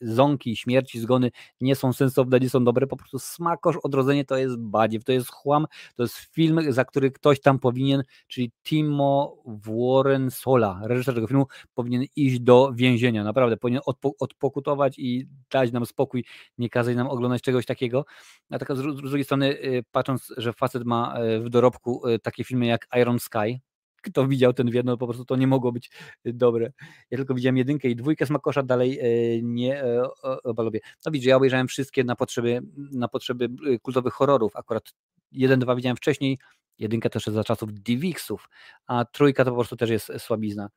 [0.00, 1.30] ząki, śmierci, zgony
[1.60, 5.30] nie są sensowne, nie są dobre, po prostu smakosz, odrodzenie to jest badziew, to jest
[5.30, 11.26] chłam, to jest film, za który ktoś tam powinien, czyli Timo Warren Sola, reżyser tego
[11.26, 16.24] filmu, powinien iść do więzienia, naprawdę, powinien odpo odpokutować i dać nam spokój,
[16.58, 18.04] nie kazać nam oglądać czegoś takiego,
[18.50, 22.18] a tak z, z drugiej strony, y, patrząc, że facet ma y, w dorobku y,
[22.18, 23.60] takie filmy jak Iron Sky,
[24.00, 25.90] kto widział ten wie, no po prostu to nie mogło być
[26.26, 26.72] y, dobre.
[27.10, 29.00] Ja tylko widziałem jedynkę i dwójkę Smakosza, dalej
[29.36, 30.02] y, nie y,
[30.44, 30.80] obalowie.
[31.06, 33.48] No widzisz, ja obejrzałem wszystkie na potrzeby, na potrzeby
[33.82, 34.56] kultowych horrorów.
[34.56, 34.92] Akurat
[35.32, 36.38] jeden, dwa widziałem wcześniej,
[36.78, 38.48] jedynkę też za czasów DivXów,
[38.86, 40.68] a trójka to po prostu też jest słabizna.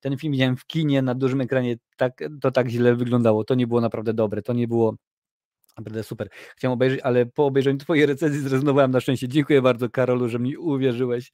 [0.00, 3.44] Ten film widziałem w kinie na dużym ekranie, tak, to tak źle wyglądało.
[3.44, 4.94] To nie było naprawdę dobre, to nie było
[5.78, 6.28] Naprawdę super.
[6.56, 9.28] Chciałem obejrzeć, ale po obejrzeniu Twojej recenzji zrezygnowałem na szczęście.
[9.28, 11.30] Dziękuję bardzo, Karolu, że mi uwierzyłeś.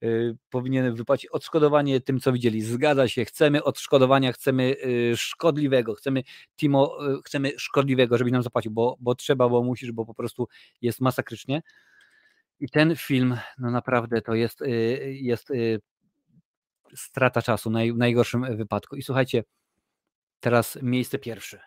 [0.00, 2.62] Yy, powinienem wypłacić odszkodowanie tym, co widzieli.
[2.62, 6.22] Zgadza się, chcemy odszkodowania, chcemy yy, szkodliwego, chcemy
[6.56, 10.48] Timo, yy, chcemy szkodliwego, żeby nam zapłacił, bo, bo trzeba, bo musisz, bo po prostu
[10.82, 11.62] jest masakrycznie.
[12.60, 14.68] I ten film, no naprawdę to jest, y,
[15.20, 15.80] jest y,
[16.94, 18.96] strata czasu, w najgorszym wypadku.
[18.96, 19.44] I słuchajcie,
[20.40, 21.60] Teraz miejsce pierwsze.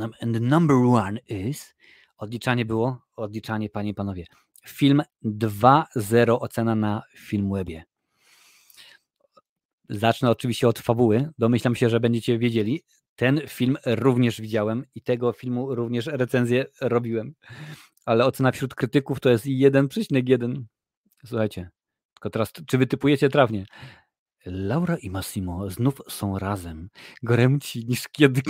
[0.00, 1.74] And number one is.
[2.18, 4.24] Odliczanie było, odliczanie, panie i panowie.
[4.66, 7.84] Film 2.0 ocena na Filmwebie.
[9.88, 11.30] Zacznę oczywiście od fabuły.
[11.38, 12.82] Domyślam się, że będziecie wiedzieli.
[13.16, 17.34] Ten film również widziałem i tego filmu również recenzję robiłem.
[18.04, 20.62] Ale ocena wśród krytyków to jest 1,1.
[21.26, 21.70] Słuchajcie,
[22.14, 23.66] tylko teraz, czy wytypujecie trawnie?
[24.46, 26.88] Laura i Massimo znów są razem.
[27.22, 28.40] Goręci niż kiedy.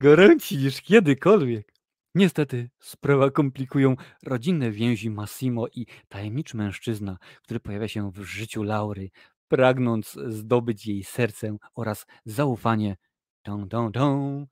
[0.00, 1.72] Goręci niż kiedykolwiek.
[2.14, 9.10] Niestety, sprawę komplikują rodzinne więzi Massimo i tajemniczy mężczyzna, który pojawia się w życiu Laury,
[9.48, 12.96] pragnąc zdobyć jej serce oraz zaufanie
[13.42, 14.46] tą, tą, tą,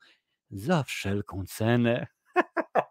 [0.51, 2.07] za wszelką cenę.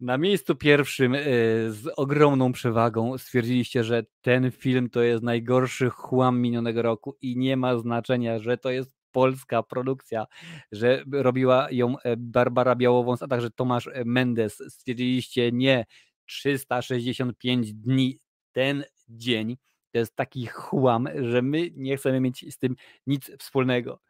[0.00, 1.20] Na miejscu pierwszym e,
[1.68, 7.56] z ogromną przewagą stwierdziliście, że ten film to jest najgorszy chłam minionego roku i nie
[7.56, 10.26] ma znaczenia, że to jest polska produkcja,
[10.72, 14.62] że robiła ją e, Barbara Białowąs, a także Tomasz e, Mendes.
[14.68, 15.84] Stwierdziliście nie,
[16.26, 18.18] 365 dni
[18.52, 19.56] ten dzień
[19.92, 22.76] to jest taki chłam, że my nie chcemy mieć z tym
[23.06, 24.00] nic wspólnego.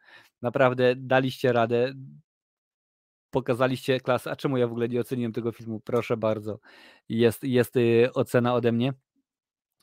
[0.41, 1.93] Naprawdę daliście radę,
[3.29, 4.31] pokazaliście klasę.
[4.31, 5.79] A czemu ja w ogóle nie oceniłem tego filmu?
[5.79, 6.59] Proszę bardzo.
[7.09, 8.93] Jest, jest y, ocena ode mnie.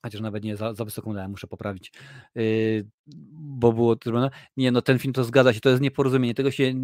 [0.03, 1.93] Chociaż nawet nie za, za wysoką dałem, muszę poprawić,
[2.35, 2.87] yy,
[3.33, 4.31] bo było trudno.
[4.57, 6.35] Nie, no ten film to zgadza się, to jest nieporozumienie.
[6.35, 6.75] Tego się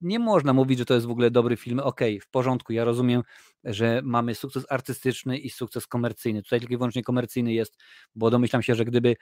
[0.00, 1.80] nie można mówić, że to jest w ogóle dobry film.
[1.80, 3.22] Okej, okay, w porządku, ja rozumiem,
[3.64, 6.42] że mamy sukces artystyczny i sukces komercyjny.
[6.42, 7.78] Tutaj tylko i wyłącznie komercyjny jest,
[8.14, 9.16] bo domyślam się, że gdyby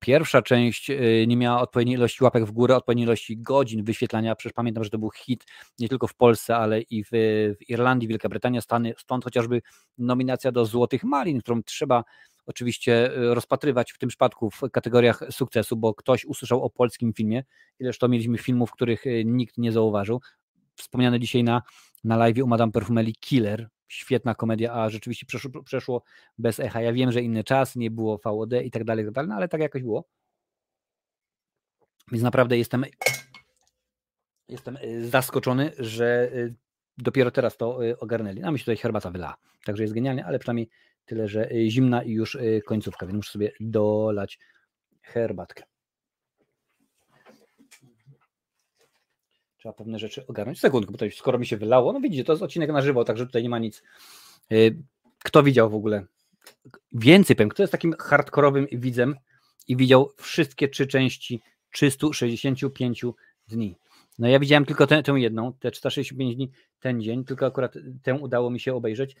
[0.00, 4.34] pierwsza część y, nie miała odpowiedniej ilości łapek w górę, odpowiedniej ilości godzin wyświetlania.
[4.34, 5.44] Przecież pamiętam, że to był hit
[5.78, 7.08] nie tylko w Polsce, ale i w,
[7.60, 8.94] w Irlandii, Wielka Brytania, Stany.
[8.98, 9.62] Stąd chociażby
[9.98, 12.04] nominacja do Złotych Malin, którą trzeba
[12.46, 17.44] oczywiście y, rozpatrywać w tym przypadku w kategoriach sukcesu, bo ktoś usłyszał o polskim filmie,
[17.78, 20.20] ileż to mieliśmy filmów, których y, nikt nie zauważył.
[20.76, 21.62] Wspomniane dzisiaj na,
[22.04, 26.02] na live u Madame Perfumeli Killer, świetna komedia, a rzeczywiście przeszło, przeszło,
[26.38, 26.82] bez echa.
[26.82, 29.48] Ja wiem, że inny czas, nie było VOD i tak dalej, tak dalej, no ale
[29.48, 30.08] tak jakoś było.
[32.12, 32.84] Więc naprawdę jestem
[34.48, 36.54] jestem y, zaskoczony, że y,
[36.98, 38.42] dopiero teraz to y, ogarnęli.
[38.42, 40.68] A mi się tutaj herbata wyla, także jest genialnie, ale przynajmniej
[41.04, 44.38] tyle, że zimna i już końcówka, więc muszę sobie dolać
[45.02, 45.71] herbatkę.
[49.62, 50.60] Trzeba pewne rzeczy ogarnąć.
[50.60, 53.26] Sekundkę, bo tutaj skoro mi się wylało, no widzicie, to jest odcinek na żywo, także
[53.26, 53.82] tutaj nie ma nic.
[54.52, 54.76] Y,
[55.18, 56.04] kto widział w ogóle?
[56.92, 59.16] Więcej powiem, kto jest takim hardkorowym widzem
[59.68, 61.40] i widział wszystkie trzy części
[61.70, 63.04] 365
[63.48, 63.76] dni.
[64.18, 68.14] No ja widziałem tylko tę, tę jedną, te 365 dni, ten dzień, tylko akurat tę
[68.14, 69.16] udało mi się obejrzeć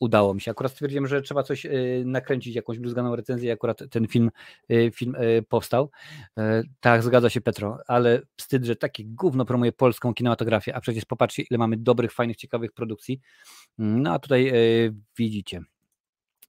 [0.00, 0.50] udało mi się.
[0.50, 4.30] Akurat stwierdziłem, że trzeba coś y, nakręcić, jakąś bluzganą recenzję, akurat ten film,
[4.70, 5.90] y, film y, powstał.
[6.38, 11.04] E, tak, zgadza się Petro, ale wstyd, że takie gówno promuje polską kinematografię, a przecież
[11.04, 13.20] popatrzcie, ile mamy dobrych, fajnych, ciekawych produkcji.
[13.78, 14.52] Mm, no a tutaj
[15.18, 15.60] widzicie.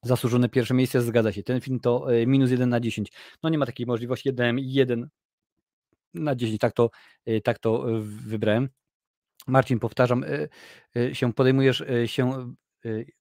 [0.03, 1.44] Zasłużone pierwsze miejsce, zgadza się.
[1.44, 3.11] Ten film to minus 1 na 10.
[3.44, 5.10] No nie ma takiej możliwości, jeden 1
[6.14, 6.90] na 10, tak to,
[7.44, 8.69] tak to wybrałem.
[9.48, 10.26] Marcin, powtarzam,
[11.14, 12.53] się podejmujesz się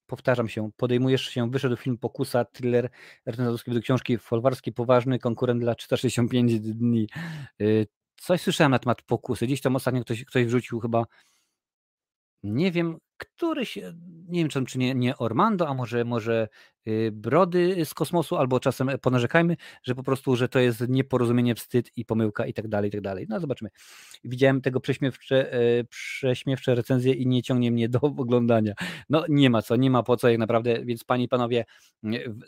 [0.07, 2.91] powtarzam się, podejmujesz się, wyszedł film Pokusa, thriller
[3.27, 7.09] Ernest do książki Folwarski, poważny konkurent dla 365 dni.
[7.61, 11.05] Y, coś słyszałem na temat Pokusy, gdzieś tam ostatnio ktoś, ktoś wrzucił chyba,
[12.43, 13.77] nie wiem, któryś,
[14.29, 16.49] nie wiem czy, czy nie, nie Ormando, a może, może
[16.80, 16.80] Y,
[17.13, 22.05] brody z kosmosu, albo czasem ponarzekajmy, że po prostu, że to jest nieporozumienie, wstyd i
[22.05, 23.27] pomyłka i tak dalej, i tak dalej.
[23.29, 23.71] No zobaczymy.
[24.25, 28.73] Widziałem tego prześmiewcze, e, prześmiewcze recenzje i nie ciągnie mnie do oglądania.
[29.11, 31.65] No nie ma co, nie ma po co jak naprawdę, więc panie i panowie,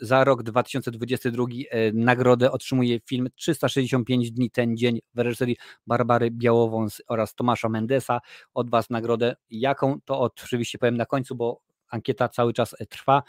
[0.01, 5.57] za rok 2022 e, nagrodę otrzymuje film 365 dni ten dzień w reżyserii
[5.87, 8.19] Barbary Białowąs oraz Tomasza Mendesa.
[8.53, 13.23] Od was nagrodę jaką, to oczywiście powiem na końcu, bo ankieta cały czas trwa.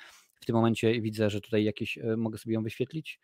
[0.45, 3.21] W tym momencie widzę, że tutaj jakieś, e, mogę sobie ją wyświetlić.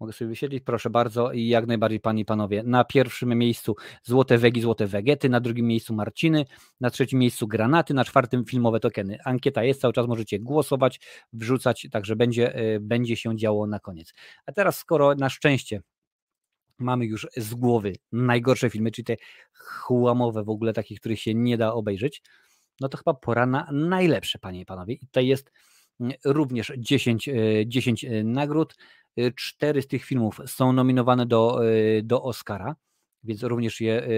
[0.00, 2.62] Mogę sobie wyświetlić, proszę bardzo i jak najbardziej Panie i Panowie.
[2.62, 6.44] Na pierwszym miejscu Złote Wegi, Złote Wegety, na drugim miejscu Marciny,
[6.80, 9.18] na trzecim miejscu Granaty, na czwartym Filmowe Tokeny.
[9.24, 11.00] Ankieta jest, cały czas możecie głosować,
[11.32, 14.14] wrzucać, także będzie, e, będzie się działo na koniec.
[14.46, 15.80] A teraz skoro na szczęście
[16.78, 19.16] mamy już z głowy najgorsze filmy, czyli te
[19.52, 22.22] chłamowe w ogóle, takich, których się nie da obejrzeć,
[22.80, 24.94] no to chyba pora na najlepsze, Panie i Panowie.
[24.94, 25.52] I tutaj jest
[26.24, 27.28] również 10,
[27.66, 28.76] 10 e, e, nagród.
[29.16, 31.60] E, cztery z tych filmów są nominowane do,
[32.02, 32.76] do Oscara,
[33.24, 34.08] więc również je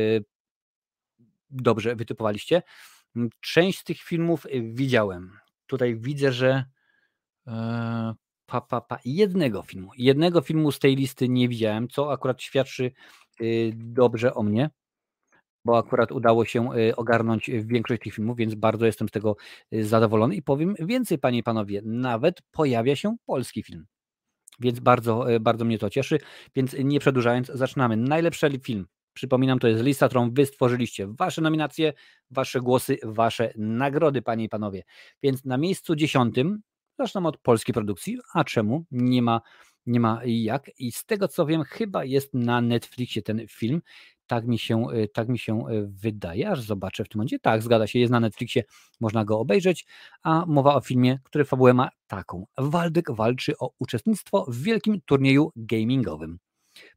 [1.50, 2.62] dobrze wytypowaliście.
[3.40, 5.38] Część z tych filmów widziałem.
[5.66, 6.64] Tutaj widzę, że
[8.46, 12.92] pa, pa, pa, jednego filmu, jednego filmu z tej listy nie widziałem, co akurat świadczy
[13.74, 14.70] dobrze o mnie,
[15.66, 19.36] bo akurat udało się ogarnąć większość tych filmów, więc bardzo jestem z tego
[19.72, 23.86] zadowolony i powiem więcej, panie i panowie, nawet pojawia się polski film.
[24.60, 26.18] Więc bardzo, bardzo mnie to cieszy.
[26.54, 27.96] Więc nie przedłużając, zaczynamy.
[27.96, 28.86] Najlepszy film.
[29.12, 31.06] Przypominam, to jest lista, którą wy stworzyliście.
[31.06, 31.92] Wasze nominacje,
[32.30, 34.82] wasze głosy, wasze nagrody, panie i panowie.
[35.22, 36.60] Więc na miejscu dziesiątym,
[36.98, 38.18] zacznę od polskiej produkcji.
[38.34, 38.84] A czemu?
[38.90, 39.40] Nie ma,
[39.86, 40.70] nie ma jak.
[40.78, 43.82] I z tego co wiem, chyba jest na Netflixie ten film.
[44.26, 47.38] Tak mi się, tak mi się wydaje, aż zobaczę w tym momencie.
[47.38, 48.62] Tak, zgadza się, jest na Netflixie,
[49.00, 49.86] można go obejrzeć.
[50.22, 52.46] A mowa o filmie, który fabułę ma taką.
[52.58, 56.38] Waldek walczy o uczestnictwo w wielkim turnieju gamingowym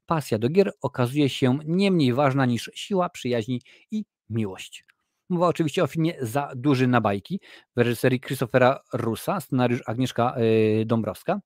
[0.05, 3.61] pasja do gier okazuje się nie mniej ważna niż siła, przyjaźni
[3.91, 4.85] i miłość.
[5.29, 7.39] Mowa oczywiście o filmie Za duży na bajki
[7.75, 10.35] w reżyserii Christophera Russa, scenariusz Agnieszka
[10.81, 11.39] y, Dąbrowska.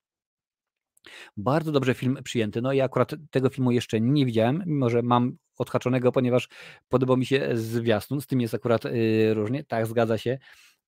[1.37, 2.61] Bardzo dobrze film przyjęty.
[2.61, 6.49] No i akurat tego filmu jeszcze nie widziałem, mimo że mam odhaczonego, ponieważ
[6.89, 8.21] podobał mi się zwiastun.
[8.21, 9.63] Z tym jest akurat y, różnie.
[9.63, 10.39] Tak, zgadza się.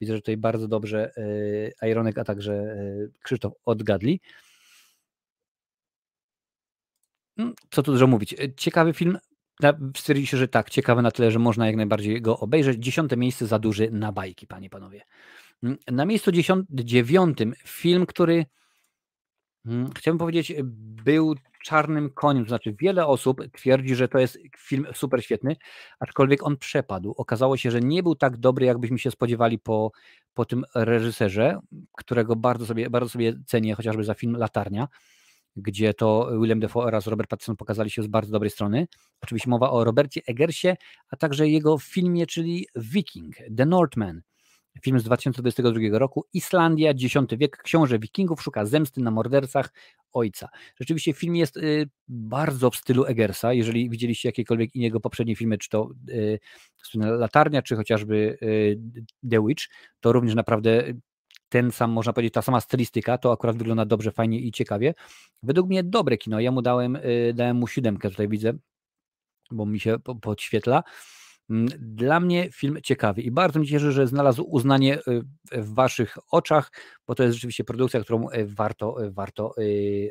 [0.02, 1.12] Widzę, że tutaj bardzo dobrze
[1.82, 2.78] y, Ironek, a także
[3.24, 4.22] Krzysztof odgadli.
[7.38, 8.36] Mm, co tu dużo mówić.
[8.58, 9.18] Ciekawy film.
[9.98, 12.84] Stwierdziliście, że tak, ciekawy na tyle, że można jak najbardziej go obejrzeć.
[12.84, 15.02] Dziesiąte miejsce za duży na bajki, panie panowie.
[15.64, 16.32] Mm, na miejscu
[16.70, 18.46] dziewiątym film, który
[19.66, 20.54] mm, chciałbym powiedzieć,
[21.04, 21.36] był
[21.66, 22.44] czarnym koniem.
[22.44, 25.56] To znaczy, wiele osób twierdzi, że to jest film super świetny,
[26.00, 27.14] aczkolwiek on przepadł.
[27.18, 29.92] Okazało się, że nie był tak dobry, jakbyśmy się spodziewali po,
[30.34, 31.60] po tym reżyserze,
[31.98, 34.88] którego bardzo sobie, bardzo sobie cenię, chociażby za film Latarnia
[35.56, 38.88] gdzie to William Defoe oraz Robert Pattinson pokazali się z bardzo dobrej strony.
[39.22, 40.76] Oczywiście mowa o Robercie Eggersie,
[41.10, 44.22] a także jego filmie, czyli Viking, The Northman.
[44.81, 46.26] Film z 2022 roku.
[46.34, 47.02] Islandia, X
[47.38, 47.57] wiek.
[47.57, 49.73] Książę wikingów szuka zemsty na mordercach
[50.14, 50.49] ojca.
[50.80, 53.53] Rzeczywiście film jest y, bardzo w stylu Eggersa.
[53.53, 56.39] Jeżeli widzieliście jakiekolwiek innego poprzednie filmy, czy to y,
[56.95, 58.80] Latarnia, czy chociażby y,
[59.30, 59.64] The Witch,
[59.99, 60.84] to również naprawdę
[61.49, 64.93] ten sam, można powiedzieć, ta sama stylistyka, to akurat wygląda dobrze, fajnie i ciekawie.
[65.43, 66.39] Według mnie dobre kino.
[66.39, 68.53] Ja mu dałem, y, dałem mu siódemkę, tutaj widzę,
[69.52, 70.84] bo mi się podświetla.
[71.80, 76.72] Dla mnie film ciekawy i bardzo mi cieszy, że znalazł uznanie y, w Waszych oczach,
[77.07, 79.55] bo to jest rzeczywiście produkcja, którą y, warto, warto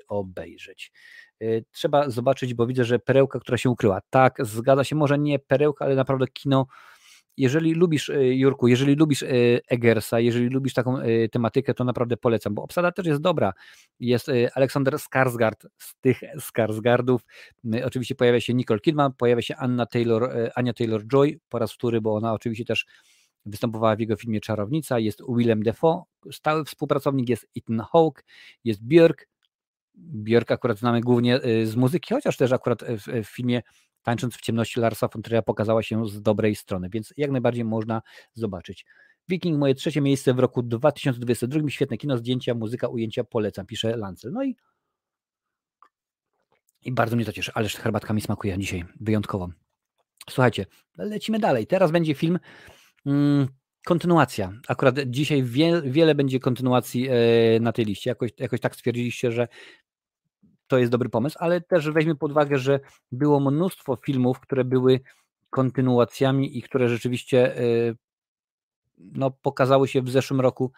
[0.08, 0.92] obejrzeć.
[1.70, 4.00] Trzeba zobaczyć, bo widzę, że perełka, która się ukryła.
[4.10, 6.66] Tak, zgadza się, może nie perełka, ale naprawdę kino
[7.36, 9.26] jeżeli lubisz, e, Jurku, jeżeli lubisz e,
[9.68, 13.52] Egersa, jeżeli lubisz taką e, tematykę, to naprawdę polecam, bo obsada też jest dobra.
[14.00, 17.18] Jest Aleksander Skarsgård z tych Skarsgardów.
[17.84, 22.14] Oczywiście pojawia się Nicole Kidman, pojawia się Anna Taylor, Ania Taylor-Joy po raz wtóry, bo
[22.14, 22.86] ona oczywiście też
[23.46, 24.98] występowała w jego filmie Czarownica.
[24.98, 26.02] Jest Willem Defoe,
[26.32, 28.24] stały współpracownik, jest Ethan Hawke,
[28.64, 29.28] jest Björk.
[29.96, 33.62] Björk akurat znamy głównie z muzyki, chociaż też akurat w filmie
[34.04, 38.02] Tańcząc w ciemności Larsa von Trier'a pokazała się z dobrej strony, więc jak najbardziej można
[38.32, 38.84] zobaczyć.
[39.28, 41.70] Wiking, moje trzecie miejsce w roku 2022.
[41.70, 44.32] Świetne kino, zdjęcia, muzyka, ujęcia, polecam, pisze Lancel.
[44.32, 44.56] No i,
[46.82, 49.48] i bardzo mnie to cieszy, ależ herbatka mi smakuje dzisiaj, wyjątkowo.
[50.30, 50.66] Słuchajcie,
[50.98, 51.66] lecimy dalej.
[51.66, 52.38] Teraz będzie film
[53.06, 53.48] mm,
[53.84, 54.52] kontynuacja.
[54.68, 57.14] Akurat dzisiaj wie, wiele będzie kontynuacji e,
[57.60, 58.10] na tej liście.
[58.10, 59.48] Jakoś, jakoś tak stwierdziliście, że
[60.74, 62.80] to jest dobry pomysł, ale też weźmy pod uwagę, że
[63.12, 65.00] było mnóstwo filmów, które były
[65.50, 67.96] kontynuacjami i które rzeczywiście y,
[68.98, 70.72] no, pokazały się w zeszłym roku,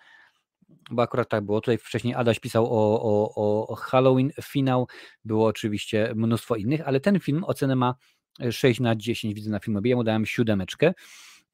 [0.91, 1.61] bo akurat tak było.
[1.61, 4.89] Tutaj wcześniej Adaś pisał o, o, o Halloween finał,
[5.25, 7.95] było oczywiście mnóstwo innych, ale ten film ocenę ma
[8.51, 9.81] 6 na 10, widzę na filmie.
[9.85, 10.95] Ja mu dałem siódemeczkę.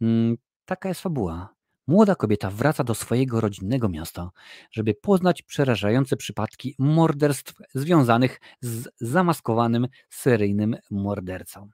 [0.00, 1.54] Mm, taka jest fabuła.
[1.86, 4.30] Młoda kobieta wraca do swojego rodzinnego miasta,
[4.72, 11.70] żeby poznać przerażające przypadki morderstw związanych z zamaskowanym seryjnym mordercą.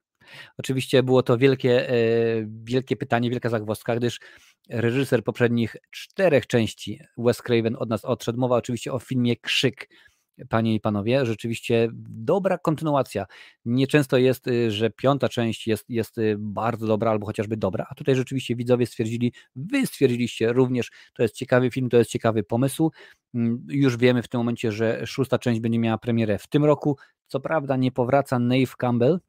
[0.59, 1.95] Oczywiście było to wielkie, e,
[2.65, 4.21] wielkie pytanie, wielka zagwozdka, gdyż
[4.71, 8.41] reżyser poprzednich czterech części Wes Craven od nas odszedł.
[8.41, 9.89] Mowa oczywiście o filmie Krzyk
[10.49, 13.27] Panie i panowie, rzeczywiście dobra kontynuacja.
[13.65, 17.95] Nieczęsto jest, y, że piąta część jest, jest y, bardzo dobra albo chociażby dobra, a
[17.95, 22.91] tutaj rzeczywiście widzowie stwierdzili, wy stwierdziliście również, to jest ciekawy film, to jest ciekawy pomysł.
[23.35, 26.97] Mm, już wiemy w tym momencie, że szósta część będzie miała premierę w tym roku.
[27.27, 29.21] Co prawda nie powraca Nave Campbell,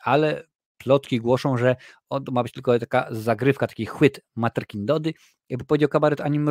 [0.00, 1.76] ale plotki głoszą, że
[2.10, 5.14] on ma być tylko taka zagrywka, taki chwyt Materkin Dody,
[5.48, 6.50] jakby powiedział kabaret Anim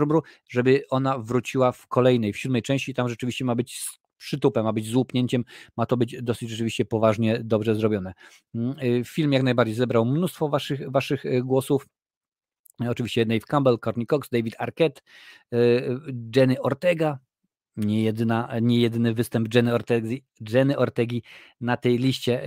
[0.49, 4.89] żeby ona wróciła w kolejnej, w siódmej części, tam rzeczywiście ma być przytupem, ma być
[4.89, 5.43] złupnięciem,
[5.77, 8.13] ma to być dosyć rzeczywiście poważnie, dobrze zrobione.
[8.55, 11.87] Mm, y, film jak najbardziej zebrał mnóstwo waszych, waszych y, głosów,
[12.89, 15.01] Oczywiście Dave Campbell, Courtney Cox, David Arquette,
[15.53, 15.99] y,
[16.35, 17.19] Jenny Ortega,
[17.77, 20.23] nie, jedyna, nie jedyny występ Jenny Ortegi,
[20.53, 21.23] Jenny Ortegi
[21.61, 22.41] na tej liście,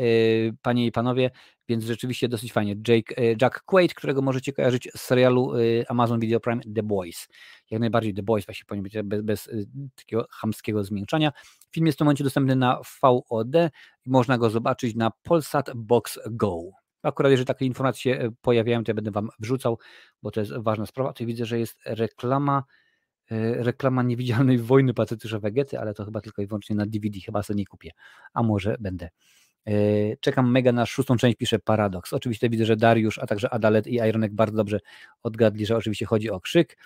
[0.63, 1.31] panie i panowie,
[1.69, 2.77] więc rzeczywiście dosyć fajnie.
[2.89, 7.29] Jake, yy, Jack Quaid, którego możecie kojarzyć z serialu yy, Amazon Video Prime The Boys.
[7.71, 9.51] Jak najbardziej The Boys właśnie powinien być bez, bez
[9.97, 11.33] takiego chamskiego zmiękczania.
[11.73, 13.55] Film jest w tym momencie dostępny na VOD
[14.07, 16.61] i można go zobaczyć na Polsat Box Go.
[17.03, 19.79] Akurat jeżeli takie informacje pojawiają, to ja będę Wam wrzucał,
[20.23, 21.13] bo to jest ważna sprawa.
[21.13, 22.63] Tu widzę, że jest reklama
[23.33, 27.43] E, reklama niewidzialnej wojny Pacytusza Wegety, ale to chyba tylko i wyłącznie na DVD, chyba
[27.43, 27.91] sobie nie kupię,
[28.35, 29.09] a może będę.
[29.67, 29.73] E,
[30.17, 32.13] czekam mega na szóstą część, pisze Paradox.
[32.13, 34.81] Oczywiście widzę, że Dariusz, a także Adalet i Ironek bardzo dobrze
[35.23, 36.79] odgadli, że oczywiście chodzi o krzyk.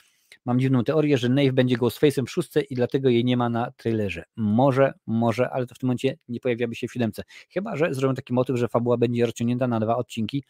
[0.45, 3.71] Mam dziwną teorię, że Nave będzie Ghostface'em w szóstce i dlatego jej nie ma na
[3.71, 4.25] trailerze.
[4.37, 7.23] Może, może, ale to w tym momencie nie pojawiaby się w siódemce.
[7.51, 10.45] Chyba, że zrobią taki motyw, że fabuła będzie rozciągnięta na dwa odcinki,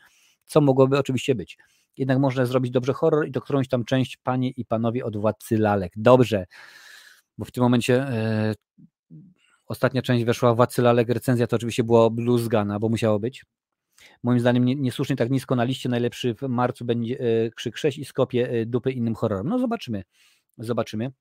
[0.44, 1.58] co mogłoby oczywiście być
[1.96, 5.58] jednak można zrobić dobrze horror i to którąś tam część panie i panowie od Władcy
[5.58, 5.92] Lalek.
[5.96, 6.46] Dobrze,
[7.38, 8.54] bo w tym momencie e,
[9.66, 13.44] ostatnia część weszła Władcy Lalek, recenzja to oczywiście była bluzgana, bo musiało być.
[14.22, 17.98] Moim zdaniem nie, niesłusznie tak nisko na liście, najlepszy w marcu będzie e, Krzyk 6
[17.98, 19.48] i Skopie e, dupy innym horrorem.
[19.48, 20.02] No zobaczymy,
[20.58, 21.12] zobaczymy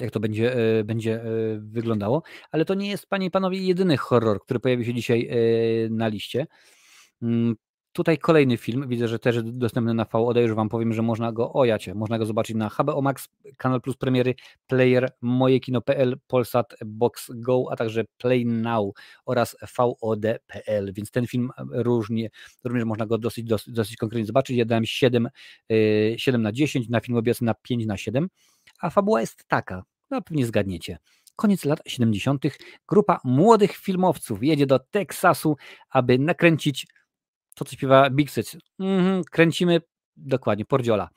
[0.00, 1.22] jak to będzie, e, będzie
[1.58, 5.30] wyglądało, ale to nie jest, panie i panowie, jedyny horror, który pojawi się dzisiaj
[5.90, 6.46] na liście.
[7.98, 11.52] Tutaj kolejny film, widzę, że też dostępny na VOD, już Wam powiem, że można go
[11.52, 14.34] ojać, można go zobaczyć na HBO Max, Kanal Plus Premiery,
[14.66, 18.94] Player, mojekino.pl, Polsat, Box Go, a także Play Now
[19.26, 22.30] oraz VOD.pl, więc ten film różnie,
[22.64, 24.56] również można go dosyć, dosyć, dosyć konkretnie zobaczyć.
[24.56, 25.28] Ja dałem 7,
[26.16, 28.28] 7 na 10, na film obecny na 5 na 7,
[28.80, 30.98] a fabuła jest taka, no pewnie zgadniecie
[31.36, 32.44] koniec lat 70.
[32.88, 35.56] grupa młodych filmowców jedzie do Teksasu,
[35.90, 36.86] aby nakręcić
[37.58, 38.56] to, co śpiewa Big Six.
[38.78, 39.80] Mhm, kręcimy
[40.16, 41.08] dokładnie, Pordziola.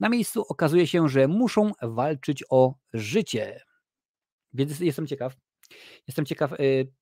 [0.00, 3.60] Na miejscu okazuje się, że muszą walczyć o życie.
[4.52, 5.36] Więc jestem ciekaw.
[6.06, 6.92] Jestem ciekaw, yy,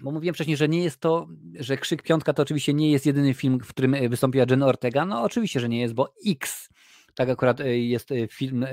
[0.00, 3.34] bo mówiłem wcześniej, że nie jest to, że Krzyk Piątka to oczywiście nie jest jedyny
[3.34, 5.04] film, w którym y, wystąpiła Jenna Ortega.
[5.04, 6.68] No oczywiście, że nie jest, bo X,
[7.14, 8.66] tak akurat y, jest y, film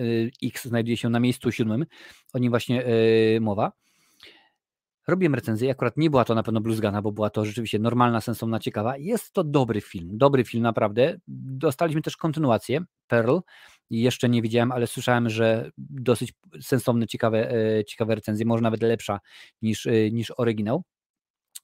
[0.43, 1.85] X, znajduje się na miejscu siódmym,
[2.33, 2.85] o nim właśnie
[3.41, 3.71] mowa.
[5.07, 8.59] Robiłem recenzję, akurat nie była to na pewno bluzgana, bo była to rzeczywiście normalna, sensowna,
[8.59, 8.97] ciekawa.
[8.97, 11.17] Jest to dobry film, dobry film naprawdę.
[11.27, 13.37] Dostaliśmy też kontynuację, Pearl.
[13.89, 19.19] Jeszcze nie widziałem, ale słyszałem, że dosyć sensowne, ciekawe, e, ciekawe recenzje, może nawet lepsza
[19.61, 20.83] niż, e, niż oryginał.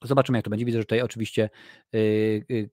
[0.02, 0.64] Zobaczymy, jak to będzie.
[0.64, 1.50] Widzę, że tutaj oczywiście
[1.92, 2.68] yy,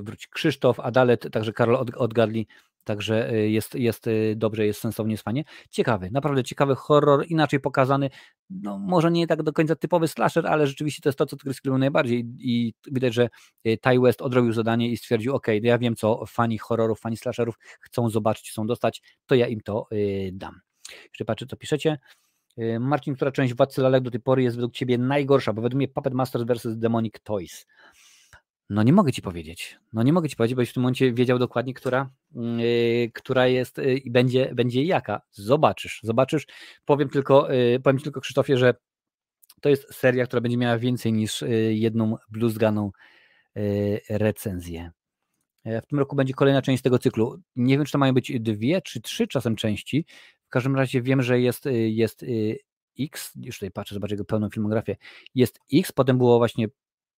[0.00, 2.46] wróci Krzysztof, Adalet, także Karol od, odgadli
[2.84, 5.44] Także y, jest, jest y, dobrze, jest sensownie, jest fajnie.
[5.70, 8.10] Ciekawy, naprawdę ciekawy horror, inaczej pokazany.
[8.50, 11.64] No, może nie tak do końca typowy slasher, ale rzeczywiście to jest to, co Chris
[11.64, 12.24] lubią najbardziej.
[12.38, 13.28] I widać, że
[13.66, 17.54] y, Ty West odrobił zadanie i stwierdził: OK, ja wiem, co fani horrorów, fani slasherów
[17.80, 19.88] chcą zobaczyć, chcą dostać, to ja im to
[20.32, 20.60] dam.
[21.04, 21.98] Jeszcze patrzę, co piszecie.
[22.80, 25.52] Marcin, która część Władcy Lalek do tej pory jest według Ciebie najgorsza?
[25.52, 26.78] Bo według mnie Puppet Masters vs.
[26.78, 27.66] Demonic Toys.
[28.70, 29.78] No nie mogę ci powiedzieć.
[29.92, 33.78] No nie mogę ci powiedzieć, bo w tym momencie wiedział dokładnie, która, yy, która jest
[33.78, 35.20] yy, i będzie, będzie jaka.
[35.30, 36.46] Zobaczysz, zobaczysz.
[36.84, 38.74] Powiem tylko, yy, powiem tylko Krzysztofie, że
[39.60, 42.90] to jest seria, która będzie miała więcej niż y, jedną bluzganą
[43.56, 44.90] y, recenzję.
[45.64, 47.40] E, w tym roku będzie kolejna część tego cyklu.
[47.56, 50.06] Nie wiem, czy to mają być dwie czy trzy czasem części.
[50.46, 52.24] W każdym razie wiem, że jest, y, jest
[53.00, 54.96] X, już tutaj patrzę, zobaczę jego pełną filmografię.
[55.34, 56.68] Jest X, potem było właśnie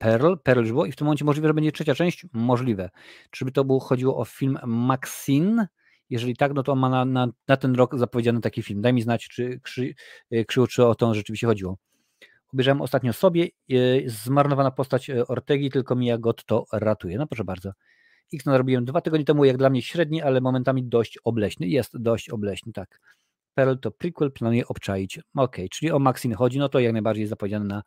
[0.01, 2.27] Pearl, Pearl już było i w tym momencie możliwe, że będzie trzecia część?
[2.33, 2.91] Możliwe.
[3.31, 5.69] Czyby to było, chodziło o film Maxine?
[6.11, 8.81] Jeżeli tak, no to ma na, na, na ten rok zapowiedziany taki film.
[8.81, 9.95] Daj mi znać, czy Krzy,
[10.33, 11.79] y, Krzył, czy o to rzeczywiście chodziło.
[12.53, 17.19] Obejrzałem ostatnio sobie, yy, zmarnowana postać y, Ortegi, tylko Mia Gott to ratuje.
[17.19, 17.73] No proszę bardzo.
[18.35, 21.67] X narobiłem dwa tygodnie temu, jak dla mnie średni, ale momentami dość obleśny.
[21.67, 23.01] Jest dość obleśny, tak.
[23.55, 25.21] Pearl to prequel, planuję obczaić.
[25.35, 27.83] Ok, czyli o Maxine chodzi, no to jak najbardziej zapowiedziane na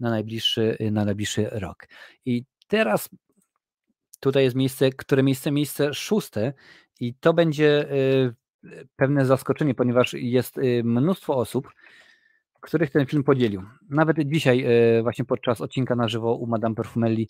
[0.00, 1.86] na najbliższy, na najbliższy rok.
[2.24, 3.08] I teraz
[4.20, 6.52] tutaj jest miejsce, które miejsce, miejsce szóste
[7.00, 8.34] i to będzie y,
[8.96, 11.68] pewne zaskoczenie, ponieważ jest y, mnóstwo osób,
[12.60, 13.62] których ten film podzielił.
[13.90, 14.64] Nawet dzisiaj
[14.98, 17.28] y, właśnie podczas odcinka na żywo u Madame Perfumelli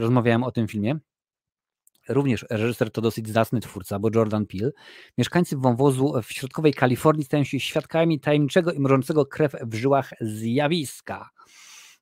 [0.00, 0.98] rozmawiałem o tym filmie
[2.08, 4.70] również reżyser to dosyć zacny twórca, bo Jordan Peele.
[5.18, 11.30] Mieszkańcy wąwozu w środkowej Kalifornii stają się świadkami tajemniczego i mrożącego krew w żyłach zjawiska.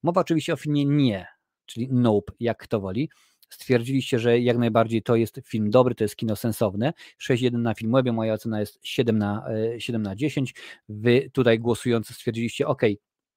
[0.04, 1.26] Mowa oczywiście o filmie Nie,
[1.66, 3.10] czyli Nope, jak kto woli.
[3.50, 6.92] Stwierdziliście, że jak najbardziej to jest film dobry, to jest kino sensowne.
[7.22, 9.46] 6-1 na Filmwebie, moja ocena jest 7 na,
[9.78, 10.54] 7 na 10.
[10.88, 12.82] Wy tutaj głosujący stwierdziliście, ok,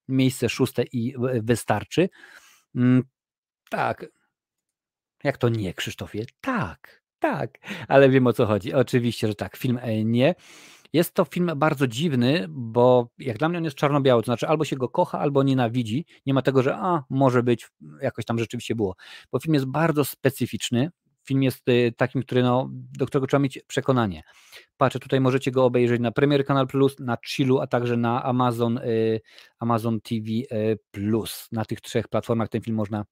[0.07, 2.09] miejsce szóste i wystarczy.
[2.75, 3.03] Mm,
[3.69, 4.05] tak,
[5.23, 6.25] jak to nie, Krzysztofie?
[6.41, 7.57] Tak, tak,
[7.87, 8.73] ale wiem o co chodzi.
[8.73, 10.35] Oczywiście, że tak, film e, nie.
[10.93, 14.65] Jest to film bardzo dziwny, bo jak dla mnie on jest czarno-biały, to znaczy albo
[14.65, 16.05] się go kocha, albo nienawidzi.
[16.25, 17.67] Nie ma tego, że a, może być,
[18.01, 18.95] jakoś tam rzeczywiście było.
[19.31, 20.89] Bo film jest bardzo specyficzny.
[21.23, 24.23] Film jest y, takim, który, no, do którego trzeba mieć przekonanie.
[24.77, 28.77] Patrzę, tutaj możecie go obejrzeć na Premier Kanal Plus, na Chillu, a także na Amazon,
[28.77, 29.21] y,
[29.59, 31.47] Amazon TV y, Plus.
[31.51, 33.05] Na tych trzech platformach ten film można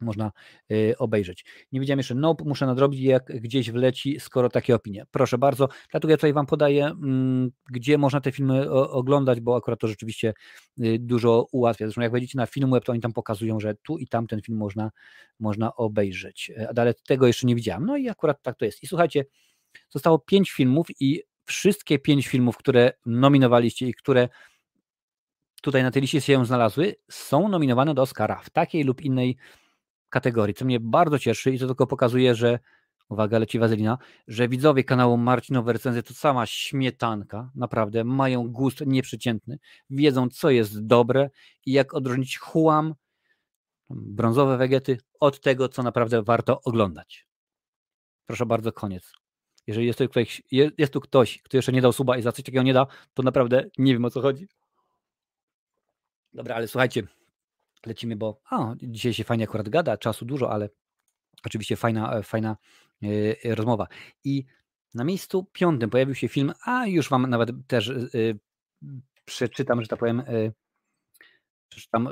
[0.00, 0.32] można
[0.72, 1.44] y, obejrzeć.
[1.72, 5.04] Nie widziałem jeszcze Nope, muszę nadrobić, jak gdzieś wleci, skoro takie opinie.
[5.10, 9.80] Proszę bardzo, dlatego ja tutaj Wam podaję, mm, gdzie można te filmy oglądać, bo akurat
[9.80, 10.34] to rzeczywiście
[10.80, 11.86] y, dużo ułatwia.
[11.86, 14.58] Zresztą jak wejdziecie na Filmweb, to oni tam pokazują, że tu i tam ten film
[14.58, 14.90] można,
[15.40, 16.50] można obejrzeć.
[16.56, 17.86] E, ale tego jeszcze nie widziałem.
[17.86, 18.82] No i akurat tak to jest.
[18.82, 19.24] I słuchajcie,
[19.90, 24.28] zostało pięć filmów i wszystkie pięć filmów, które nominowaliście i które
[25.62, 29.36] tutaj na tej liście się znalazły, są nominowane do Oscara w takiej lub innej
[30.08, 32.58] kategorii, co mnie bardzo cieszy i to tylko pokazuje, że
[33.08, 33.98] uwaga, leci wazelina,
[34.28, 39.58] że widzowie kanału Marcinowe Recenzje to sama śmietanka, naprawdę, mają gust nieprzeciętny,
[39.90, 41.30] wiedzą co jest dobre
[41.66, 42.94] i jak odróżnić chłam,
[43.90, 47.26] brązowe wegety od tego, co naprawdę warto oglądać.
[48.26, 49.12] Proszę bardzo, koniec.
[49.66, 50.42] Jeżeli jest tu ktoś,
[50.78, 53.22] jest tu ktoś kto jeszcze nie dał suba i za coś takiego nie da, to
[53.22, 54.48] naprawdę nie wiem o co chodzi.
[56.32, 57.02] Dobra, ale słuchajcie,
[57.88, 60.68] lecimy, bo a, dzisiaj się fajnie akurat gada, czasu dużo, ale
[61.44, 62.56] oczywiście fajna, e, fajna
[63.00, 63.86] yy, rozmowa.
[64.24, 64.44] I
[64.94, 68.38] na miejscu piątym pojawił się film, a już Wam nawet też yy,
[69.24, 70.52] przeczytam, że tak powiem, yy,
[71.68, 72.08] przeczytam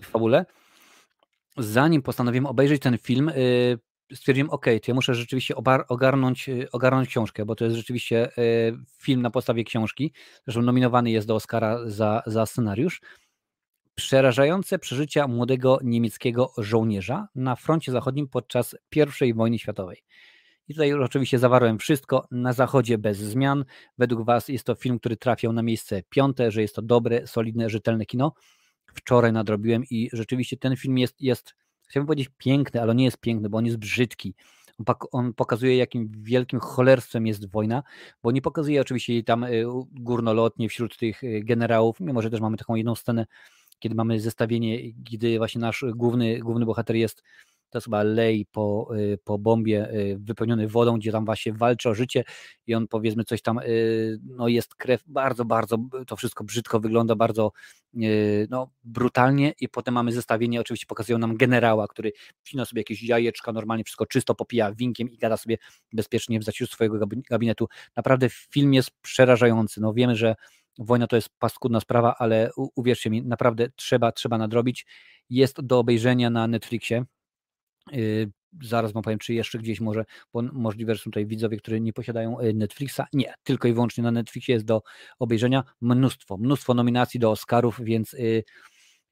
[0.00, 0.46] w fabule.
[1.56, 3.30] Zanim postanowiłem obejrzeć ten film,
[4.14, 5.54] stwierdziłem, ok, to ja muszę rzeczywiście
[5.88, 8.28] ogarnąć, ogarnąć książkę, bo to jest rzeczywiście
[8.98, 10.12] film na podstawie książki.
[10.44, 13.00] Zresztą nominowany jest do Oscara za, za scenariusz.
[13.98, 18.76] Przerażające przeżycia młodego niemieckiego żołnierza na froncie zachodnim podczas
[19.22, 20.02] I wojny światowej.
[20.68, 23.64] I tutaj oczywiście zawarłem wszystko na zachodzie bez zmian.
[23.98, 27.70] Według Was jest to film, który trafiał na miejsce piąte, że jest to dobre, solidne,
[27.70, 28.32] rzetelne kino.
[28.94, 31.54] Wczoraj nadrobiłem i rzeczywiście ten film jest, jest
[31.88, 34.34] chciałbym powiedzieć piękny, ale nie jest piękny, bo on jest brzydki.
[35.12, 37.82] On pokazuje, jakim wielkim cholerstwem jest wojna,
[38.22, 42.56] bo nie pokazuje oczywiście tam y, górnolotnie wśród tych y, generałów, mimo że też mamy
[42.56, 43.26] taką jedną scenę
[43.78, 47.22] kiedy mamy zestawienie, gdy właśnie nasz główny, główny bohater jest
[47.70, 51.88] to jest chyba lej po, y, po bombie y, wypełniony wodą, gdzie tam właśnie walczy
[51.88, 52.24] o życie
[52.66, 57.14] i on powiedzmy coś tam, y, no jest krew, bardzo, bardzo, to wszystko brzydko wygląda,
[57.16, 57.52] bardzo
[58.50, 63.52] no, brutalnie i potem mamy zestawienie, oczywiście pokazują nam generała, który wcina sobie jakieś jajeczka,
[63.52, 65.58] normalnie wszystko czysto popija winkiem i gada sobie
[65.92, 67.68] bezpiecznie w zaciszu swojego gabinetu.
[67.96, 70.34] Naprawdę film jest przerażający, no wiemy, że
[70.78, 74.86] Wojna to jest paskudna sprawa, ale uwierzcie mi, naprawdę trzeba, trzeba nadrobić.
[75.30, 77.04] Jest do obejrzenia na Netflixie.
[77.92, 78.30] Yy,
[78.62, 81.92] zaraz wam powiem, czy jeszcze gdzieś może, bo możliwe, że są tutaj widzowie, którzy nie
[81.92, 83.00] posiadają y, Netflixa.
[83.12, 84.82] Nie, tylko i wyłącznie na Netflixie jest do
[85.18, 88.44] obejrzenia mnóstwo, mnóstwo nominacji do Oscarów, więc yy,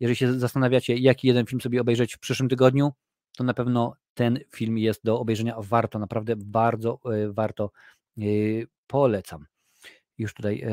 [0.00, 2.92] jeżeli się zastanawiacie, jaki jeden film sobie obejrzeć w przyszłym tygodniu,
[3.36, 5.56] to na pewno ten film jest do obejrzenia.
[5.58, 7.70] Warto, naprawdę bardzo yy, warto.
[8.86, 9.46] Polecam.
[10.18, 10.64] Już tutaj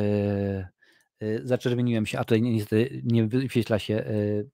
[1.43, 4.49] zaczerwieniłem się, a tutaj niestety nie wyświetla się y,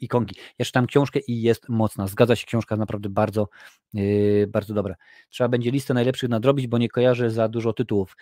[0.00, 0.36] ikonki.
[0.58, 2.06] Ja czytam książkę i jest mocna.
[2.06, 3.48] Zgadza się, książka naprawdę bardzo,
[3.96, 4.94] y, bardzo dobra.
[5.28, 8.16] Trzeba będzie listę najlepszych nadrobić, bo nie kojarzę za dużo tytułów.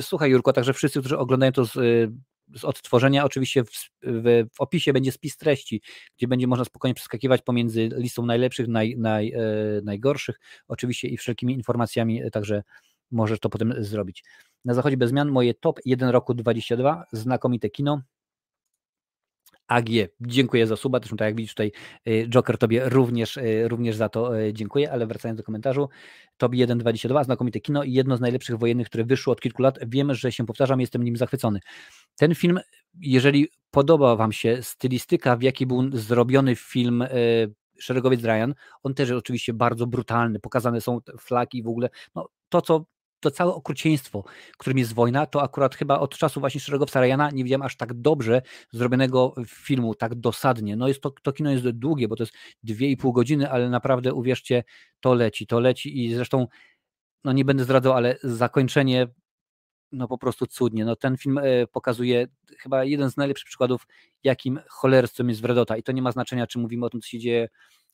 [0.00, 1.72] Słuchaj, Jurko, także wszyscy, którzy oglądają to z,
[2.54, 5.82] z odtworzenia, oczywiście w, w, w, opisie będzie spis treści,
[6.18, 9.32] gdzie będzie można spokojnie przeskakiwać pomiędzy listą najlepszych, naj, naj,
[9.84, 12.62] najgorszych, oczywiście i wszelkimi informacjami, także
[13.10, 14.24] możesz to potem zrobić.
[14.64, 18.00] Na zachodzie bez zmian moje top 1 roku 22, znakomite kino.
[19.66, 19.88] AG,
[20.20, 21.72] dziękuję za suba, zresztą tak jak widzisz tutaj
[22.08, 25.88] y, Joker tobie również, y, również za to y, dziękuję, ale wracając do komentarzu,
[26.36, 30.14] top 1.22, znakomite kino i jedno z najlepszych wojennych, które wyszło od kilku lat, wiem,
[30.14, 31.60] że się powtarzam, jestem nim zachwycony.
[32.16, 32.60] Ten film,
[33.00, 37.04] jeżeli podoba wam się stylistyka, w jaki był zrobiony film
[37.78, 42.84] Szeregowiec Ryan, on też oczywiście bardzo brutalny, pokazane są flaki w ogóle, no to co
[43.24, 44.24] to całe okrucieństwo,
[44.58, 47.94] którym jest wojna, to akurat chyba od czasu właśnie Szeregowca Ryana nie widziałem aż tak
[47.94, 48.42] dobrze
[48.72, 50.76] zrobionego filmu, tak dosadnie.
[50.76, 53.70] No jest to, to kino jest długie, bo to jest dwie i pół godziny, ale
[53.70, 54.64] naprawdę uwierzcie,
[55.00, 56.46] to leci, to leci i zresztą
[57.24, 59.08] no nie będę zdradzał, ale zakończenie
[59.94, 60.84] no po prostu cudnie.
[60.84, 62.26] No ten film e, pokazuje
[62.58, 63.86] chyba jeden z najlepszych przykładów,
[64.24, 67.18] jakim cholerstwem jest Wredota i to nie ma znaczenia, czy mówimy o tym, co się
[67.18, 67.48] dzieje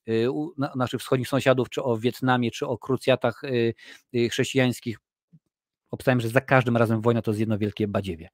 [0.06, 3.42] e, u naszych wschodnich sąsiadów, czy o Wietnamie, czy o krucjatach
[4.14, 4.98] e, chrześcijańskich
[5.90, 8.28] obstawiam, że za każdym razem wojna to jest jedno wielkie badziewie.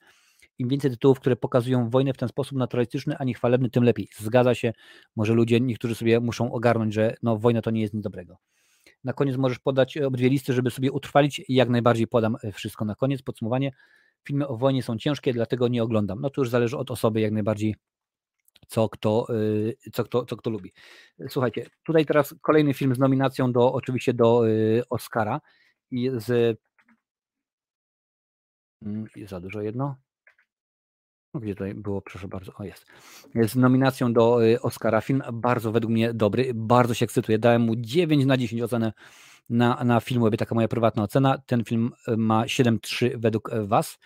[0.58, 4.08] Im więcej tytułów, które pokazują wojnę w ten sposób naturalistyczny, a nie chwalebny, tym lepiej.
[4.18, 4.72] Zgadza się,
[5.16, 8.38] może ludzie, niektórzy sobie muszą ogarnąć, że no, wojna to nie jest nic dobrego.
[9.04, 12.94] na koniec możesz podać obydwie listy, żeby sobie utrwalić i jak najbardziej podam wszystko na
[12.94, 13.72] koniec, podsumowanie.
[14.24, 16.20] Filmy o wojnie są ciężkie, dlatego nie oglądam.
[16.20, 17.76] No to już zależy od osoby jak najbardziej,
[18.66, 20.72] co kto, y, co kto, co kto lubi.
[21.28, 24.42] Słuchajcie, tutaj teraz kolejny film z nominacją do oczywiście do
[24.90, 25.40] Oscara
[25.90, 26.58] i z
[28.86, 29.96] mm, za dużo jedno.
[31.34, 32.86] No, gdzie tutaj było, proszę bardzo, o jest.
[33.48, 35.00] Z nominacją do y, Oscara.
[35.00, 37.38] Film bardzo według mnie dobry, bardzo się ekscytuje.
[37.38, 38.92] Dałem mu 9 na 10 ocenę
[39.50, 41.38] na, na filmie, taka moja prywatna ocena.
[41.46, 43.98] Ten film ma 7,3 według Was.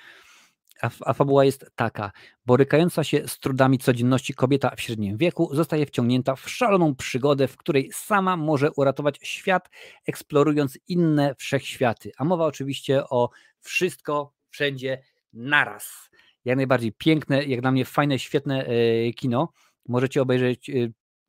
[0.83, 2.13] A, a fabuła jest taka.
[2.47, 7.57] Borykająca się z trudami codzienności kobieta w średnim wieku zostaje wciągnięta w szaloną przygodę, w
[7.57, 9.71] której sama może uratować świat,
[10.07, 12.13] eksplorując inne wszechświaty.
[12.19, 13.31] A mowa oczywiście o
[13.61, 15.03] wszystko, wszędzie,
[15.33, 16.11] naraz.
[16.45, 19.53] Jak najbardziej piękne, jak dla mnie fajne, świetne e, kino.
[19.89, 20.73] Możecie obejrzeć e,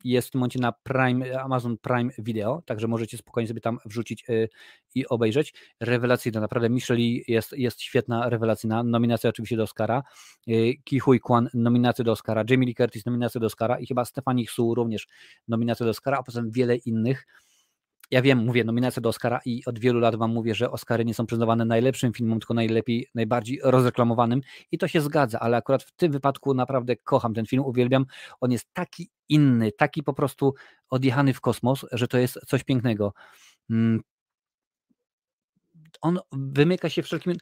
[0.04, 4.24] jest w tym momencie na Prime, Amazon Prime Video, także możecie spokojnie sobie tam wrzucić
[4.94, 5.54] i obejrzeć.
[5.80, 8.82] Rewelacyjna, naprawdę Micheli jest, jest świetna, rewelacyjna.
[8.82, 10.02] Nominacja oczywiście do Oscara.
[10.84, 11.48] Ki Hui Kwan
[12.04, 15.06] do Oscara, Jamie Lee Curtis nominację do Oscara i chyba Stephanie Hsu również
[15.48, 17.26] nominację do Oscara, a potem wiele innych
[18.10, 21.14] ja wiem, mówię nominację do Oscara i od wielu lat wam mówię, że Oscary nie
[21.14, 24.40] są przyznawane najlepszym filmom, tylko najlepiej, najbardziej rozreklamowanym
[24.72, 28.06] i to się zgadza, ale akurat w tym wypadku naprawdę kocham ten film, uwielbiam.
[28.40, 30.54] On jest taki inny, taki po prostu
[30.90, 33.12] odjechany w kosmos, że to jest coś pięknego.
[33.70, 34.00] Mm.
[36.00, 37.34] On wymyka się wszelkim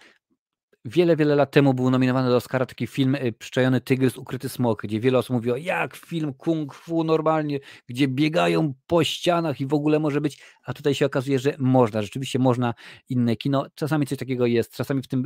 [0.84, 4.82] wiele, wiele lat temu był nominowany do Oscara taki film y, Przyczajony Tygrys, Ukryty Smok,
[4.82, 9.74] gdzie wiele osób mówiło, jak film kung fu normalnie, gdzie biegają po ścianach i w
[9.74, 12.74] ogóle może być, a tutaj się okazuje, że można, rzeczywiście można
[13.08, 15.24] inne kino, czasami coś takiego jest, czasami w tym,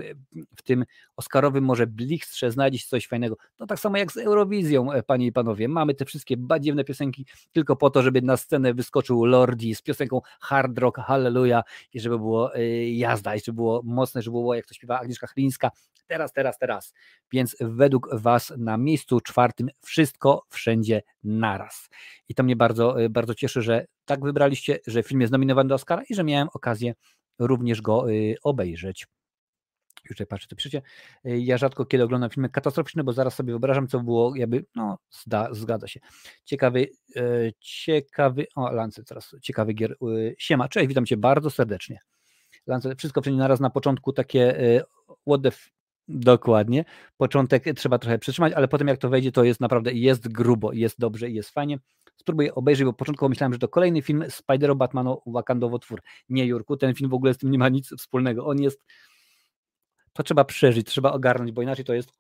[0.57, 0.85] w tym
[1.17, 5.33] Oscarowym może blichstrze znajdzie coś fajnego, no tak samo jak z Eurowizją, e, panie i
[5.33, 9.83] panowie, mamy te wszystkie badziewne piosenki tylko po to, żeby na scenę wyskoczył Lordi z
[9.83, 14.55] piosenką Hard Rock, Hallelujah i żeby było y, jazda, i żeby było mocne, żeby było
[14.55, 15.71] jak to śpiewa Agnieszka Chlin,
[16.07, 16.95] Teraz, teraz, teraz.
[17.33, 21.89] Więc według Was na miejscu czwartym wszystko wszędzie naraz.
[22.29, 25.75] I to mnie bardzo, y, bardzo cieszy, że tak wybraliście, że film jest nominowany do
[25.75, 26.95] Oscara i że miałem okazję
[27.39, 29.07] również go y, obejrzeć.
[30.05, 30.83] Już tutaj patrzę, to piszecie.
[31.27, 34.99] Y, ja rzadko kiedy oglądam filmy katastroficzne, bo zaraz sobie wyobrażam, co było, jakby, no,
[35.11, 36.01] zda, zgadza się.
[36.45, 36.89] Ciekawy,
[37.59, 39.97] ciekawy, o, Lance, teraz ciekawy gier.
[40.39, 41.99] Siema, cześć, witam Cię bardzo serdecznie.
[42.99, 44.55] Wszystko wszędzie naraz na początku takie
[45.29, 45.71] what the f...
[46.09, 46.85] Dokładnie.
[47.17, 50.99] Początek trzeba trochę przytrzymać, ale potem jak to wejdzie, to jest naprawdę, jest grubo, jest
[50.99, 51.79] dobrze i jest fajnie.
[52.17, 56.03] Spróbuję obejrzeć, bo początkowo myślałem, że to kolejny film Spidero Batmanu Wakandowo twór.
[56.29, 58.47] Nie, Jurku, ten film w ogóle z tym nie ma nic wspólnego.
[58.47, 58.85] On jest,
[60.13, 62.13] to trzeba przeżyć, trzeba ogarnąć, bo inaczej to jest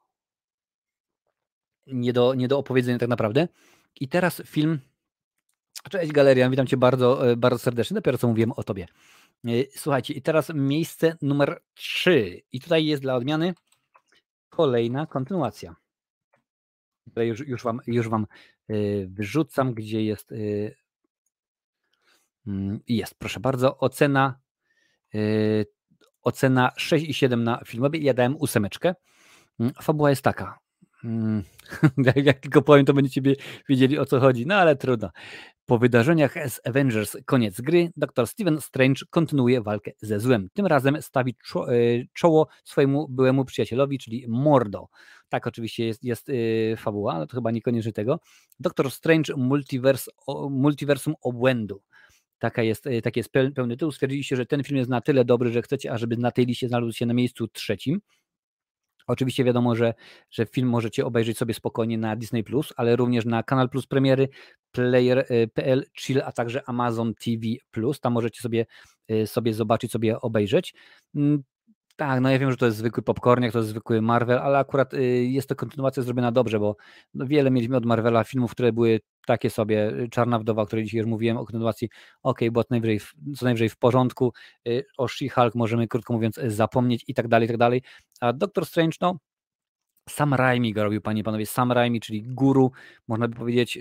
[1.86, 3.48] nie do, nie do opowiedzenia tak naprawdę.
[4.00, 4.78] I teraz film,
[5.90, 8.86] cześć Galeria, witam Cię bardzo, e, bardzo serdecznie, dopiero co mówiłem o Tobie.
[9.44, 12.42] E, słuchajcie, i teraz miejsce numer 3.
[12.52, 13.54] I tutaj jest dla odmiany
[14.48, 15.76] kolejna kontynuacja.
[17.04, 18.26] Tutaj już, już Wam, już wam
[18.68, 18.74] e,
[19.06, 20.34] wyrzucam, gdzie jest.
[22.46, 23.78] Mm, jest, proszę bardzo.
[23.78, 24.40] Ocena.
[26.22, 27.98] Ocena 6,7 na filmowie.
[27.98, 28.94] Ja dałem ósemeczkę.
[29.60, 30.58] Mm, fabuła jest taka.
[31.04, 31.42] Mm,
[32.24, 33.36] jak tylko powiem, to będziecie
[33.68, 35.10] wiedzieli o co chodzi, no ale trudno.
[35.66, 40.48] Po wydarzeniach z Avengers koniec gry, dr Steven Strange kontynuuje walkę ze złem.
[40.52, 41.62] Tym razem stawi e,
[42.12, 44.88] czoło swojemu byłemu przyjacielowi, czyli Mordo.
[45.28, 48.20] Tak, oczywiście jest, jest yy, fabuła, ale to chyba niekoniecznie tego.
[48.60, 50.10] Doktor Strange Multiverse,
[50.50, 51.82] Multiversum Obłędu.
[52.38, 53.92] Taka jest, e, taki jest pełny tytuł.
[53.92, 56.92] Stwierdziliście, że ten film jest na tyle dobry, że chcecie, ażeby na tej liście znalazł
[56.92, 58.00] się na miejscu trzecim.
[59.06, 59.94] Oczywiście wiadomo, że,
[60.30, 64.28] że film możecie obejrzeć sobie spokojnie na Disney Plus, ale również na Kanal Plus Premiery,
[64.72, 67.40] Player.pl, y, Chill, a także Amazon TV
[67.70, 68.00] Plus.
[68.00, 68.66] Tam możecie sobie,
[69.10, 70.74] y, sobie zobaczyć, sobie obejrzeć.
[71.14, 71.42] Mm,
[71.96, 74.94] tak, no ja wiem, że to jest zwykły popcorn, to jest zwykły Marvel, ale akurat
[74.94, 76.76] y, jest to kontynuacja zrobiona dobrze, bo
[77.14, 80.84] no wiele mieliśmy od Marvela filmów, które były takie sobie, y, Czarna Wdowa, o której
[80.84, 81.88] dzisiaj już mówiłem, o kontynuacji,
[82.22, 83.00] ok, było najwyżej,
[83.36, 84.32] co najwyżej w porządku,
[84.68, 87.82] y, o She-Hulk możemy krótko mówiąc zapomnieć i tak dalej, i tak dalej,
[88.20, 89.18] a Doctor Strange, no
[90.08, 92.72] Sam Raimi go robił, panie i panowie, Sam Raimi, czyli guru,
[93.08, 93.78] można by powiedzieć,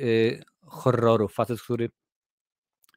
[0.66, 1.90] horroru, facet, który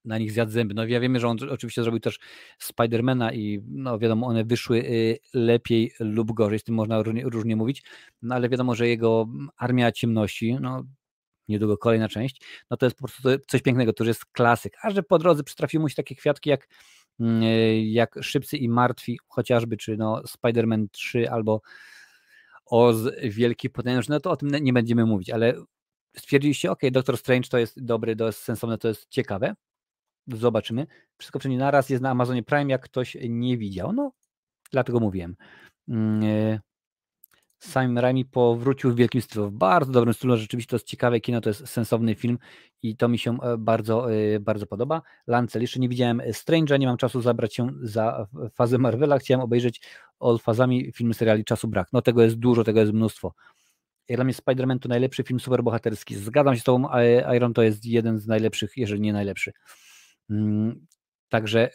[0.06, 0.74] na nich zjadł zęby.
[0.74, 2.18] No ja wiemy, że on oczywiście zrobił też
[2.58, 7.56] Spidermana i no wiadomo, one wyszły y, lepiej lub gorzej, z tym można różnie, różnie
[7.56, 7.82] mówić,
[8.22, 10.82] no ale wiadomo, że jego Armia Ciemności, no
[11.48, 12.40] niedługo kolejna część,
[12.70, 15.42] no to jest po prostu coś pięknego, to już jest klasyk, a że po drodze
[15.42, 16.68] przytrafiły mu się takie kwiatki jak
[17.20, 21.60] mm, y, jak Szybcy i Martwi chociażby, czy no Spider-Man 3 albo
[22.66, 25.54] Oz Wielki Potężny, no to o tym nie będziemy mówić, ale
[26.16, 29.54] stwierdziliście, ok, Doctor Strange to jest dobry, to jest sensowne, to jest ciekawe,
[30.28, 30.86] Zobaczymy.
[31.18, 33.92] Wszystko wszędzie naraz jest na Amazonie Prime, jak ktoś nie widział.
[33.92, 34.12] No,
[34.72, 35.36] dlatego mówiłem.
[37.64, 41.20] E, Sam Raimi powrócił w wielkim stylu, w bardzo dobrym stylu, rzeczywiście to jest ciekawe
[41.20, 42.38] kino, to jest sensowny film
[42.82, 45.02] i to mi się e, bardzo, e, bardzo podoba.
[45.26, 49.80] Lancel, jeszcze nie widziałem Strange'a, nie mam czasu zabrać się za fazę Marvela, chciałem obejrzeć
[50.20, 51.88] all fazami filmy seriali, czasu brak.
[51.92, 53.34] No tego jest dużo, tego jest mnóstwo.
[54.08, 56.14] Dla mnie Spider-Man to najlepszy film superbohaterski.
[56.14, 56.88] Zgadzam się z tobą,
[57.36, 59.52] Iron to jest jeden z najlepszych, jeżeli nie najlepszy.
[60.30, 60.86] Mm,
[61.28, 61.70] także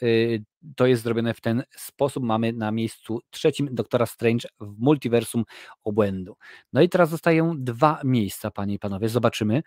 [0.75, 2.23] to jest zrobione w ten sposób.
[2.23, 5.43] Mamy na miejscu trzecim Doktora Strange w multiversum
[5.83, 6.37] obłędu.
[6.73, 9.09] No i teraz zostają dwa miejsca, panie i panowie.
[9.09, 9.63] Zobaczymy,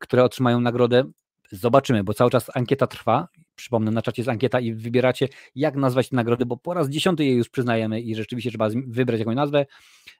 [0.00, 1.04] które otrzymają nagrodę.
[1.52, 3.28] Zobaczymy, bo cały czas ankieta trwa.
[3.60, 7.24] Przypomnę, na czacie jest ankieta i wybieracie, jak nazwać te nagrody, bo po raz dziesiąty
[7.24, 9.66] je już przyznajemy i rzeczywiście trzeba wybrać jakąś nazwę.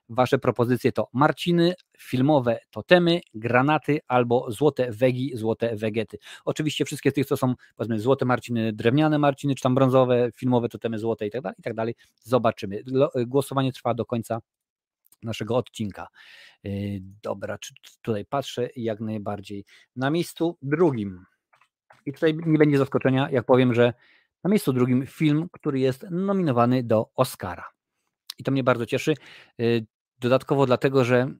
[0.09, 6.17] Wasze propozycje to Marciny, filmowe totemy, granaty albo złote wegi, złote wegety.
[6.45, 10.99] Oczywiście wszystkie tych, co są powiedzmy złote Marciny, drewniane Marciny, czy tam brązowe, filmowe totemy
[10.99, 11.95] złote i tak dalej, i tak dalej.
[12.23, 12.83] Zobaczymy.
[13.27, 14.39] Głosowanie trwa do końca
[15.23, 16.07] naszego odcinka.
[16.63, 19.65] Yy, dobra, czy tutaj patrzę jak najbardziej.
[19.95, 21.25] Na miejscu drugim.
[22.05, 23.93] I tutaj nie będzie zaskoczenia, jak powiem, że
[24.43, 27.69] na miejscu drugim film, który jest nominowany do Oscara.
[28.39, 29.13] I to mnie bardzo cieszy.
[29.57, 29.85] Yy,
[30.19, 31.33] dodatkowo dlatego, że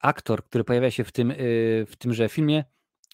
[0.00, 1.36] aktor, który pojawia się w, tym, yy,
[1.86, 2.64] w tymże filmie,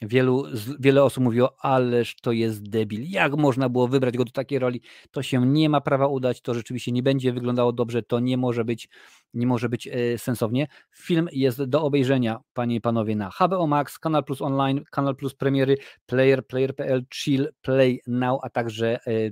[0.02, 0.44] Wielu,
[0.80, 3.10] wiele osób mówiło, ależ to jest debil.
[3.10, 4.80] Jak można było wybrać go do takiej roli?
[5.10, 8.64] To się nie ma prawa udać, to rzeczywiście nie będzie wyglądało dobrze, to nie może
[8.64, 8.88] być,
[9.34, 10.68] nie może być e, sensownie.
[10.96, 15.34] Film jest do obejrzenia, panie i panowie, na HBO Max, Kanal Plus Online, Kanal Plus
[15.34, 19.30] Premiery, Player, Player.pl, Chill, Play Now, a także e,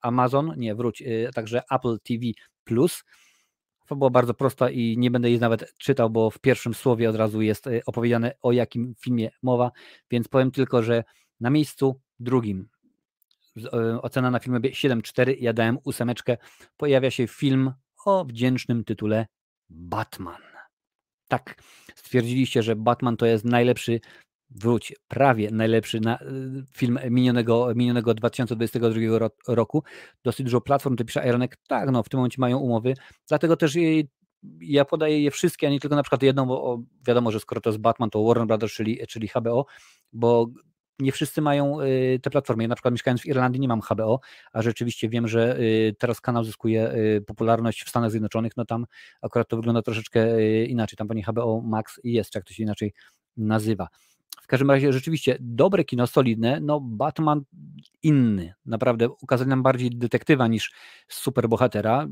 [0.00, 2.22] Amazon, nie wróć, e, a także Apple TV
[2.64, 3.04] Plus.
[3.90, 7.42] Fabuła bardzo prosta i nie będę jej nawet czytał, bo w pierwszym słowie od razu
[7.42, 9.70] jest e, opowiedziane o jakim filmie mowa,
[10.10, 11.04] więc powiem tylko, że
[11.40, 12.68] na miejscu drugim
[13.72, 16.36] e, ocena na filmie 7.4, ja dałem ósemeczkę,
[16.76, 17.72] pojawia się film
[18.06, 19.26] o wdzięcznym tytule
[19.68, 20.42] Batman.
[21.28, 21.62] Tak,
[21.94, 24.00] stwierdziliście, że Batman to jest najlepszy
[24.50, 26.26] wróć, prawie najlepszy na, y,
[26.74, 29.84] film minionego, minionego 2022 ro, roku.
[30.24, 32.94] Dosyć dużo platform, to pisze Ironek, tak, no w tym momencie mają umowy,
[33.28, 33.76] dlatego też
[34.60, 37.70] ja podaję je wszystkie, a nie tylko na przykład jedną, bo wiadomo, że skoro to
[37.70, 39.66] jest Batman, to Warner Brothers, czyli, czyli HBO,
[40.12, 40.46] bo
[40.98, 42.64] nie wszyscy mają y, te platformy.
[42.64, 44.20] Ja na przykład mieszkając w Irlandii nie mam HBO,
[44.52, 46.94] a rzeczywiście wiem, że y, teraz kanał zyskuje
[47.26, 48.86] popularność w Stanach Zjednoczonych, no tam
[49.22, 52.92] akurat to wygląda troszeczkę inaczej, tam pani HBO Max jest, czy jak to się inaczej
[53.36, 53.88] nazywa
[54.50, 57.42] każdym razie rzeczywiście dobre kino, solidne, no Batman
[58.02, 60.72] inny, naprawdę ukazali nam bardziej detektywa niż
[61.08, 62.08] superbohatera,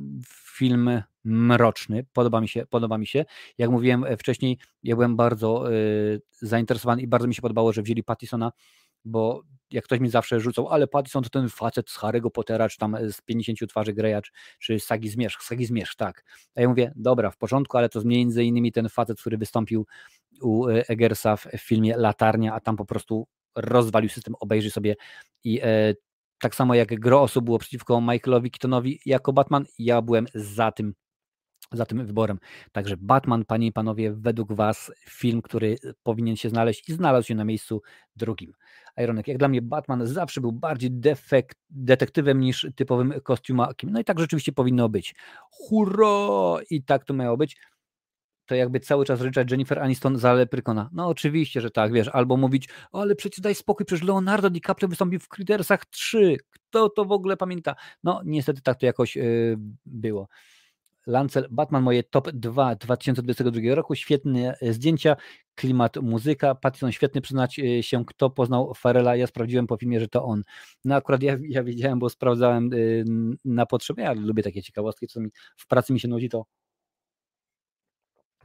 [0.57, 3.25] film mroczny, podoba mi się, podoba mi się.
[3.59, 8.03] Jak mówiłem wcześniej, ja byłem bardzo y, zainteresowany i bardzo mi się podobało, że wzięli
[8.05, 8.53] Pattisona,
[9.05, 12.79] bo jak ktoś mi zawsze rzucał, ale Pattison to ten facet z Harry'ego Pottera, czy
[12.79, 14.21] tam z 50 twarzy Greya,
[14.59, 16.25] czy, Sagi Zmierzch, Sagi Zmierzch, tak.
[16.55, 19.87] A ja mówię, dobra, w porządku, ale to między innymi ten facet, który wystąpił
[20.43, 23.27] u e, Eggersa w filmie Latarnia, a tam po prostu
[23.57, 24.97] rozwalił system, obejrzy sobie
[25.45, 25.95] i e,
[26.41, 30.95] tak samo jak gro osób było przeciwko Michaelowi Keatonowi jako Batman, ja byłem za tym
[31.73, 32.39] za tym wyborem.
[32.73, 37.35] Także Batman, panie i panowie, według was film, który powinien się znaleźć i znalazł się
[37.35, 37.83] na miejscu
[38.17, 38.53] drugim.
[38.99, 43.91] Ironek, jak dla mnie Batman zawsze był bardziej defekt, detektywem niż typowym kostiumakiem.
[43.91, 45.15] No i tak rzeczywiście powinno być.
[45.51, 46.63] Hurra!
[46.71, 47.57] I tak to miało być
[48.49, 50.91] to jakby cały czas ryczać Jennifer Aniston za Leprykona.
[50.93, 55.21] No oczywiście, że tak, wiesz, albo mówić, ale przecież daj spokój, przecież Leonardo DiCaprio wystąpił
[55.21, 57.75] w Cridersach 3, kto to w ogóle pamięta?
[58.05, 60.29] No niestety tak to jakoś yy, było.
[61.09, 65.17] Lancel, Batman moje top 2 2022 roku, świetne e, zdjęcia,
[65.55, 70.09] klimat, muzyka, Pattinson świetny przyznać e, się, kto poznał Farela, ja sprawdziłem po filmie, że
[70.09, 70.43] to on.
[70.85, 72.71] No akurat ja, ja wiedziałem, bo sprawdzałem
[73.45, 76.45] na potrzeby, ja lubię takie ciekawostki, co mi w pracy mi się nudzi, to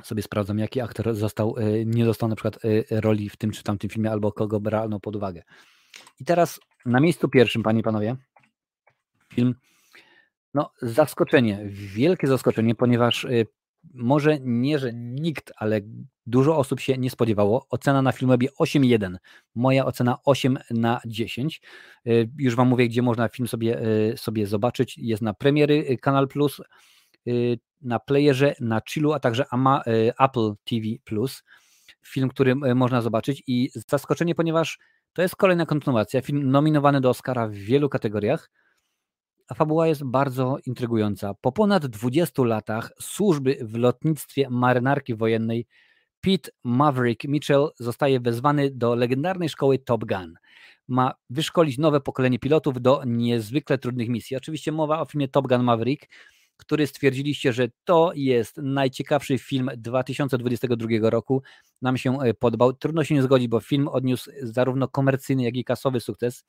[0.03, 3.63] sobie sprawdzam, jaki aktor został, e, nie dostał na przykład e, roli w tym czy
[3.63, 5.43] tamtym filmie, albo kogo brano pod uwagę.
[6.19, 8.15] I teraz na miejscu pierwszym, panie i panowie,
[9.33, 9.55] film,
[10.53, 13.29] no zaskoczenie, wielkie zaskoczenie, ponieważ e,
[13.93, 15.81] może nie, że nikt, ale
[16.25, 17.65] dużo osób się nie spodziewało.
[17.69, 19.15] Ocena na Filmwebie 8.1,
[19.55, 21.61] moja ocena 8 na 10.
[22.37, 23.81] Już Wam mówię, gdzie można film sobie,
[24.15, 24.97] sobie zobaczyć.
[24.97, 26.61] Jest na premiery Kanal Plus,
[27.83, 30.87] na playerze, na chillu, a także Ama, y, Apple TV+.
[32.05, 34.79] Film, który y, można zobaczyć i zaskoczenie, ponieważ
[35.13, 36.21] to jest kolejna kontynuacja.
[36.21, 38.49] Film nominowany do Oscara w wielu kategoriach,
[39.47, 41.33] a fabuła jest bardzo intrygująca.
[41.41, 45.67] Po ponad 20 latach służby w lotnictwie marynarki wojennej
[46.21, 50.33] Pete Maverick Mitchell zostaje wezwany do legendarnej szkoły Top Gun.
[50.87, 54.37] Ma wyszkolić nowe pokolenie pilotów do niezwykle trudnych misji.
[54.37, 56.07] Oczywiście mowa o filmie Top Gun Maverick,
[56.57, 61.43] który stwierdziliście, że to jest najciekawszy film 2022 roku.
[61.81, 62.73] Nam się e, podobał.
[62.73, 66.45] Trudno się nie zgodzić, bo film odniósł zarówno komercyjny, jak i kasowy sukces.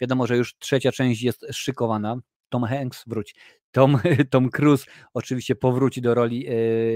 [0.00, 2.16] Wiadomo, że już trzecia część jest szykowana.
[2.48, 3.34] Tom Hanks wróci.
[3.70, 3.98] Tom,
[4.30, 6.52] Tom Cruise oczywiście powróci do roli e,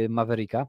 [0.09, 0.66] Mavericka.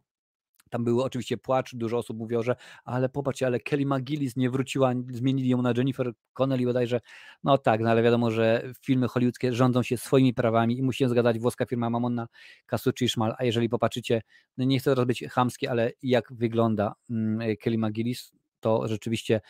[0.72, 4.94] Tam były oczywiście płacz, dużo osób mówiło, że ale popatrzcie, ale Kelly McGillis nie wróciła,
[5.10, 7.02] zmienili ją na Jennifer Connelly bodajże.
[7.44, 11.40] No tak, no ale wiadomo, że filmy hollywoodzkie rządzą się swoimi prawami i musi zgadać
[11.40, 12.28] włoska firma Mamonna
[12.70, 14.22] Casucci Szmal, a jeżeli popatrzycie,
[14.58, 19.42] no nie chcę teraz być chamski, ale jak wygląda mm, Kelly McGillis, to rzeczywiście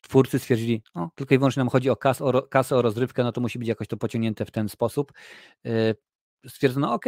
[0.00, 3.32] twórcy stwierdzili, no, tylko i wyłącznie nam chodzi o, kas, o kasę, o rozrywkę, no
[3.32, 5.12] to musi być jakoś to pociągnięte w ten sposób.
[5.64, 5.94] Yy,
[6.46, 7.04] stwierdzono, ok,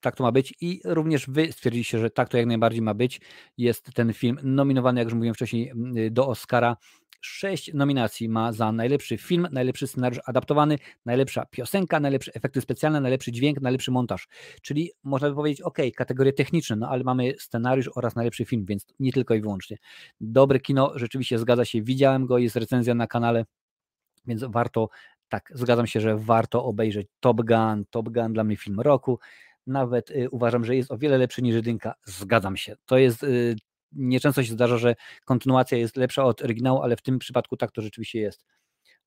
[0.00, 3.20] tak to ma być i również wy stwierdziliście, że tak to jak najbardziej ma być.
[3.58, 5.72] Jest ten film nominowany, jak już mówiłem wcześniej,
[6.10, 6.76] do Oscara.
[7.22, 13.32] Sześć nominacji ma za najlepszy film, najlepszy scenariusz adaptowany, najlepsza piosenka, najlepsze efekty specjalne, najlepszy
[13.32, 14.28] dźwięk, najlepszy montaż.
[14.62, 18.86] Czyli można by powiedzieć, ok, kategorie techniczne, no ale mamy scenariusz oraz najlepszy film, więc
[19.00, 19.76] nie tylko i wyłącznie.
[20.20, 23.44] Dobre kino, rzeczywiście zgadza się, widziałem go, jest recenzja na kanale,
[24.26, 24.88] więc warto,
[25.28, 29.18] tak, zgadzam się, że warto obejrzeć Top Gun, Top Gun dla mnie film roku
[29.70, 31.94] nawet y, uważam, że jest o wiele lepszy niż jedynka.
[32.04, 32.76] Zgadzam się.
[32.86, 33.56] To jest y,
[33.92, 34.94] nieczęsto się zdarza, że
[35.24, 38.44] kontynuacja jest lepsza od oryginału, ale w tym przypadku tak to rzeczywiście jest.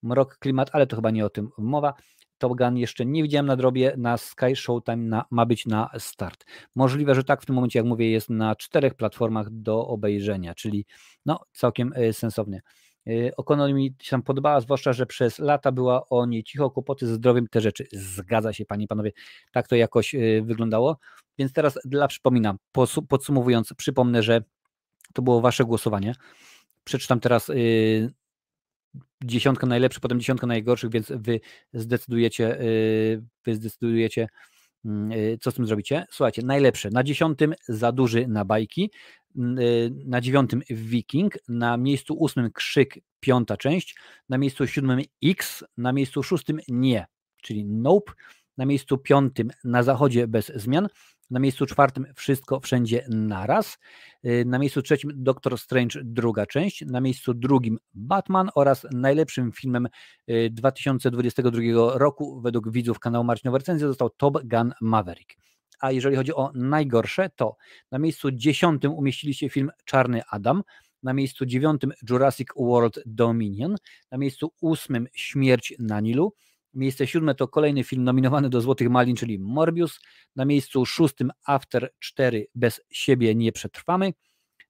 [0.04, 1.94] Mrok, klimat, ale to chyba nie o tym mowa.
[2.38, 6.46] Top Gun jeszcze nie widziałem na drobie, na Sky Showtime na, ma być na start.
[6.76, 10.86] Możliwe, że tak w tym momencie, jak mówię, jest na czterech platformach do obejrzenia, czyli
[11.26, 12.62] no całkiem y, sensownie.
[13.08, 17.08] Y, O'Connor mi się tam podobała, zwłaszcza, że przez lata była o niej cicho, kłopoty
[17.08, 17.88] ze zdrowiem, te rzeczy.
[17.92, 19.12] Zgadza się, panie i panowie,
[19.52, 20.98] tak to jakoś y, wyglądało.
[21.38, 22.58] Więc teraz dla przypominam,
[23.10, 24.44] podsumowując, przypomnę, że
[25.14, 26.16] to było wasze głosowanie.
[26.84, 28.14] Przeczytam teraz y,
[29.24, 31.40] dziesiątkę najlepszych, potem dziesiątkę najgorszych, więc wy
[31.74, 32.58] zdecydujecie,
[33.46, 34.28] wy zdecydujecie,
[34.86, 35.12] mm,
[35.42, 36.06] co z tym zrobicie.
[36.12, 36.90] Słuchajcie, najlepsze.
[36.90, 38.92] Na dziesiątym za duży na bajki,
[40.06, 43.96] na dziewiątym Viking, na miejscu ósmym Krzyk, piąta część,
[44.30, 47.06] na miejscu siódmym X, na miejscu szóstym Nie,
[47.42, 48.14] czyli Nope,
[48.58, 50.88] na miejscu piątym Na zachodzie bez zmian,
[51.30, 53.78] na miejscu czwartym Wszystko wszędzie naraz,
[54.26, 59.88] y, na miejscu trzecim Doctor Strange druga część, na miejscu drugim Batman oraz najlepszym filmem
[60.52, 62.42] 2022 y, roku.
[62.42, 65.36] Według widzów kanału Marcinowa Recenzja został Top Gun Maverick
[65.84, 67.56] a jeżeli chodzi o najgorsze, to
[67.92, 70.64] na miejscu dziesiątym umieścili się film Czarny Adam,
[71.04, 73.76] na miejscu dziewiątym Jurassic World Dominion,
[74.12, 76.34] na miejscu ósmym Śmierć na Nilu,
[76.74, 80.00] miejsce siódme to kolejny film nominowany do Złotych Malin, czyli Morbius,
[80.36, 84.14] na miejscu szóstym After 4 Bez siebie nie przetrwamy,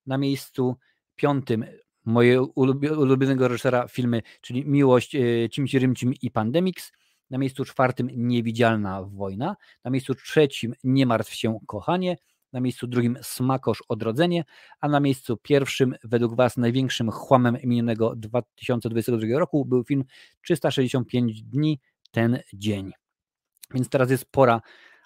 [0.06, 0.76] na miejscu
[1.16, 1.66] piątym
[2.06, 6.92] mojego ulubionego reżysera filmy, czyli Miłość, e, Cimci Rymcim i Pandemics,
[7.34, 9.56] na miejscu czwartym Niewidzialna wojna.
[9.84, 12.18] Na miejscu trzecim Nie martw się kochanie.
[12.52, 14.44] Na miejscu drugim Smakosz Odrodzenie,
[14.80, 20.04] a na miejscu pierwszym, według Was, największym chłamem minionego 2022 roku był film
[20.42, 21.80] 365 dni,
[22.12, 22.92] ten dzień.
[23.74, 24.62] Więc teraz jest pora,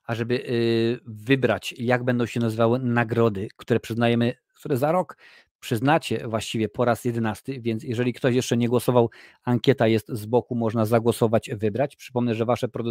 [0.06, 5.18] ażeby y, wybrać, jak będą się nazywały nagrody, które przyznajemy, które za rok
[5.60, 9.10] przyznacie właściwie po raz jedenasty, więc jeżeli ktoś jeszcze nie głosował,
[9.44, 11.96] ankieta jest z boku, można zagłosować, wybrać.
[11.96, 12.84] Przypomnę, że wasze pro,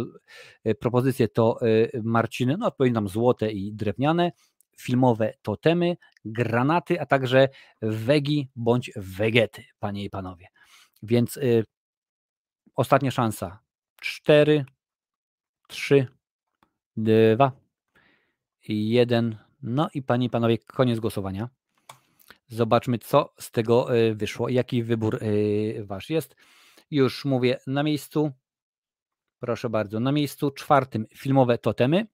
[0.63, 4.31] e, propozycje to e, Marciny, no odpowiednio złote i drewniane,
[4.77, 7.49] filmowe totemy, granaty, a także
[7.81, 10.47] wegi bądź wegety, panie i panowie.
[11.03, 11.65] Więc y,
[12.75, 13.59] ostatnia szansa.
[14.01, 14.65] Cztery,
[15.67, 16.07] trzy,
[16.97, 17.51] dwa,
[18.67, 19.37] jeden.
[19.61, 21.49] No i panie i panowie, koniec głosowania.
[22.47, 26.35] Zobaczmy, co z tego e, wyszło, jaki wybór e, wasz jest.
[26.91, 28.31] Już mówię na miejscu.
[29.39, 32.07] Proszę bardzo, na miejscu czwartym filmowe totemy,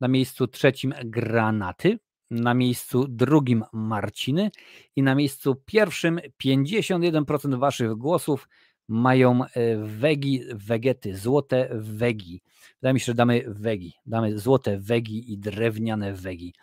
[0.00, 1.98] na miejscu trzecim granaty,
[2.30, 4.50] na miejscu drugim Marciny
[4.96, 8.48] i na miejscu pierwszym 51% waszych głosów
[8.88, 12.42] mają e, wegi, wegety, złote wegi.
[12.74, 16.54] Wydaje mi się, że damy wegi, damy złote wegi i drewniane wegi.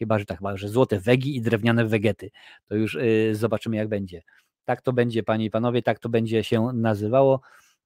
[0.00, 2.30] Chyba, że tak, chyba, że złote wegi i drewniane wegety.
[2.68, 4.22] To już y, zobaczymy, jak będzie.
[4.64, 7.40] Tak to będzie, panie i panowie, tak to będzie się nazywało.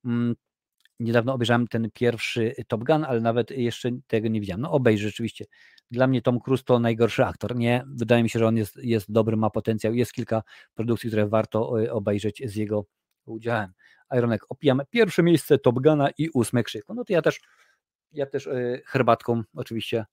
[0.04, 0.34] Mm,
[1.00, 4.60] niedawno obejrzałem ten pierwszy Top Gun, ale nawet jeszcze tego nie widziałem.
[4.60, 5.44] No obejrz rzeczywiście.
[5.90, 7.56] Dla mnie Tom Cruise to najgorszy aktor.
[7.56, 9.94] Nie, wydaje mi się, że on jest, jest dobry, ma potencjał.
[9.94, 10.42] Jest kilka
[10.74, 12.86] produkcji, które warto y, obejrzeć z jego
[13.26, 13.72] udziałem.
[14.16, 16.84] Ironek, opijam pierwsze miejsce Top Guna i ósme krzyk.
[16.88, 17.40] No to ja też,
[18.12, 20.04] ja też y, herbatką oczywiście.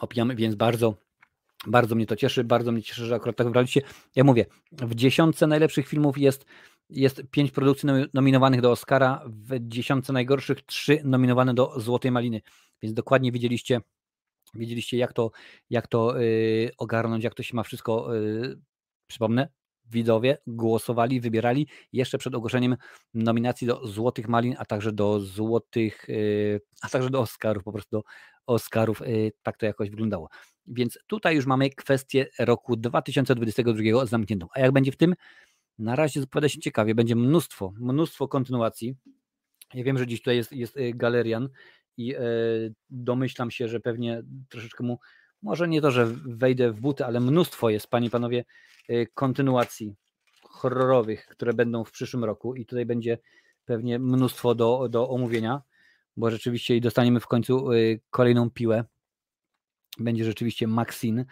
[0.00, 0.94] Opijamy, więc bardzo,
[1.66, 3.82] bardzo mnie to cieszy, bardzo mnie cieszy, że akurat tak wybraliście.
[4.16, 6.46] Ja mówię, w dziesiątce najlepszych filmów jest,
[6.90, 12.40] jest pięć produkcji nominowanych do Oscara, w dziesiątce najgorszych trzy nominowane do Złotej Maliny,
[12.82, 13.80] więc dokładnie widzieliście,
[14.54, 15.30] widzieliście jak to,
[15.70, 18.60] jak to yy, ogarnąć, jak to się ma wszystko, yy,
[19.06, 19.48] przypomnę,
[19.90, 22.76] widzowie głosowali, wybierali jeszcze przed ogłoszeniem
[23.14, 27.90] nominacji do Złotych Malin, a także do Złotych, yy, a także do Oscarów, po prostu
[27.90, 28.02] do
[28.46, 30.28] Oscarów, yy, tak to jakoś wyglądało.
[30.66, 34.46] Więc tutaj już mamy kwestię roku 2022 zamkniętą.
[34.54, 35.14] A jak będzie w tym?
[35.78, 38.94] Na razie zapowiada się ciekawie, będzie mnóstwo, mnóstwo kontynuacji.
[39.74, 41.48] Ja wiem, że dziś tutaj jest, jest y, galerian
[41.96, 42.14] i
[42.90, 44.98] domyślam się, że pewnie troszeczkę mu,
[45.42, 48.44] może nie to, że wejdę w buty, ale mnóstwo jest, panie i panowie, y,
[49.14, 49.94] kontynuacji
[50.42, 53.18] horrorowych, które będą w przyszłym roku i tutaj będzie
[53.64, 55.62] pewnie mnóstwo do, do omówienia,
[56.16, 58.84] bo rzeczywiście dostaniemy w końcu y, kolejną piłę.
[59.98, 61.24] Będzie rzeczywiście Maxine,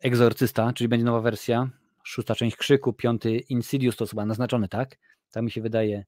[0.00, 1.70] Egzorcysta, czyli będzie nowa wersja,
[2.02, 4.98] szósta część Krzyku, piąty Insidious, to chyba naznaczony, tak?
[5.30, 6.04] Tak mi się wydaje.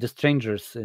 [0.00, 0.78] The Strangers,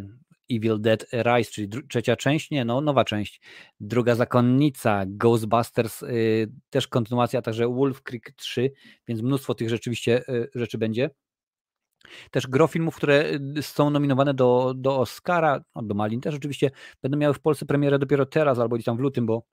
[0.52, 3.42] Evil Dead Rise, czyli trzecia część, nie, no nowa część,
[3.80, 8.72] druga zakonnica, Ghostbusters, y, też kontynuacja, także Wolf Creek 3,
[9.08, 11.10] więc mnóstwo tych rzeczywiście y, rzeczy będzie.
[12.32, 16.72] Też gro filmów, które y, są nominowane do, do Oscara, no, do Malin też oczywiście
[17.02, 19.44] będą miały w Polsce premierę dopiero teraz albo gdzieś tam w lutym, bo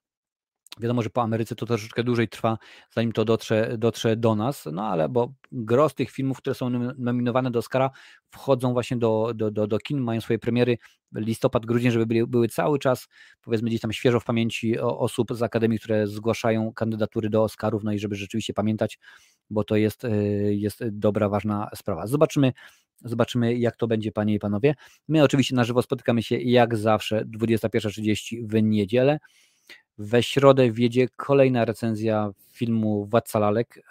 [0.80, 2.58] Wiadomo, że po Ameryce to troszeczkę dłużej trwa,
[2.90, 7.50] zanim to dotrze, dotrze do nas, no ale bo gros tych filmów, które są nominowane
[7.50, 7.90] do Oscara,
[8.30, 10.78] wchodzą właśnie do, do, do, do kin, mają swoje premiery
[11.14, 13.08] listopad, grudzień, żeby były, były cały czas,
[13.42, 17.92] powiedzmy gdzieś tam świeżo w pamięci osób z Akademii, które zgłaszają kandydatury do Oscarów, no
[17.92, 18.98] i żeby rzeczywiście pamiętać,
[19.50, 22.06] bo to jest, y, jest dobra, ważna sprawa.
[22.06, 22.52] Zobaczymy,
[23.04, 24.74] Zobaczymy, jak to będzie, panie i panowie.
[25.08, 29.18] My oczywiście na żywo spotykamy się jak zawsze 21.30 w niedzielę.
[29.98, 33.82] We środę wjedzie kolejna recenzja filmu Władca Lalek.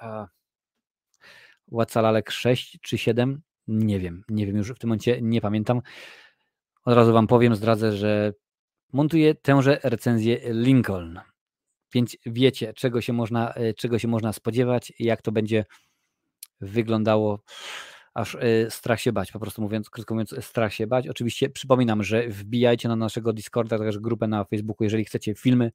[1.67, 3.41] Władca Lalek 6 czy 7?
[3.67, 5.81] Nie wiem, nie wiem już w tym momencie, nie pamiętam.
[6.85, 8.33] Od razu Wam powiem, zdradzę, że
[8.93, 11.19] montuję tęże recenzję Lincoln.
[11.93, 15.65] Więc wiecie, czego się można, e, czego się można spodziewać, jak to będzie
[16.61, 17.43] wyglądało
[18.13, 21.07] aż y, strach się bać, po prostu mówiąc, krótko mówiąc, strach się bać.
[21.07, 25.71] Oczywiście przypominam, że wbijajcie na naszego Discorda, także grupę na Facebooku, jeżeli chcecie filmy,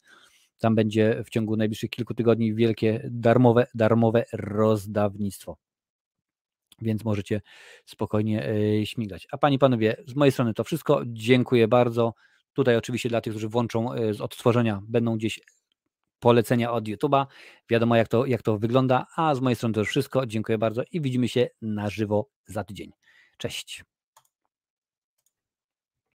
[0.59, 5.57] tam będzie w ciągu najbliższych kilku tygodni wielkie darmowe, darmowe rozdawnictwo.
[6.83, 7.41] Więc możecie
[7.85, 9.27] spokojnie y, śmigać.
[9.33, 11.03] A pani panowie, z mojej strony to wszystko.
[11.07, 12.15] Dziękuję bardzo.
[12.53, 15.41] Tutaj oczywiście dla tych, którzy włączą y, z odtworzenia, będą gdzieś
[16.21, 17.27] polecenia od YouTube'a.
[17.71, 19.07] Wiadomo, jak to, jak to wygląda.
[19.17, 20.27] A z mojej strony to już wszystko.
[20.27, 22.91] Dziękuję bardzo i widzimy się na żywo za tydzień.
[23.39, 23.85] Cześć.